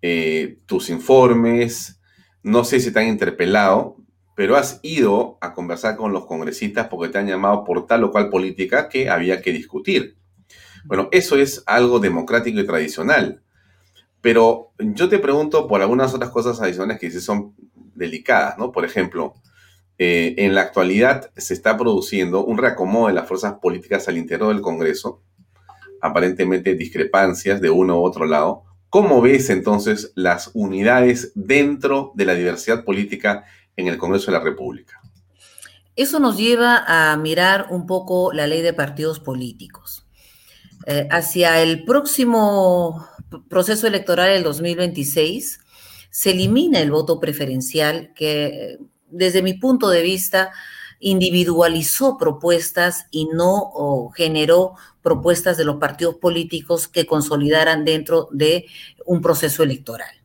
eh, 0.00 0.60
tus 0.64 0.88
informes, 0.88 2.00
no 2.42 2.64
sé 2.64 2.80
si 2.80 2.90
te 2.90 3.00
han 3.00 3.08
interpelado, 3.08 3.98
pero 4.34 4.56
has 4.56 4.80
ido 4.82 5.38
a 5.40 5.52
conversar 5.52 5.96
con 5.96 6.12
los 6.12 6.26
congresistas 6.26 6.88
porque 6.88 7.10
te 7.10 7.18
han 7.18 7.26
llamado 7.26 7.64
por 7.64 7.86
tal 7.86 8.04
o 8.04 8.10
cual 8.10 8.30
política 8.30 8.88
que 8.88 9.08
había 9.08 9.40
que 9.40 9.52
discutir. 9.52 10.16
Bueno, 10.84 11.08
eso 11.12 11.36
es 11.36 11.62
algo 11.66 11.98
democrático 11.98 12.60
y 12.60 12.66
tradicional. 12.66 13.42
Pero 14.20 14.72
yo 14.78 15.08
te 15.08 15.18
pregunto 15.18 15.68
por 15.68 15.82
algunas 15.82 16.14
otras 16.14 16.30
cosas 16.30 16.60
adicionales 16.60 16.98
que 16.98 17.10
sí 17.10 17.20
son 17.20 17.54
delicadas, 17.94 18.58
¿no? 18.58 18.72
Por 18.72 18.84
ejemplo, 18.84 19.34
eh, 19.98 20.34
en 20.38 20.54
la 20.54 20.62
actualidad 20.62 21.30
se 21.36 21.54
está 21.54 21.76
produciendo 21.76 22.44
un 22.44 22.58
reacomodo 22.58 23.08
de 23.08 23.12
las 23.12 23.28
fuerzas 23.28 23.54
políticas 23.60 24.08
al 24.08 24.18
interior 24.18 24.48
del 24.48 24.62
Congreso, 24.62 25.22
aparentemente 26.00 26.74
discrepancias 26.74 27.60
de 27.60 27.70
uno 27.70 28.00
u 28.00 28.02
otro 28.02 28.26
lado. 28.26 28.64
¿Cómo 28.90 29.20
ves 29.20 29.50
entonces 29.50 30.12
las 30.14 30.50
unidades 30.54 31.32
dentro 31.34 32.12
de 32.14 32.24
la 32.24 32.34
diversidad 32.34 32.84
política 32.84 33.44
en 33.76 33.88
el 33.88 33.98
Congreso 33.98 34.26
de 34.26 34.38
la 34.38 34.44
República? 34.44 35.00
Eso 35.96 36.18
nos 36.18 36.36
lleva 36.36 36.84
a 36.86 37.16
mirar 37.16 37.68
un 37.70 37.86
poco 37.86 38.32
la 38.32 38.46
ley 38.46 38.62
de 38.62 38.72
partidos 38.72 39.20
políticos. 39.20 40.06
Eh, 40.86 41.06
hacia 41.10 41.62
el 41.62 41.84
próximo 41.84 43.08
proceso 43.48 43.86
electoral 43.86 44.28
del 44.30 44.42
2026 44.42 45.60
se 46.10 46.30
elimina 46.30 46.80
el 46.80 46.90
voto 46.90 47.20
preferencial 47.20 48.12
que 48.14 48.78
desde 49.08 49.42
mi 49.42 49.54
punto 49.54 49.88
de 49.88 50.02
vista 50.02 50.52
individualizó 51.00 52.16
propuestas 52.18 53.06
y 53.10 53.26
no 53.26 54.10
generó 54.14 54.74
propuestas 55.02 55.56
de 55.56 55.64
los 55.64 55.76
partidos 55.76 56.16
políticos 56.16 56.88
que 56.88 57.06
consolidaran 57.06 57.84
dentro 57.84 58.28
de 58.32 58.66
un 59.04 59.20
proceso 59.20 59.62
electoral. 59.62 60.23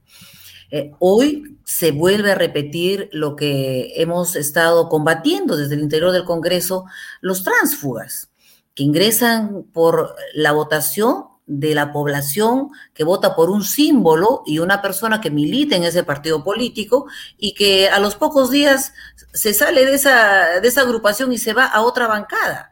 Eh, 0.72 0.91
hoy 0.99 1.57
se 1.63 1.91
vuelve 1.91 2.32
a 2.32 2.36
repetir 2.36 3.09
lo 3.11 3.36
que 3.36 3.93
hemos 3.95 4.36
estado 4.36 4.89
combatiendo 4.89 5.57
desde 5.57 5.76
el 5.76 5.82
interior 5.82 6.11
del 6.11 6.26
Congreso, 6.26 6.86
los 7.22 7.43
tránsfugas, 7.43 8.30
que 8.76 8.84
ingresan 8.84 9.63
por 9.74 10.15
la 10.34 10.51
votación 10.51 11.26
de 11.49 11.74
la 11.74 11.91
población 11.91 12.70
que 12.93 13.03
vota 13.03 13.36
por 13.36 13.49
un 13.49 13.63
símbolo 13.63 14.43
y 14.45 14.59
una 14.59 14.84
persona 14.84 15.20
que 15.20 15.32
milita 15.32 15.76
en 15.76 15.84
ese 15.84 16.03
partido 16.03 16.43
político 16.43 17.07
y 17.39 17.55
que 17.55 17.89
a 17.89 17.99
los 17.99 18.15
pocos 18.15 18.51
días 18.51 18.93
se 19.34 19.55
sale 19.55 19.84
de 19.84 19.95
esa, 19.95 20.59
de 20.59 20.67
esa 20.67 20.82
agrupación 20.82 21.34
y 21.34 21.39
se 21.39 21.53
va 21.53 21.65
a 21.65 21.82
otra 21.82 22.05
bancada. 22.05 22.70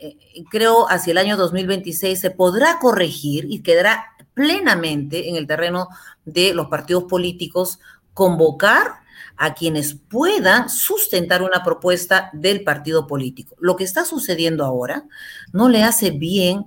Eh, 0.00 0.16
creo 0.50 0.90
hacia 0.90 1.12
el 1.12 1.18
año 1.18 1.36
2026 1.36 2.20
se 2.20 2.30
podrá 2.32 2.80
corregir 2.80 3.46
y 3.48 3.62
quedará 3.62 4.13
plenamente 4.34 5.28
en 5.28 5.36
el 5.36 5.46
terreno 5.46 5.88
de 6.24 6.52
los 6.54 6.66
partidos 6.66 7.04
políticos 7.04 7.78
convocar 8.12 9.04
a 9.36 9.54
quienes 9.54 9.94
puedan 9.94 10.68
sustentar 10.68 11.42
una 11.42 11.64
propuesta 11.64 12.30
del 12.32 12.62
partido 12.62 13.06
político. 13.06 13.56
Lo 13.58 13.76
que 13.76 13.84
está 13.84 14.04
sucediendo 14.04 14.64
ahora 14.64 15.04
no 15.52 15.68
le 15.68 15.82
hace 15.82 16.10
bien 16.10 16.66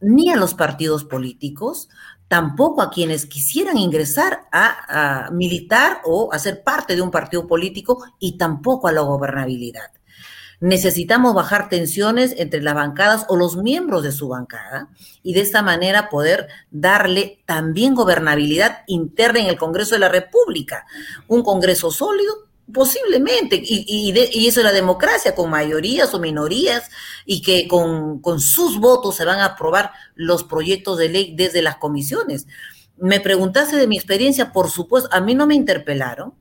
ni 0.00 0.30
a 0.30 0.36
los 0.36 0.54
partidos 0.54 1.04
políticos, 1.04 1.88
tampoco 2.26 2.80
a 2.80 2.90
quienes 2.90 3.26
quisieran 3.26 3.76
ingresar 3.76 4.46
a, 4.52 5.28
militar 5.32 6.00
o 6.04 6.30
a 6.32 6.38
parte 6.64 6.96
de 6.96 7.02
un 7.02 7.10
partido 7.10 7.46
político 7.46 8.04
y 8.18 8.38
tampoco 8.38 8.88
a 8.88 8.92
la 8.92 9.02
gobernabilidad. 9.02 9.90
Necesitamos 10.60 11.34
bajar 11.34 11.70
tensiones 11.70 12.34
entre 12.36 12.60
las 12.60 12.74
bancadas 12.74 13.24
o 13.28 13.36
los 13.36 13.56
miembros 13.56 14.02
de 14.02 14.12
su 14.12 14.28
bancada 14.28 14.90
y 15.22 15.32
de 15.32 15.40
esta 15.40 15.62
manera 15.62 16.10
poder 16.10 16.48
darle 16.70 17.42
también 17.46 17.94
gobernabilidad 17.94 18.82
interna 18.86 19.40
en 19.40 19.46
el 19.46 19.56
Congreso 19.56 19.94
de 19.94 20.00
la 20.00 20.10
República. 20.10 20.84
Un 21.28 21.42
Congreso 21.42 21.90
sólido, 21.90 22.50
Posiblemente, 22.72 23.60
y, 23.62 24.12
eso 24.46 24.60
es 24.60 24.64
la 24.64 24.72
democracia, 24.72 25.34
con 25.34 25.50
mayorías 25.50 26.14
o 26.14 26.20
minorías, 26.20 26.88
y 27.24 27.42
que 27.42 27.66
con, 27.66 28.20
con, 28.20 28.40
sus 28.40 28.78
votos 28.78 29.16
se 29.16 29.24
van 29.24 29.40
a 29.40 29.46
aprobar 29.46 29.92
los 30.14 30.44
proyectos 30.44 30.98
de 30.98 31.08
ley 31.08 31.34
desde 31.36 31.62
las 31.62 31.76
comisiones. 31.76 32.46
Me 32.96 33.18
preguntaste 33.18 33.76
de 33.76 33.86
mi 33.86 33.96
experiencia, 33.96 34.52
por 34.52 34.70
supuesto, 34.70 35.08
a 35.12 35.20
mí 35.20 35.34
no 35.34 35.46
me 35.46 35.54
interpelaron, 35.54 36.34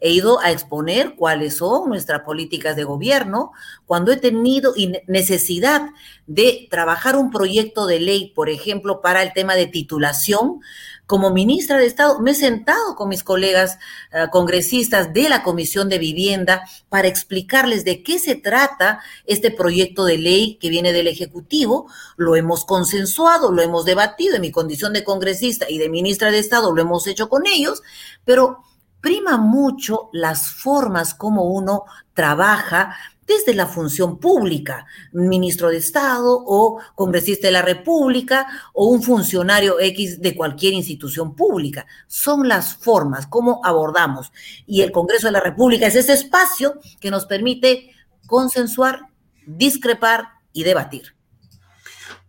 he 0.00 0.10
ido 0.10 0.40
a 0.40 0.50
exponer 0.50 1.14
cuáles 1.16 1.56
son 1.56 1.88
nuestras 1.88 2.20
políticas 2.20 2.76
de 2.76 2.84
gobierno, 2.84 3.52
cuando 3.84 4.12
he 4.12 4.16
tenido 4.16 4.74
necesidad 5.06 5.90
de 6.26 6.68
trabajar 6.70 7.16
un 7.16 7.30
proyecto 7.30 7.86
de 7.86 8.00
ley, 8.00 8.32
por 8.34 8.50
ejemplo, 8.50 9.00
para 9.00 9.22
el 9.22 9.32
tema 9.32 9.54
de 9.54 9.66
titulación, 9.66 10.60
como 11.06 11.30
ministra 11.30 11.78
de 11.78 11.86
Estado, 11.86 12.18
me 12.18 12.32
he 12.32 12.34
sentado 12.34 12.96
con 12.96 13.08
mis 13.08 13.22
colegas 13.22 13.78
eh, 14.12 14.26
congresistas 14.32 15.12
de 15.12 15.28
la 15.28 15.44
Comisión 15.44 15.88
de 15.88 15.98
Vivienda 15.98 16.68
para 16.88 17.06
explicarles 17.06 17.84
de 17.84 18.02
qué 18.02 18.18
se 18.18 18.34
trata 18.34 19.00
este 19.24 19.52
proyecto 19.52 20.04
de 20.04 20.18
ley 20.18 20.58
que 20.60 20.68
viene 20.68 20.92
del 20.92 21.06
Ejecutivo. 21.06 21.86
Lo 22.16 22.34
hemos 22.34 22.64
consensuado, 22.64 23.52
lo 23.52 23.62
hemos 23.62 23.84
debatido 23.84 24.34
en 24.34 24.42
mi 24.42 24.50
condición 24.50 24.92
de 24.92 25.04
congresista 25.04 25.66
y 25.68 25.78
de 25.78 25.88
ministra 25.88 26.32
de 26.32 26.40
Estado, 26.40 26.74
lo 26.74 26.82
hemos 26.82 27.06
hecho 27.06 27.28
con 27.28 27.46
ellos, 27.46 27.82
pero 28.24 28.64
prima 29.06 29.36
mucho 29.36 30.10
las 30.12 30.50
formas 30.50 31.14
como 31.14 31.44
uno 31.44 31.84
trabaja 32.12 32.96
desde 33.24 33.54
la 33.54 33.68
función 33.68 34.18
pública, 34.18 34.84
ministro 35.12 35.68
de 35.68 35.76
Estado 35.76 36.42
o 36.44 36.80
congresista 36.96 37.46
de 37.46 37.52
la 37.52 37.62
República 37.62 38.48
o 38.72 38.88
un 38.88 39.04
funcionario 39.04 39.78
X 39.78 40.20
de 40.20 40.34
cualquier 40.34 40.72
institución 40.72 41.36
pública. 41.36 41.86
Son 42.08 42.48
las 42.48 42.74
formas 42.74 43.28
como 43.28 43.60
abordamos. 43.64 44.32
Y 44.66 44.82
el 44.82 44.90
Congreso 44.90 45.28
de 45.28 45.34
la 45.34 45.40
República 45.40 45.86
es 45.86 45.94
ese 45.94 46.14
espacio 46.14 46.74
que 47.00 47.12
nos 47.12 47.26
permite 47.26 47.92
consensuar, 48.26 49.02
discrepar 49.46 50.30
y 50.52 50.64
debatir. 50.64 51.14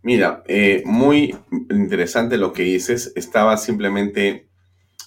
Mira, 0.02 0.44
eh, 0.46 0.84
muy 0.84 1.36
interesante 1.70 2.36
lo 2.36 2.52
que 2.52 2.62
dices. 2.62 3.12
Estaba 3.16 3.56
simplemente 3.56 4.48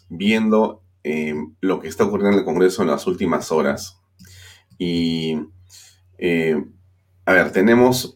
viendo 0.09 0.80
eh, 1.03 1.35
lo 1.61 1.79
que 1.79 1.87
está 1.87 2.03
ocurriendo 2.03 2.37
en 2.37 2.39
el 2.39 2.45
Congreso 2.45 2.81
en 2.81 2.89
las 2.89 3.07
últimas 3.07 3.51
horas. 3.51 3.99
Y 4.77 5.39
eh, 6.17 6.63
a 7.25 7.33
ver, 7.33 7.51
tenemos 7.51 8.13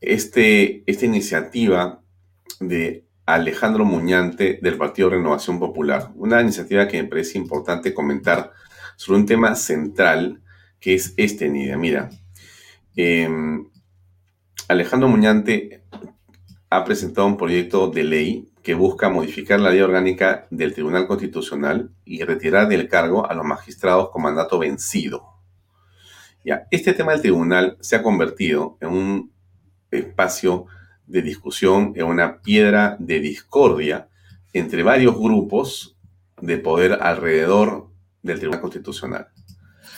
este, 0.00 0.82
esta 0.86 1.06
iniciativa 1.06 2.02
de 2.60 3.04
Alejandro 3.26 3.84
Muñante 3.84 4.58
del 4.62 4.76
Partido 4.78 5.10
Renovación 5.10 5.58
Popular, 5.58 6.10
una 6.14 6.40
iniciativa 6.40 6.88
que 6.88 7.02
me 7.02 7.08
parece 7.08 7.36
importante 7.36 7.92
comentar 7.92 8.52
sobre 8.96 9.20
un 9.20 9.26
tema 9.26 9.54
central 9.54 10.40
que 10.80 10.94
es 10.94 11.14
este, 11.16 11.48
Nidia. 11.48 11.76
Mira, 11.76 12.10
em, 12.96 13.68
Alejandro 14.68 15.08
Muñante 15.08 15.82
ha 16.70 16.84
presentado 16.84 17.26
un 17.26 17.36
proyecto 17.36 17.88
de 17.88 18.04
ley 18.04 18.47
que 18.68 18.74
busca 18.74 19.08
modificar 19.08 19.58
la 19.58 19.70
ley 19.70 19.80
orgánica 19.80 20.46
del 20.50 20.74
Tribunal 20.74 21.06
Constitucional 21.06 21.88
y 22.04 22.22
retirar 22.22 22.68
del 22.68 22.86
cargo 22.86 23.26
a 23.26 23.32
los 23.32 23.46
magistrados 23.46 24.10
con 24.10 24.20
mandato 24.20 24.58
vencido 24.58 25.38
este 26.70 26.92
tema 26.92 27.12
del 27.12 27.20
tribunal 27.20 27.76
se 27.80 27.96
ha 27.96 28.02
convertido 28.02 28.78
en 28.80 28.88
un 28.88 29.32
espacio 29.90 30.66
de 31.06 31.22
discusión, 31.22 31.92
en 31.96 32.06
una 32.06 32.40
piedra 32.40 32.96
de 32.98 33.20
discordia 33.20 34.08
entre 34.52 34.82
varios 34.82 35.18
grupos 35.18 35.96
de 36.40 36.58
poder 36.58 36.98
alrededor 37.00 37.88
del 38.22 38.38
Tribunal 38.38 38.60
Constitucional. 38.60 39.28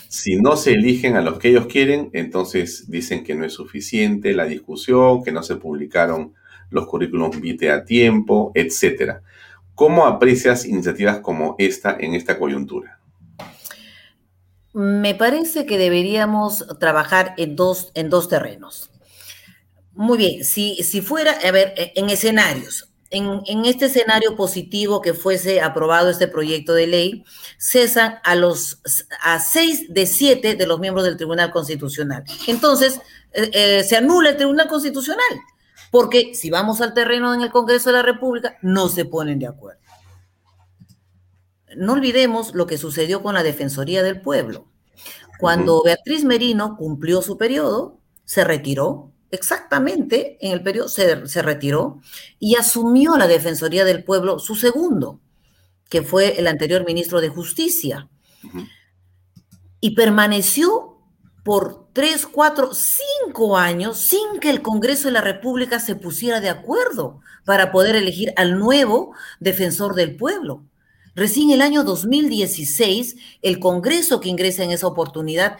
Si 0.09 0.37
no 0.37 0.57
se 0.57 0.73
eligen 0.73 1.17
a 1.17 1.23
los 1.23 1.39
que 1.39 1.51
ellos 1.51 1.67
quieren, 1.67 2.11
entonces 2.13 2.91
dicen 2.91 3.23
que 3.23 3.35
no 3.35 3.45
es 3.45 3.53
suficiente 3.53 4.33
la 4.35 4.45
discusión, 4.45 5.23
que 5.23 5.33
no 5.33 5.43
se 5.43 5.57
publicaron 5.57 6.35
los 6.71 6.87
currículums 6.87 7.41
vitae 7.41 7.71
a 7.71 7.85
tiempo, 7.85 8.53
etc. 8.55 9.19
¿Cómo 9.75 10.07
aprecias 10.07 10.65
iniciativas 10.65 11.21
como 11.21 11.55
esta 11.59 11.97
en 11.99 12.15
esta 12.15 12.39
coyuntura? 12.39 13.01
Me 14.73 15.15
parece 15.15 15.67
que 15.67 15.79
deberíamos 15.79 16.65
trabajar 16.79 17.35
en 17.37 17.57
dos, 17.57 17.91
en 17.95 18.09
dos 18.09 18.29
terrenos. 18.29 18.91
Muy 19.95 20.17
bien, 20.17 20.45
si, 20.45 20.77
si 20.77 21.01
fuera, 21.01 21.33
a 21.33 21.51
ver, 21.51 21.75
e, 21.77 21.93
en 21.97 22.09
escenarios, 22.09 22.89
en, 23.11 23.43
en, 23.47 23.65
este 23.65 23.87
escenario 23.87 24.37
positivo 24.37 25.01
que 25.01 25.15
fuese 25.15 25.61
aprobado 25.61 26.09
este 26.09 26.29
proyecto 26.29 26.75
de 26.75 26.87
ley, 26.87 27.25
cesan 27.59 28.21
a 28.23 28.37
los 28.37 28.81
a 29.21 29.41
seis 29.41 29.93
de 29.93 30.07
siete 30.07 30.55
de 30.55 30.67
los 30.67 30.79
miembros 30.79 31.05
del 31.05 31.17
Tribunal 31.17 31.51
Constitucional. 31.51 32.23
Entonces, 32.47 33.01
eh, 33.33 33.51
eh, 33.53 33.85
se 33.85 33.97
anula 33.97 34.31
el 34.31 34.37
Tribunal 34.37 34.69
Constitucional, 34.69 35.41
porque 35.91 36.35
si 36.35 36.51
vamos 36.51 36.81
al 36.81 36.95
terreno 36.95 37.35
en 37.35 37.41
el 37.41 37.51
Congreso 37.51 37.91
de 37.91 37.97
la 37.97 38.03
República, 38.03 38.57
no 38.63 38.89
se 38.89 39.05
ponen 39.05 39.39
de 39.39 39.47
acuerdo 39.47 39.81
no 41.77 41.93
olvidemos 41.93 42.55
lo 42.55 42.67
que 42.67 42.79
sucedió 42.79 43.23
con 43.23 43.35
la 43.35 43.43
Defensoría 43.43 44.03
del 44.03 44.21
Pueblo. 44.21 44.67
Cuando 45.39 45.83
Beatriz 45.83 46.25
Merino 46.25 46.77
cumplió 46.77 47.23
su 47.23 47.39
periodo, 47.39 47.99
se 48.25 48.45
retiró, 48.45 49.13
exactamente 49.31 50.37
en 50.41 50.53
el 50.53 50.63
periodo 50.63 50.89
se, 50.89 51.43
retiró 51.43 52.01
y 52.39 52.57
asumió 52.57 53.17
la 53.17 53.27
Defensoría 53.27 53.85
del 53.85 54.05
Pueblo 54.05 54.39
su 54.39 54.55
segundo, 54.55 55.21
que 55.89 56.03
fue 56.03 56.39
el 56.39 56.47
anterior 56.47 56.85
ministro 56.85 57.21
de 57.21 57.29
Justicia. 57.29 58.09
Y 59.81 59.95
permaneció 59.95 60.90
por 61.51 61.89
tres, 61.93 62.27
cuatro, 62.27 62.71
cinco 62.73 63.57
años 63.57 63.97
sin 63.97 64.39
que 64.41 64.51
el 64.51 64.63
Congreso 64.63 65.09
de 65.09 65.15
la 65.15 65.21
República 65.21 65.81
se 65.81 65.97
pusiera 65.97 66.41
de 66.41 66.49
acuerdo 66.49 67.23
para 67.45 67.73
poder 67.73 67.97
elegir 67.97 68.33
al 68.37 68.57
nuevo 68.57 69.17
defensor 69.41 69.97
del 69.97 70.15
pueblo. 70.15 70.63
Recién 71.17 71.51
el 71.51 71.61
año 71.61 71.83
2016, 71.83 73.17
el 73.43 73.59
Congreso 73.59 74.21
que 74.21 74.29
ingresa 74.29 74.63
en 74.63 74.71
esa 74.71 74.87
oportunidad 74.87 75.59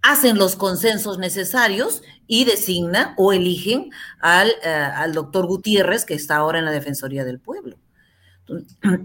hacen 0.00 0.38
los 0.38 0.56
consensos 0.56 1.18
necesarios 1.18 2.00
y 2.26 2.46
designa 2.46 3.12
o 3.18 3.34
eligen 3.34 3.90
al, 4.20 4.48
eh, 4.62 4.70
al, 4.70 5.12
doctor 5.12 5.44
Gutiérrez, 5.44 6.06
que 6.06 6.14
está 6.14 6.36
ahora 6.36 6.60
en 6.60 6.64
la 6.64 6.72
Defensoría 6.72 7.26
del 7.26 7.40
Pueblo. 7.40 7.76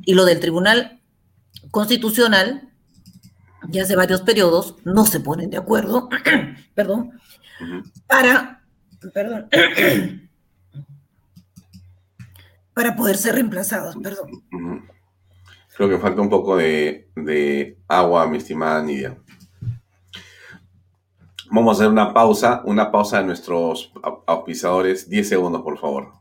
Y 0.05 0.13
lo 0.13 0.23
del 0.23 0.39
Tribunal 0.39 1.01
Constitucional, 1.71 2.70
ya 3.69 3.83
hace 3.83 3.95
varios 3.95 4.21
periodos, 4.21 4.75
no 4.83 5.05
se 5.05 5.19
ponen 5.19 5.49
de 5.49 5.57
acuerdo, 5.57 6.09
perdón, 6.73 7.19
para, 8.07 8.63
perdón, 9.13 9.47
para 12.73 12.95
poder 12.95 13.17
ser 13.17 13.35
reemplazados, 13.35 13.95
perdón. 13.97 14.43
Creo 15.75 15.89
que 15.89 15.97
falta 15.97 16.21
un 16.21 16.29
poco 16.29 16.57
de, 16.57 17.09
de 17.15 17.77
agua, 17.87 18.27
mi 18.27 18.37
estimada 18.37 18.83
Nidia. 18.83 19.17
Vamos 21.49 21.75
a 21.75 21.81
hacer 21.81 21.91
una 21.91 22.13
pausa, 22.13 22.61
una 22.65 22.91
pausa 22.91 23.17
de 23.19 23.25
nuestros 23.25 23.91
auspiciadores. 24.25 25.09
10 25.09 25.27
segundos, 25.27 25.61
por 25.63 25.77
favor. 25.77 26.13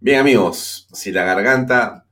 Bien, 0.00 0.20
amigos, 0.20 0.86
si 0.92 1.12
la 1.12 1.24
garganta 1.24 2.04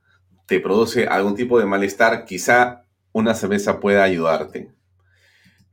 te 0.47 0.59
produce 0.59 1.05
algún 1.05 1.35
tipo 1.35 1.59
de 1.59 1.65
malestar, 1.65 2.25
quizá 2.25 2.82
una 3.13 3.33
cerveza 3.33 3.79
pueda 3.79 4.03
ayudarte. 4.03 4.73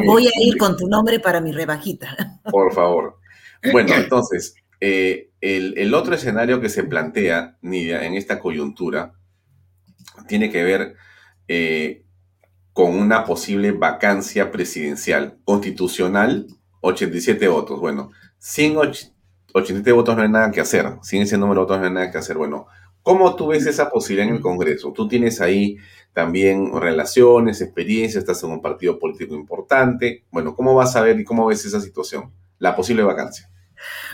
Voy 0.07 0.27
a 0.27 0.31
ir 0.41 0.57
con 0.57 0.77
tu 0.77 0.89
nombre 0.89 1.21
para 1.21 1.41
mi 1.41 1.53
rebajita. 1.53 2.41
Por 2.51 2.73
favor. 2.73 3.19
Bueno, 3.73 3.95
entonces, 3.95 4.55
eh, 4.81 5.31
el, 5.41 5.95
otro 5.95 6.15
escenario 6.15 6.61
que 6.61 6.69
se 6.69 6.85
plantea, 6.85 7.57
Nidia, 7.61 8.05
en 8.05 8.15
esta 8.15 8.39
coyuntura, 8.39 9.13
tiene 10.27 10.51
que 10.51 10.65
ver 10.65 10.97
eh, 11.47 12.05
con 12.73 12.95
una 12.97 13.25
posible 13.25 13.73
vacancia 13.73 14.51
presidencial 14.51 15.39
constitucional, 15.45 16.47
87 16.81 17.49
votos. 17.49 17.81
Bueno, 17.81 18.11
sin 18.39 18.77
87 18.77 19.93
votos 19.93 20.17
no 20.17 20.23
hay 20.23 20.29
nada 20.29 20.51
que 20.51 20.61
hacer, 20.61 20.87
sin 21.03 21.23
ese 21.23 21.39
número 21.39 21.61
de 21.61 21.65
votos 21.67 21.81
no 21.81 21.87
hay 21.87 21.93
nada 21.93 22.11
que 22.11 22.19
hacer. 22.19 22.37
Bueno, 22.37 22.67
¿cómo 23.03 23.35
tú 23.37 23.49
ves 23.49 23.67
esa 23.67 23.91
posibilidad 23.91 24.29
en 24.29 24.37
el 24.37 24.41
Congreso? 24.41 24.93
Tú 24.93 25.09
tienes 25.09 25.41
ahí 25.41 25.77
también 26.13 26.73
relaciones, 26.79 27.61
experiencias, 27.61 28.23
estás 28.23 28.43
en 28.43 28.51
un 28.51 28.63
partido 28.63 28.99
político 28.99 29.35
importante. 29.35 30.25
Bueno, 30.31 30.55
¿cómo 30.55 30.75
vas 30.75 30.97
a 30.97 31.03
ver 31.03 31.19
y 31.21 31.25
cómo 31.25 31.47
ves 31.47 31.65
esa 31.65 31.81
situación? 31.81 32.33
La 32.59 32.75
posible 32.75 33.03
vacancia. 33.03 33.51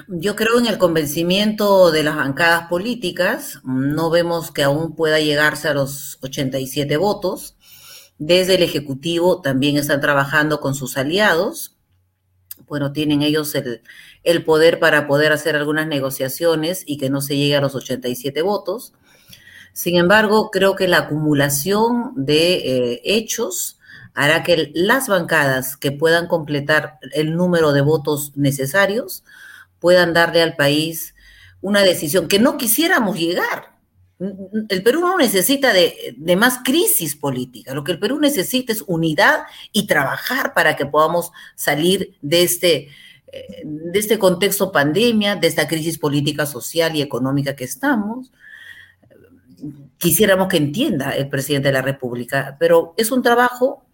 Yo 0.09 0.37
creo 0.37 0.59
en 0.59 0.67
el 0.67 0.79
convencimiento 0.79 1.91
de 1.91 2.03
las 2.03 2.17
bancadas 2.17 2.69
políticas. 2.69 3.61
No 3.65 4.11
vemos 4.11 4.51
que 4.51 4.63
aún 4.63 4.95
pueda 4.95 5.21
llegarse 5.21 5.69
a 5.69 5.75
los 5.75 6.19
87 6.23 6.97
votos. 6.97 7.57
Desde 8.19 8.57
el 8.57 8.63
Ejecutivo 8.63 9.41
también 9.41 9.77
están 9.77 10.01
trabajando 10.01 10.61
con 10.61 10.75
sus 10.75 10.97
aliados. 10.97 11.74
Bueno, 12.75 12.91
tienen 12.91 13.23
ellos 13.23 13.55
el, 14.25 14.45
poder 14.45 14.81
para 14.81 15.07
poder 15.07 15.31
hacer 15.31 15.55
algunas 15.55 15.87
negociaciones 15.87 16.83
y 16.85 16.99
que 16.99 17.09
no 17.09 17.21
se 17.21 17.37
llegue 17.37 17.55
a 17.55 17.61
los 17.61 17.77
87 17.77 18.43
votos. 18.43 18.93
Sin 19.73 19.95
embargo, 19.95 20.51
creo 20.51 20.75
que 20.75 20.89
la 20.89 20.99
acumulación 20.99 22.15
de 22.17 22.55
eh, 22.55 23.01
hechos 23.05 23.79
hará 24.13 24.43
que 24.43 24.73
las 24.75 25.07
bancadas 25.07 25.77
que 25.77 25.93
puedan 25.93 26.27
completar 26.27 26.99
el 27.13 27.37
número 27.37 27.73
de 27.73 27.83
votos 27.83 28.33
necesarios 28.35 29.23
puedan 29.79 30.13
darle 30.13 30.43
al 30.43 30.57
país 30.57 31.15
una 31.61 31.83
decisión 31.83 32.27
que 32.27 32.41
no 32.41 32.57
quisiéramos 32.57 33.17
llegar. 33.17 33.74
El 34.69 34.83
Perú 34.83 35.01
no 35.01 35.19
necesita 35.19 35.73
de, 35.73 36.15
más 36.37 36.61
crisis 36.65 37.17
política, 37.17 37.75
lo 37.75 37.85
que 37.85 37.93
el 37.93 37.99
Perú 37.99 38.19
necesita 38.19 38.73
es 38.73 38.85
unidad 38.87 39.41
y 39.73 39.87
trabajar 39.87 40.55
para 40.55 40.77
que 40.77 40.87
podamos 40.87 41.33
salir 41.55 42.17
de 42.23 42.43
este, 42.43 42.89
eh, 43.33 43.63
de 43.65 43.99
este 43.99 44.19
contexto 44.19 44.73
pandemia, 44.73 45.37
de 45.37 45.47
esta 45.47 45.67
crisis 45.69 45.99
política, 45.99 46.47
social 46.47 46.95
y 46.97 47.03
económica 47.03 47.57
que 47.57 47.65
estamos. 47.65 48.31
Quisiéramos 49.99 50.49
que 50.49 50.59
entienda 50.59 51.11
el 51.13 51.29
presidente 51.29 51.69
de 51.69 51.75
la 51.75 51.83
República, 51.83 52.57
pero 52.59 52.95
es 52.97 53.11
un 53.11 53.23
trabajo 53.23 53.85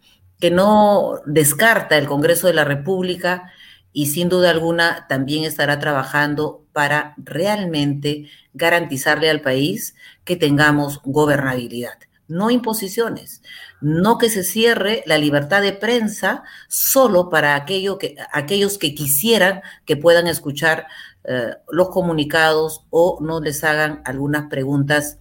que 0.40 0.50
no 0.50 1.20
descarta 1.26 1.98
el 1.98 2.06
Congreso 2.06 2.46
de 2.46 2.54
la 2.54 2.64
República 2.64 3.52
y 3.92 4.06
sin 4.06 4.28
duda 4.28 4.50
alguna 4.50 5.06
también 5.08 5.44
estará 5.44 5.78
trabajando 5.78 6.64
para 6.72 7.14
realmente 7.18 8.28
garantizarle 8.54 9.30
al 9.30 9.40
país 9.40 9.94
que 10.24 10.36
tengamos 10.36 11.00
gobernabilidad, 11.04 11.98
no 12.28 12.50
imposiciones, 12.50 13.42
no 13.80 14.18
que 14.18 14.30
se 14.30 14.44
cierre 14.44 15.02
la 15.06 15.18
libertad 15.18 15.62
de 15.62 15.72
prensa 15.72 16.42
solo 16.68 17.30
para 17.30 17.54
aquello 17.54 17.98
que, 17.98 18.16
aquellos 18.32 18.78
que 18.78 18.94
quisieran 18.94 19.62
que 19.84 19.96
puedan 19.96 20.26
escuchar 20.26 20.86
eh, 21.24 21.54
los 21.70 21.90
comunicados 21.90 22.84
o 22.90 23.18
no 23.20 23.40
les 23.40 23.62
hagan 23.64 24.02
algunas 24.04 24.48
preguntas 24.48 25.18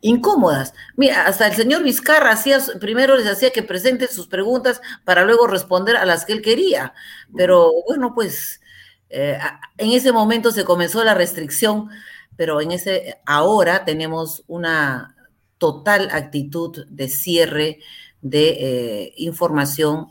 incómodas. 0.00 0.74
Mira, 0.96 1.26
hasta 1.26 1.46
el 1.46 1.54
señor 1.54 1.82
Vizcarra 1.82 2.32
hacía, 2.32 2.58
primero 2.80 3.16
les 3.16 3.26
hacía 3.26 3.50
que 3.50 3.62
presenten 3.62 4.08
sus 4.08 4.26
preguntas 4.26 4.82
para 5.04 5.24
luego 5.24 5.46
responder 5.46 5.96
a 5.96 6.04
las 6.04 6.24
que 6.24 6.34
él 6.34 6.42
quería. 6.42 6.92
Pero 7.36 7.72
bueno, 7.86 8.14
pues 8.14 8.60
eh, 9.08 9.38
en 9.78 9.92
ese 9.92 10.12
momento 10.12 10.50
se 10.50 10.64
comenzó 10.64 11.04
la 11.04 11.14
restricción, 11.14 11.88
pero 12.36 12.60
en 12.60 12.72
ese, 12.72 13.16
ahora 13.26 13.84
tenemos 13.84 14.44
una 14.46 15.16
total 15.58 16.08
actitud 16.12 16.84
de 16.88 17.08
cierre 17.08 17.78
de 18.20 18.48
eh, 18.48 19.14
información 19.16 20.08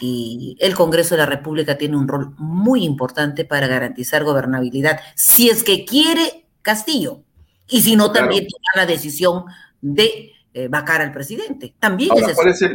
y 0.00 0.56
el 0.60 0.74
Congreso 0.74 1.14
de 1.14 1.20
la 1.20 1.26
República 1.26 1.78
tiene 1.78 1.96
un 1.96 2.08
rol 2.08 2.34
muy 2.36 2.84
importante 2.84 3.44
para 3.44 3.66
garantizar 3.66 4.24
gobernabilidad, 4.24 5.00
si 5.14 5.48
es 5.48 5.62
que 5.62 5.84
quiere 5.84 6.46
Castillo. 6.62 7.22
Y 7.68 7.82
si 7.82 7.96
no, 7.96 8.12
también 8.12 8.46
toma 8.46 8.82
la 8.82 8.86
decisión 8.86 9.44
de 9.80 10.32
eh, 10.52 10.68
vacar 10.68 11.00
al 11.00 11.12
presidente. 11.12 11.74
También 11.78 12.10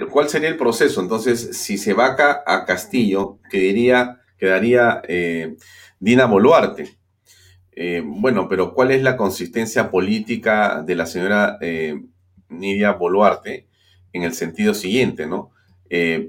¿cuál, 0.10 0.30
sería 0.30 0.50
el 0.50 0.58
proceso? 0.58 1.02
Entonces, 1.02 1.58
si 1.58 1.78
se 1.78 1.94
vaca 1.94 2.44
a 2.46 2.66
Castillo, 2.66 3.40
quedaría, 3.50 4.22
quedaría 4.38 5.02
eh, 5.08 5.58
Dina 6.00 6.26
Boluarte. 6.26 6.99
Eh, 7.82 8.04
bueno, 8.06 8.50
pero 8.50 8.74
¿cuál 8.74 8.92
es 8.92 9.02
la 9.02 9.16
consistencia 9.16 9.90
política 9.90 10.84
de 10.84 10.96
la 10.96 11.06
señora 11.06 11.58
Nidia 12.50 12.92
Boluarte 12.92 13.68
en 14.12 14.24
el 14.24 14.34
sentido 14.34 14.74
siguiente, 14.74 15.26
¿no? 15.26 15.52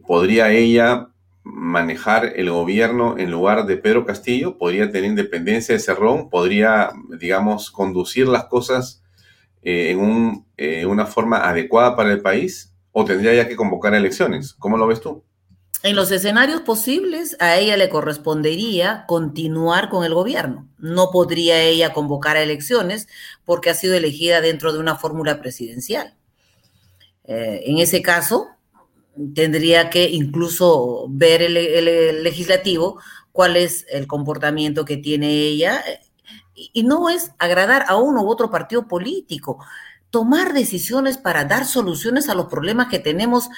¿Podría 0.07 0.53
ella 0.53 1.11
manejar 1.42 2.32
el 2.36 2.51
gobierno 2.51 3.16
en 3.18 3.30
lugar 3.30 3.66
de 3.66 3.76
Pedro 3.76 4.05
Castillo, 4.05 4.59
podría 4.59 4.90
tener 4.90 5.11
independencia 5.11 5.74
de 5.74 5.80
Cerrón, 5.80 6.28
podría, 6.28 6.90
digamos, 7.18 7.70
conducir 7.70 8.28
las 8.28 8.44
cosas 8.44 9.03
eh, 9.62 9.90
en 9.90 10.44
eh, 10.57 10.86
una 10.86 11.07
forma 11.07 11.38
adecuada 11.48 11.96
para 11.96 12.12
el 12.12 12.20
país, 12.20 12.74
o 12.92 13.05
tendría 13.05 13.34
ya 13.34 13.48
que 13.48 13.57
convocar 13.57 13.94
elecciones. 13.94 14.55
¿Cómo 14.55 14.76
lo 14.76 14.86
ves 14.86 15.01
tú? 15.01 15.22
En 15.83 15.97
los 15.97 16.11
escenarios 16.11 16.61
posibles, 16.61 17.37
a 17.41 17.57
ella 17.57 17.76
le 17.78 17.89
correspondería 17.89 19.05
continuar 19.07 19.89
con 19.89 20.05
el 20.05 20.12
gobierno. 20.12 20.68
No 20.78 21.11
podría 21.11 21.62
ella 21.62 21.95
convocar 21.95 22.37
a 22.37 22.43
elecciones 22.43 23.09
porque 23.47 23.70
ha 23.70 23.74
sido 23.74 23.95
elegida 23.95 24.43
dentro 24.43 24.74
de 24.74 24.78
una 24.78 24.97
fórmula 24.97 25.41
presidencial. 25.41 26.14
Eh, 27.24 27.62
en 27.64 27.78
ese 27.78 28.03
caso, 28.03 28.49
tendría 29.35 29.89
que 29.89 30.11
incluso 30.11 31.07
ver 31.09 31.41
el, 31.43 32.24
legislativo 32.24 33.01
cuál 33.33 33.57
es 33.57 33.87
el 33.89 34.07
comportamiento 34.07 34.85
que 34.85 34.99
tiene 34.99 35.31
ella. 35.31 35.83
Y 36.55 36.83
no 36.83 37.09
es 37.09 37.31
agradar 37.39 37.87
a 37.89 37.97
uno 37.97 38.22
u 38.22 38.28
otro 38.28 38.51
partido 38.51 38.87
político. 38.87 39.64
Tomar 40.11 40.52
decisiones 40.52 41.18
para 41.18 41.44
dar 41.44 41.64
soluciones 41.64 42.28
a 42.28 42.34
los 42.34 42.46
problemas 42.46 42.88
que 42.88 42.98
tenemos 42.98 43.46
eh, 43.46 43.48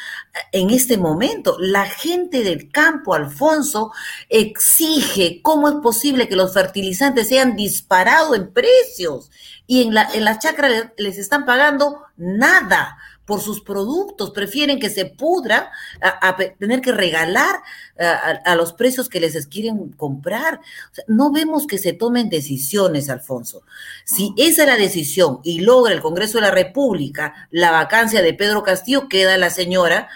en 0.52 0.70
este 0.70 0.98
momento. 0.98 1.56
La 1.58 1.86
gente 1.86 2.44
del 2.44 2.70
campo, 2.70 3.14
Alfonso, 3.14 3.92
exige 4.28 5.40
cómo 5.42 5.68
es 5.68 5.74
posible 5.76 6.28
que 6.28 6.36
los 6.36 6.52
fertilizantes 6.52 7.28
sean 7.28 7.56
disparados 7.56 8.36
en 8.36 8.52
precios 8.52 9.30
y 9.66 9.82
en, 9.82 9.94
la, 9.94 10.08
en 10.12 10.24
las 10.24 10.38
chacras 10.38 10.92
les 10.98 11.18
están 11.18 11.46
pagando 11.46 12.02
nada 12.16 12.98
por 13.24 13.40
sus 13.40 13.62
productos, 13.62 14.30
prefieren 14.30 14.80
que 14.80 14.90
se 14.90 15.06
pudra 15.06 15.70
a, 16.00 16.36
tener 16.58 16.80
que 16.80 16.92
regalar 16.92 17.62
a, 17.98 18.54
los 18.56 18.72
precios 18.72 19.08
que 19.08 19.20
les 19.20 19.46
quieren 19.46 19.90
comprar. 19.92 20.60
no 21.06 21.30
vemos 21.30 21.66
que 21.66 21.78
se 21.78 21.92
tomen 21.92 22.28
decisiones, 22.28 23.08
Alfonso. 23.08 23.62
Si 24.04 24.34
esa 24.36 24.62
es 24.62 24.68
la 24.68 24.76
decisión 24.76 25.40
y 25.44 25.60
logra 25.60 25.94
el 25.94 26.00
Congreso 26.00 26.38
de 26.38 26.42
la 26.42 26.50
República 26.50 27.48
la 27.50 27.70
vacancia 27.70 28.22
de 28.22 28.34
Pedro 28.34 28.62
Castillo, 28.62 29.08
queda 29.08 29.38
la 29.38 29.50
señora 29.50 30.08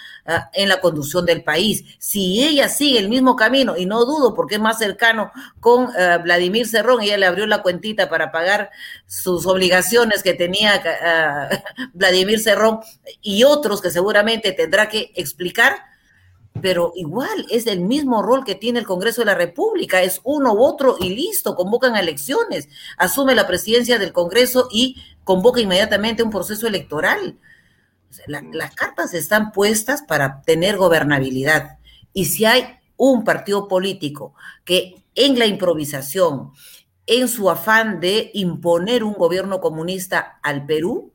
en 0.53 0.69
la 0.69 0.81
conducción 0.81 1.25
del 1.25 1.43
país. 1.43 1.85
Si 1.99 2.43
ella 2.43 2.69
sigue 2.69 2.99
el 2.99 3.09
mismo 3.09 3.37
camino, 3.37 3.77
y 3.77 3.87
no 3.87 4.05
dudo 4.05 4.35
porque 4.35 4.57
es 4.57 4.61
más 4.61 4.79
cercano 4.79 5.31
con 5.61 5.89
ah, 5.97 6.19
Vladimir 6.19 6.67
Cerrón, 6.67 7.03
ella 7.03 7.17
le 7.17 7.27
abrió 7.27 7.47
la 7.47 7.63
cuentita 7.63 8.09
para 8.09 8.33
pagar 8.33 8.71
sus 9.07 9.47
obligaciones 9.47 10.23
que 10.23 10.35
tenía 10.35 10.83
ah, 11.03 11.49
Vladimir 11.95 12.41
Cerrón 12.41 12.81
y 13.23 13.45
otros 13.45 13.81
que 13.81 13.91
seguramente 13.91 14.53
tendrá 14.53 14.89
que 14.89 15.13
explicar, 15.15 15.77
pero 16.61 16.93
igual 16.97 17.47
es 17.51 17.67
el 17.67 17.81
mismo 17.81 18.23
rol 18.23 18.45
que 18.45 18.55
tiene 18.55 18.79
el 18.79 18.87
Congreso 18.87 19.21
de 19.21 19.27
la 19.27 19.35
República, 19.35 20.03
es 20.03 20.21
uno 20.25 20.55
u 20.55 20.65
otro 20.65 20.97
y 20.99 21.11
listo, 21.11 21.55
convocan 21.55 21.97
elecciones, 21.97 22.69
asume 22.97 23.35
la 23.35 23.47
presidencia 23.47 23.99
del 23.99 24.13
Congreso 24.13 24.69
y 24.73 24.97
convoca 25.23 25.61
inmediatamente 25.61 26.23
un 26.23 26.31
proceso 26.31 26.67
electoral 26.67 27.37
las 28.27 28.75
cartas 28.75 29.15
están 29.15 29.53
puestas 29.53 30.03
para 30.03 30.43
tener 30.43 30.77
gobernabilidad. 30.77 31.79
Y 32.13 32.27
si 32.27 32.45
hay 32.45 32.67
un 32.97 33.25
partido 33.25 33.69
político 33.69 34.35
que 34.65 35.05
en 35.15 35.39
la 35.39 35.47
improvisación, 35.47 36.53
en 37.07 37.29
su 37.29 37.51
afán 37.51 38.01
de 38.01 38.31
imponer 38.35 39.05
un 39.05 39.15
gobierno 39.15 39.61
comunista 39.61 40.39
al 40.43 40.67
Perú, 40.67 41.13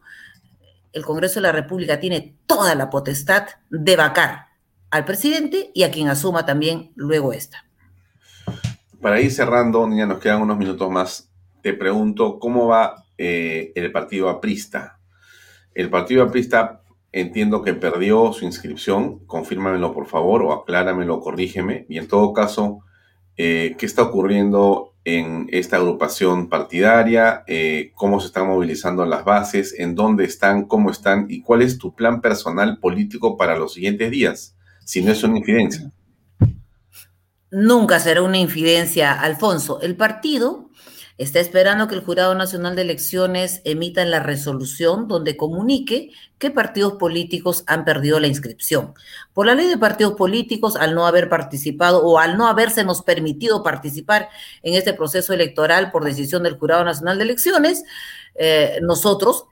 el 0.93 1.05
Congreso 1.05 1.35
de 1.35 1.43
la 1.47 1.51
República 1.51 1.99
tiene 1.99 2.35
toda 2.45 2.75
la 2.75 2.89
potestad 2.89 3.47
de 3.69 3.95
vacar 3.95 4.47
al 4.89 5.05
presidente 5.05 5.71
y 5.73 5.83
a 5.83 5.91
quien 5.91 6.09
asuma 6.09 6.45
también 6.45 6.91
luego 6.95 7.33
esta. 7.33 7.65
Para 9.01 9.19
ir 9.21 9.31
cerrando, 9.31 9.87
niña, 9.87 10.05
nos 10.05 10.19
quedan 10.19 10.41
unos 10.41 10.57
minutos 10.57 10.89
más. 10.91 11.29
Te 11.61 11.73
pregunto, 11.73 12.39
¿cómo 12.39 12.67
va 12.67 13.05
eh, 13.17 13.71
el 13.75 13.91
partido 13.91 14.29
aprista? 14.29 14.99
El 15.73 15.89
partido 15.89 16.23
aprista 16.23 16.80
Entiendo 17.13 17.61
que 17.61 17.73
perdió 17.73 18.31
su 18.31 18.45
inscripción, 18.45 19.19
confírmamelo 19.25 19.93
por 19.93 20.07
favor 20.07 20.43
o 20.43 20.53
acláramelo, 20.53 21.19
corrígeme. 21.19 21.85
Y 21.89 21.97
en 21.97 22.07
todo 22.07 22.31
caso, 22.31 22.79
eh, 23.35 23.75
¿qué 23.77 23.85
está 23.85 24.03
ocurriendo 24.03 24.93
en 25.03 25.47
esta 25.51 25.77
agrupación 25.77 26.47
partidaria? 26.47 27.43
Eh, 27.47 27.91
¿Cómo 27.95 28.21
se 28.21 28.27
están 28.27 28.47
movilizando 28.47 29.05
las 29.05 29.25
bases? 29.25 29.75
¿En 29.77 29.93
dónde 29.93 30.23
están? 30.23 30.65
¿Cómo 30.65 30.89
están? 30.89 31.25
¿Y 31.29 31.41
cuál 31.41 31.61
es 31.61 31.77
tu 31.77 31.93
plan 31.93 32.21
personal 32.21 32.79
político 32.79 33.35
para 33.35 33.57
los 33.57 33.73
siguientes 33.73 34.09
días? 34.09 34.55
Si 34.85 35.01
no 35.01 35.11
es 35.11 35.21
una 35.23 35.37
infidencia. 35.37 35.91
Nunca 37.51 37.99
será 37.99 38.21
una 38.21 38.37
infidencia, 38.37 39.11
Alfonso. 39.11 39.81
El 39.81 39.97
partido 39.97 40.69
está 41.17 41.39
esperando 41.39 41.87
que 41.87 41.95
el 41.95 42.03
Jurado 42.03 42.33
Nacional 42.35 42.75
de 42.75 42.83
Elecciones 42.83 43.61
emita 43.63 44.03
la 44.05 44.19
resolución 44.19 45.07
donde 45.07 45.37
comunique 45.37 46.11
qué 46.37 46.51
partidos 46.51 46.93
políticos 46.93 47.63
han 47.67 47.85
perdido 47.85 48.19
la 48.19 48.27
inscripción. 48.27 48.93
Por 49.33 49.45
la 49.45 49.55
ley 49.55 49.67
de 49.67 49.77
partidos 49.77 50.13
políticos, 50.13 50.75
al 50.75 50.95
no 50.95 51.05
haber 51.05 51.29
participado 51.29 52.03
o 52.03 52.17
al 52.17 52.37
no 52.37 52.47
habérsenos 52.47 53.03
permitido 53.03 53.63
participar 53.63 54.29
en 54.63 54.75
este 54.75 54.93
proceso 54.93 55.33
electoral 55.33 55.91
por 55.91 56.03
decisión 56.03 56.43
del 56.43 56.57
Jurado 56.57 56.83
Nacional 56.83 57.17
de 57.17 57.23
Elecciones, 57.25 57.83
eh, 58.35 58.79
nosotros 58.81 59.45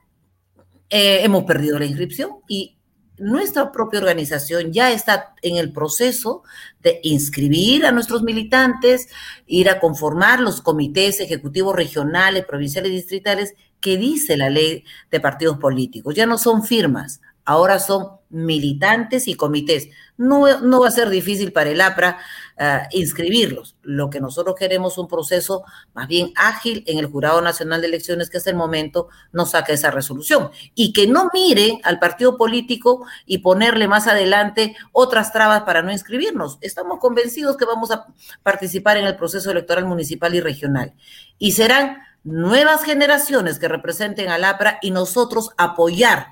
eh, 0.89 1.23
hemos 1.23 1.43
perdido 1.43 1.77
la 1.77 1.85
inscripción 1.85 2.37
y 2.47 2.78
nuestra 3.19 3.71
propia 3.71 3.99
organización 3.99 4.71
ya 4.71 4.91
está 4.91 5.33
en 5.41 5.57
el 5.57 5.71
proceso 5.71 6.43
de 6.81 6.99
inscribir 7.03 7.85
a 7.85 7.91
nuestros 7.91 8.23
militantes, 8.23 9.09
ir 9.47 9.69
a 9.69 9.79
conformar 9.79 10.39
los 10.39 10.61
comités 10.61 11.19
ejecutivos 11.19 11.75
regionales, 11.75 12.45
provinciales 12.45 12.91
y 12.91 12.95
distritales 12.95 13.53
que 13.79 13.97
dice 13.97 14.37
la 14.37 14.49
ley 14.49 14.83
de 15.11 15.19
partidos 15.19 15.57
políticos. 15.57 16.15
Ya 16.15 16.25
no 16.25 16.37
son 16.37 16.63
firmas, 16.63 17.21
ahora 17.45 17.79
son 17.79 18.18
militantes 18.29 19.27
y 19.27 19.35
comités. 19.35 19.89
No, 20.17 20.59
no 20.61 20.81
va 20.81 20.89
a 20.89 20.91
ser 20.91 21.09
difícil 21.09 21.51
para 21.51 21.69
el 21.69 21.81
APRA 21.81 22.19
ah, 22.57 22.87
inscribirlos. 22.91 23.75
Lo 23.81 24.09
que 24.09 24.19
nosotros 24.19 24.55
queremos 24.57 24.93
es 24.93 24.97
un 24.99 25.07
proceso 25.07 25.63
más 25.93 26.07
bien 26.07 26.31
ágil 26.35 26.83
en 26.87 26.99
el 26.99 27.07
Jurado 27.07 27.41
Nacional 27.41 27.81
de 27.81 27.87
Elecciones, 27.87 28.29
que 28.29 28.37
es 28.37 28.47
el 28.47 28.55
momento 28.55 29.07
nos 29.31 29.51
saque 29.51 29.73
esa 29.73 29.91
resolución. 29.91 30.51
Y 30.75 30.93
que 30.93 31.07
no 31.07 31.29
mire 31.33 31.79
al 31.83 31.99
partido 31.99 32.37
político 32.37 33.05
y 33.25 33.39
ponerle 33.39 33.87
más 33.87 34.07
adelante 34.07 34.75
otras 34.91 35.31
trabas 35.31 35.63
para 35.63 35.81
no 35.81 35.91
inscribirnos. 35.91 36.57
Estamos 36.61 36.99
convencidos 36.99 37.57
que 37.57 37.65
vamos 37.65 37.91
a 37.91 38.07
participar 38.43 38.97
en 38.97 39.05
el 39.05 39.15
proceso 39.15 39.51
electoral 39.51 39.85
municipal 39.85 40.35
y 40.35 40.41
regional. 40.41 40.93
Y 41.37 41.53
serán 41.53 41.97
nuevas 42.23 42.83
generaciones 42.83 43.59
que 43.59 43.67
representen 43.67 44.29
al 44.29 44.43
APRA 44.43 44.79
y 44.81 44.91
nosotros 44.91 45.51
apoyar 45.57 46.27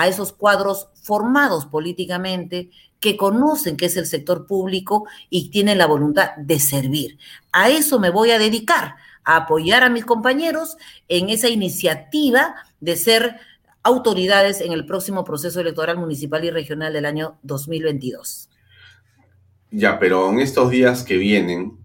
a 0.00 0.08
esos 0.08 0.32
cuadros 0.32 0.88
formados 0.94 1.66
políticamente 1.66 2.70
que 3.00 3.18
conocen 3.18 3.76
qué 3.76 3.84
es 3.84 3.98
el 3.98 4.06
sector 4.06 4.46
público 4.46 5.06
y 5.28 5.50
tienen 5.50 5.76
la 5.76 5.84
voluntad 5.84 6.30
de 6.38 6.58
servir. 6.58 7.18
A 7.52 7.68
eso 7.68 8.00
me 8.00 8.08
voy 8.08 8.30
a 8.30 8.38
dedicar, 8.38 8.94
a 9.24 9.36
apoyar 9.36 9.82
a 9.82 9.90
mis 9.90 10.06
compañeros 10.06 10.78
en 11.08 11.28
esa 11.28 11.50
iniciativa 11.50 12.54
de 12.80 12.96
ser 12.96 13.40
autoridades 13.82 14.62
en 14.62 14.72
el 14.72 14.86
próximo 14.86 15.22
proceso 15.22 15.60
electoral 15.60 15.98
municipal 15.98 16.42
y 16.46 16.50
regional 16.50 16.94
del 16.94 17.04
año 17.04 17.38
2022. 17.42 18.48
Ya, 19.70 19.98
pero 19.98 20.30
en 20.30 20.40
estos 20.40 20.70
días 20.70 21.02
que 21.02 21.18
vienen 21.18 21.76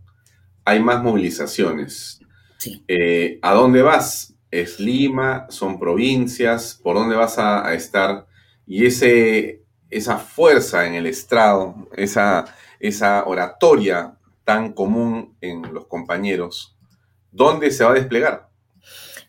hay 0.63 0.80
más 0.80 1.03
movilizaciones. 1.03 2.22
Sí. 2.59 2.82
Eh, 2.88 3.39
¿A 3.41 3.51
dónde 3.51 3.82
vas? 3.82 4.34
Es 4.61 4.79
Lima, 4.79 5.47
son 5.49 5.79
provincias, 5.79 6.79
por 6.81 6.95
dónde 6.95 7.15
vas 7.15 7.37
a, 7.37 7.73
estar 7.73 8.25
y 8.65 8.85
ese, 8.85 9.63
esa 9.89 10.17
fuerza 10.17 10.85
en 10.85 10.95
el 10.95 11.05
estrado, 11.05 11.75
esa, 11.95 12.45
esa 12.79 13.25
oratoria 13.25 14.15
tan 14.43 14.73
común 14.73 15.35
en 15.41 15.73
los 15.73 15.87
compañeros, 15.87 16.77
¿dónde 17.31 17.71
se 17.71 17.83
va 17.83 17.91
a 17.91 17.95
desplegar? 17.95 18.49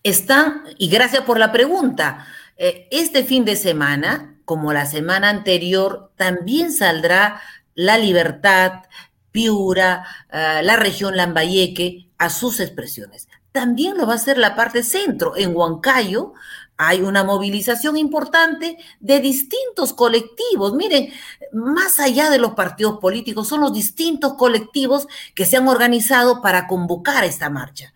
Está, 0.03 0.63
y 0.79 0.89
gracias 0.89 1.25
por 1.25 1.39
la 1.39 1.51
pregunta, 1.51 2.27
eh, 2.57 2.87
este 2.91 3.25
fin 3.25 3.45
de 3.45 3.57
semana, 3.57 4.41
como 4.45 4.73
la 4.73 4.87
semana 4.87 5.29
anterior, 5.29 6.13
también 6.17 6.73
saldrá 6.73 7.41
La 7.75 7.99
Libertad, 7.99 8.85
Piura, 9.33 10.07
eh, 10.33 10.61
la 10.63 10.77
región 10.77 11.17
Lambayeque 11.17 12.11
a 12.17 12.31
sus 12.31 12.61
expresiones 12.61 13.29
también 13.57 13.97
lo 13.97 14.07
va 14.07 14.13
a 14.13 14.17
hacer 14.17 14.37
la 14.37 14.55
parte 14.55 14.83
centro. 14.83 15.35
En 15.35 15.57
Huancayo 15.57 16.35
hay 16.77 17.01
una 17.01 17.25
movilización 17.25 17.97
importante 17.97 18.77
de 19.01 19.21
distintos 19.21 19.95
colectivos. 19.95 20.75
Miren, 20.75 21.11
más 21.53 21.99
allá 21.99 22.29
de 22.29 22.37
los 22.37 22.53
partidos 22.53 22.99
políticos, 22.99 23.49
son 23.49 23.63
los 23.63 23.73
distintos 23.73 24.35
colectivos 24.35 25.09
que 25.35 25.47
se 25.47 25.57
han 25.57 25.69
organizado 25.69 26.43
para 26.43 26.67
convocar 26.67 27.25
esta 27.25 27.49
marcha. 27.49 27.95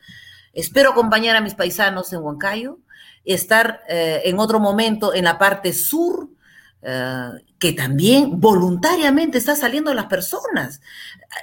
Espero 0.54 0.92
acompañar 0.92 1.36
a 1.36 1.42
mis 1.42 1.54
paisanos 1.54 2.10
en 2.14 2.20
Huancayo, 2.20 2.78
estar 3.26 3.82
eh, 3.86 4.22
en 4.24 4.38
otro 4.38 4.60
momento 4.60 5.12
en 5.12 5.24
la 5.24 5.36
parte 5.36 5.74
sur, 5.74 6.30
eh, 6.82 7.30
que 7.58 7.72
también 7.72 8.40
voluntariamente 8.40 9.36
está 9.36 9.54
saliendo 9.54 9.92
las 9.92 10.06
personas, 10.06 10.80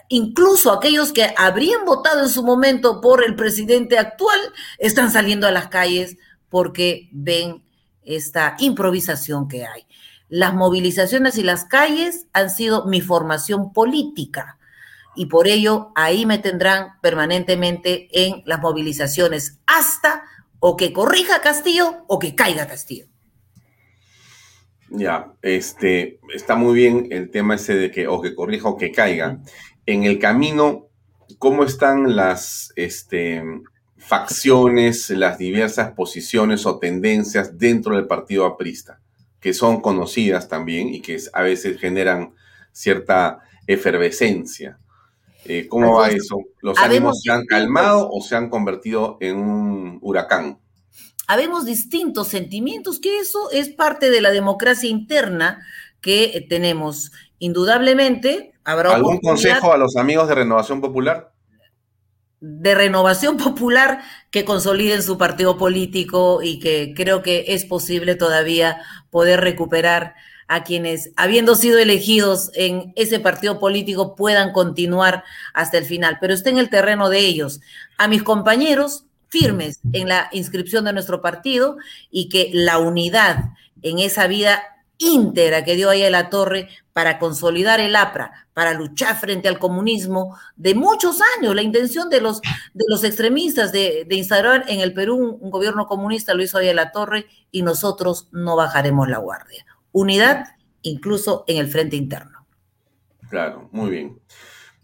incluso 0.10 0.72
aquellos 0.72 1.14
que 1.14 1.32
habrían 1.38 1.86
votado 1.86 2.24
en 2.24 2.30
su 2.30 2.44
momento 2.44 3.02
por 3.02 3.24
el 3.24 3.36
presidente 3.36 4.00
actual, 4.00 4.40
están 4.80 5.12
saliendo 5.12 5.46
a 5.48 5.52
las 5.52 5.68
calles 5.68 6.18
porque 6.50 7.10
ven 7.12 7.64
esta 8.04 8.56
improvisación 8.60 9.48
que 9.48 9.68
hay. 9.68 9.86
Las 10.30 10.54
movilizaciones 10.56 11.38
y 11.38 11.44
las 11.44 11.66
calles 11.66 12.26
han 12.34 12.50
sido 12.50 12.86
mi 12.86 13.02
formación 13.02 13.74
política 13.74 14.58
y 15.16 15.28
por 15.28 15.48
ello 15.48 15.92
ahí 15.96 16.26
me 16.26 16.38
tendrán 16.38 17.00
permanentemente 17.02 18.08
en 18.12 18.44
las 18.46 18.60
movilizaciones 18.60 19.60
hasta 19.66 20.24
o 20.60 20.78
que 20.78 20.94
corrija 20.94 21.42
Castillo 21.42 22.06
o 22.08 22.20
que 22.20 22.36
caiga 22.36 22.68
Castillo. 22.68 23.08
Ya, 24.90 25.34
este, 25.42 26.20
está 26.34 26.56
muy 26.56 26.76
bien 26.76 27.08
el 27.12 27.30
tema 27.30 27.56
ese 27.56 27.76
de 27.76 27.92
que 27.92 28.08
o 28.08 28.22
que 28.22 28.36
corrija 28.36 28.70
o 28.70 28.78
que 28.78 28.92
caiga. 28.92 29.40
En 29.86 30.04
el 30.04 30.20
camino, 30.20 30.88
¿cómo 31.40 31.64
están 31.64 32.16
las, 32.16 32.72
este, 32.76 33.44
facciones, 33.98 35.10
las 35.10 35.38
diversas 35.38 35.92
posiciones 35.92 36.66
o 36.66 36.80
tendencias 36.80 37.58
dentro 37.58 37.96
del 37.96 38.08
partido 38.08 38.46
aprista, 38.46 39.02
que 39.42 39.54
son 39.54 39.82
conocidas 39.82 40.48
también 40.48 40.90
y 40.90 41.02
que 41.02 41.18
a 41.34 41.42
veces 41.42 41.78
generan 41.78 42.34
cierta 42.72 43.40
efervescencia. 43.66 44.80
Eh, 45.46 45.68
¿Cómo 45.68 45.96
va 45.96 46.10
eso? 46.10 46.38
¿Los 46.62 46.78
ánimos 46.78 47.22
se 47.22 47.32
han 47.32 47.46
calmado 47.46 48.10
o 48.10 48.22
se 48.22 48.36
han 48.36 48.50
convertido 48.50 49.18
en 49.20 49.38
un 49.38 50.00
huracán? 50.02 50.60
Habemos 51.28 51.66
distintos 51.66 52.30
sentimientos, 52.30 53.00
que 53.00 53.20
eso 53.20 53.52
es 53.52 53.70
parte 53.70 54.10
de 54.10 54.22
la 54.22 54.32
democracia 54.32 54.90
interna 54.90 55.66
que 56.02 56.46
tenemos. 56.50 57.12
Indudablemente, 57.38 58.54
habrá... 58.64 58.96
¿Algún 58.96 59.20
consejo 59.20 59.74
a 59.74 59.78
los 59.78 59.98
amigos 59.98 60.28
de 60.30 60.36
Renovación 60.36 60.82
Popular? 60.82 61.32
de 62.40 62.76
renovación 62.76 63.38
popular 63.38 64.02
que 64.30 64.46
consoliden 64.46 65.02
su 65.02 65.18
partido 65.18 65.58
político 65.58 66.42
y 66.44 66.60
que 66.60 66.94
creo 66.96 67.24
que 67.24 67.46
es 67.48 67.66
posible 67.66 68.16
todavía 68.16 68.80
poder 69.10 69.42
recuperar 69.42 70.14
a 70.48 70.64
quienes, 70.64 71.12
habiendo 71.18 71.56
sido 71.56 71.78
elegidos 71.78 72.52
en 72.54 72.94
ese 72.96 73.20
partido 73.20 73.60
político, 73.60 74.16
puedan 74.16 74.54
continuar 74.54 75.24
hasta 75.54 75.78
el 75.78 75.86
final. 75.86 76.20
Pero 76.22 76.34
está 76.34 76.50
en 76.50 76.58
el 76.58 76.70
terreno 76.70 77.10
de 77.10 77.20
ellos. 77.20 77.60
A 77.98 78.08
mis 78.08 78.24
compañeros 78.24 79.07
firmes 79.28 79.80
en 79.94 80.08
la 80.08 80.30
inscripción 80.32 80.86
de 80.86 80.94
nuestro 80.94 81.22
partido 81.22 81.78
y 82.10 82.30
que 82.30 82.50
la 82.54 82.78
unidad 82.80 83.52
en 83.82 84.00
esa 84.00 84.28
vida 84.28 84.64
íntegra 84.98 85.64
que 85.64 85.76
dio 85.76 85.90
ahí 85.90 86.04
a 86.04 86.10
la 86.10 86.30
torre 86.30 86.70
para 86.94 87.20
consolidar 87.20 87.80
el 87.80 87.96
APRA, 87.96 88.48
para 88.54 88.74
luchar 88.74 89.16
frente 89.20 89.48
al 89.48 89.60
comunismo 89.60 90.38
de 90.56 90.74
muchos 90.74 91.20
años. 91.38 91.54
La 91.54 91.62
intención 91.62 92.10
de 92.10 92.22
los, 92.22 92.42
de 92.74 92.86
los 92.88 93.04
extremistas 93.04 93.72
de, 93.72 94.06
de 94.08 94.16
instaurar 94.16 94.66
en 94.68 94.80
el 94.80 94.94
Perú 94.94 95.38
un, 95.40 95.52
gobierno 95.52 95.86
comunista 95.86 96.34
lo 96.34 96.42
hizo 96.42 96.58
ahí 96.58 96.70
a 96.70 96.74
la 96.74 96.92
torre 96.92 97.28
y 97.52 97.62
nosotros 97.62 98.30
no 98.32 98.56
bajaremos 98.56 99.08
la 99.08 99.20
guardia. 99.20 99.66
Unidad 99.92 100.46
incluso 100.82 101.44
en 101.48 101.58
el 101.58 101.68
frente 101.68 101.96
interno. 101.96 102.48
Claro, 103.30 103.70
muy 103.72 103.90
bien. 103.90 104.20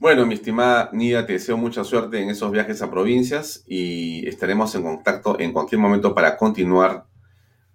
Bueno, 0.04 0.26
mi 0.26 0.34
estimada 0.34 0.90
Nida, 0.92 1.26
te 1.26 1.32
deseo 1.32 1.56
mucha 1.56 1.86
suerte 1.86 2.22
en 2.22 2.30
esos 2.30 2.52
viajes 2.52 2.82
a 2.82 2.92
provincias 2.92 3.64
y 3.66 4.28
estaremos 4.28 4.76
en 4.76 4.84
contacto 4.84 5.40
en 5.40 5.54
cualquier 5.54 5.80
momento 5.80 6.14
para 6.14 6.36
continuar 6.36 7.06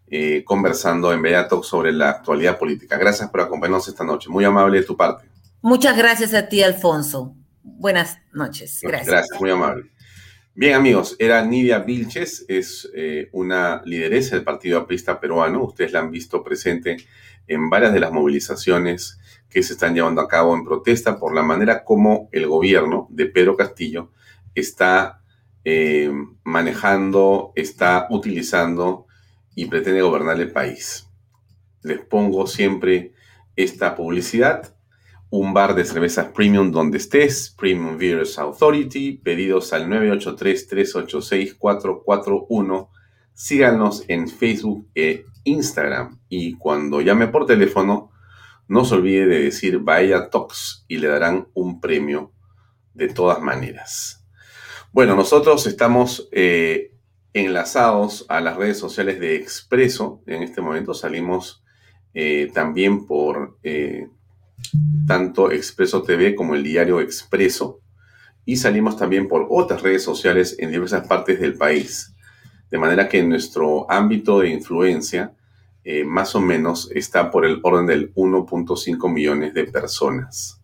eh, 0.09 0.45
conversando 0.45 1.11
en 1.11 1.23
Beato 1.23 1.63
sobre 1.63 1.91
la 1.91 2.11
actualidad 2.11 2.59
política. 2.59 2.99
Gracias 2.99 3.31
por 3.31 3.41
acompañarnos 3.41 3.89
esta 3.89 4.05
noche. 4.05 4.29
Muy 4.29 4.45
amable 4.45 4.81
de 4.81 4.85
tu 4.85 4.95
parte. 4.95 5.27
Muchas 5.63 5.97
gracias 5.97 6.35
a 6.35 6.51
ti, 6.51 6.63
Alfonso. 6.63 7.35
Buenas 7.63 8.19
noches. 8.35 8.81
Gracias. 8.83 9.09
Gracias, 9.09 9.41
muy 9.41 9.49
amable. 9.49 9.91
Bien, 10.55 10.75
amigos, 10.75 11.17
era 11.19 11.43
Nidia 11.43 11.79
Vilches, 11.79 12.45
es 12.47 12.91
eh, 12.95 13.31
una 13.33 13.81
lideresa 13.87 14.37
del 14.37 14.45
Partido 14.45 14.81
Aprista 14.81 15.19
Peruano. 15.19 15.65
Ustedes 15.65 15.93
la 15.93 16.01
han 16.01 16.11
visto 16.11 16.45
presente 16.45 16.99
en 17.47 17.71
varias 17.71 17.95
de 17.95 18.01
las 18.01 18.13
movilizaciones 18.13 19.18
que 19.51 19.63
se 19.63 19.75
están 19.75 19.95
llevando 19.95 20.21
a 20.21 20.29
cabo 20.29 20.55
en 20.55 20.65
protesta 20.65 21.19
por 21.19 21.35
la 21.35 21.43
manera 21.43 21.85
como 21.85 22.29
el 22.33 22.47
gobierno 22.47 23.07
de 23.11 23.27
Pedro 23.27 23.57
Castillo 23.57 24.11
está 24.55 25.23
eh, 25.65 26.13
manejando, 26.45 27.53
está 27.55 28.07
utilizando 28.11 29.07
y 29.55 29.67
pretende 29.67 30.03
gobernar 30.03 30.39
el 30.41 30.53
país. 30.53 31.09
Les 31.83 32.01
pongo 32.01 32.47
siempre 32.47 33.13
esta 33.57 33.97
publicidad. 33.97 34.75
Un 35.31 35.53
bar 35.53 35.75
de 35.75 35.85
cervezas 35.85 36.29
premium 36.29 36.71
donde 36.71 36.97
estés, 36.97 37.55
Premium 37.59 37.99
Beers 37.99 38.39
Authority, 38.39 39.19
pedidos 39.19 39.73
al 39.73 39.89
983-386-441. 39.89 42.89
Síganos 43.35 44.05
en 44.09 44.29
Facebook 44.29 44.89
e 44.95 45.27
Instagram. 45.45 46.19
Y 46.29 46.55
cuando 46.55 47.03
llame 47.03 47.29
por 47.29 47.45
teléfono, 47.45 48.11
no 48.69 48.85
se 48.85 48.95
olvide 48.95 49.27
de 49.27 49.43
decir 49.45 49.79
Vaya 49.79 50.29
Talks 50.31 50.85
y 50.89 50.99
le 50.99 51.09
darán 51.09 51.49
un 51.55 51.81
premio 51.81 52.33
de 52.95 53.09
todas 53.09 53.41
maneras. 53.41 54.27
Bueno, 54.93 55.17
nosotros 55.17 55.67
estamos 55.67 56.29
eh, 56.33 56.93
enlazados 57.33 58.27
a 58.29 58.41
las 58.41 58.57
redes 58.57 58.79
sociales 58.79 59.21
de 59.21 59.37
Expreso. 59.37 60.23
En 60.27 60.43
este 60.43 60.61
momento 60.61 60.93
salimos 60.95 61.65
eh, 62.15 62.51
también 62.53 63.07
por 63.07 63.59
eh, 63.63 64.09
tanto 65.07 65.51
Expreso 65.51 66.03
TV 66.03 66.35
como 66.35 66.55
el 66.55 66.63
diario 66.63 67.01
Expreso. 67.01 67.81
Y 68.45 68.57
salimos 68.57 68.97
también 68.97 69.29
por 69.29 69.47
otras 69.51 69.83
redes 69.83 70.03
sociales 70.03 70.57
en 70.59 70.71
diversas 70.71 71.07
partes 71.07 71.41
del 71.41 71.55
país. 71.55 72.15
De 72.71 72.79
manera 72.79 73.09
que 73.09 73.23
nuestro 73.23 73.91
ámbito 73.91 74.41
de 74.41 74.51
influencia 74.51 75.35
eh, 75.91 76.05
más 76.05 76.35
o 76.35 76.41
menos 76.43 76.91
está 76.95 77.31
por 77.31 77.47
el 77.47 77.61
orden 77.63 77.87
del 77.87 78.15
1.5 78.15 79.11
millones 79.11 79.55
de 79.55 79.65
personas. 79.65 80.61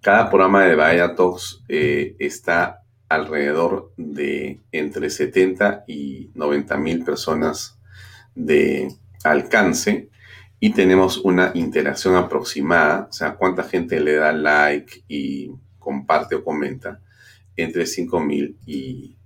Cada 0.00 0.28
programa 0.28 0.64
de 0.64 0.74
Bahía 0.74 1.14
Talks 1.14 1.62
está 1.68 2.82
alrededor 3.08 3.92
de 3.96 4.60
entre 4.72 5.08
70 5.08 5.84
y 5.86 6.30
90 6.34 6.76
mil 6.78 7.04
personas 7.04 7.78
de 8.34 8.88
alcance 9.22 10.08
y 10.58 10.72
tenemos 10.72 11.18
una 11.18 11.52
interacción 11.54 12.16
aproximada, 12.16 13.06
o 13.08 13.12
sea, 13.12 13.36
cuánta 13.36 13.62
gente 13.62 14.00
le 14.00 14.16
da 14.16 14.32
like 14.32 15.04
y 15.06 15.52
comparte 15.78 16.34
o 16.34 16.42
comenta, 16.42 17.00
entre 17.56 17.86
5 17.86 18.18
mil 18.18 18.56
y 18.66 19.16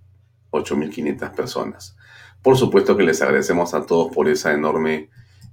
8.500 0.51 1.35
personas. 1.35 1.94
Por 2.45 2.59
supuesto 2.59 2.95
que 2.95 3.05
les 3.05 3.23
agradecemos 3.23 3.73
a 3.73 3.87
todos 3.87 4.15
por 4.15 4.29
esa 4.29 4.53
enorme 4.53 5.09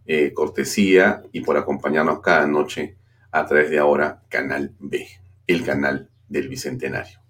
eh, 0.06 0.34
cortesía 0.34 1.24
y 1.32 1.40
por 1.40 1.56
acompañarnos 1.56 2.20
cada 2.20 2.46
noche 2.46 2.98
a 3.32 3.46
través 3.46 3.70
de 3.70 3.80
ahora 3.80 4.24
Canal 4.28 4.76
B, 4.78 5.08
el 5.48 5.64
canal 5.64 6.10
del 6.28 6.50
Bicentenario. 6.50 7.22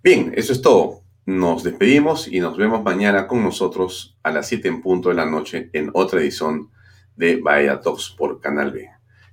Bien, 0.00 0.32
eso 0.36 0.52
es 0.52 0.62
todo. 0.62 1.02
Nos 1.26 1.64
despedimos 1.64 2.28
y 2.28 2.38
nos 2.38 2.56
vemos 2.56 2.84
mañana 2.84 3.26
con 3.26 3.42
nosotros 3.42 4.16
a 4.22 4.30
las 4.30 4.46
7 4.46 4.68
en 4.68 4.80
punto 4.80 5.08
de 5.08 5.16
la 5.16 5.26
noche 5.26 5.70
en 5.72 5.90
otra 5.92 6.20
edición 6.20 6.70
de 7.16 7.40
Bahía 7.40 7.80
Talks 7.80 8.14
por 8.16 8.40
Canal 8.40 8.70
B. 8.70 8.90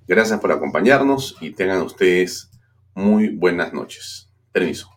Gracias 0.07 0.39
por 0.39 0.51
acompañarnos 0.51 1.37
y 1.39 1.51
tengan 1.51 1.83
ustedes 1.83 2.49
muy 2.95 3.29
buenas 3.29 3.73
noches. 3.73 4.27
Permiso. 4.51 4.96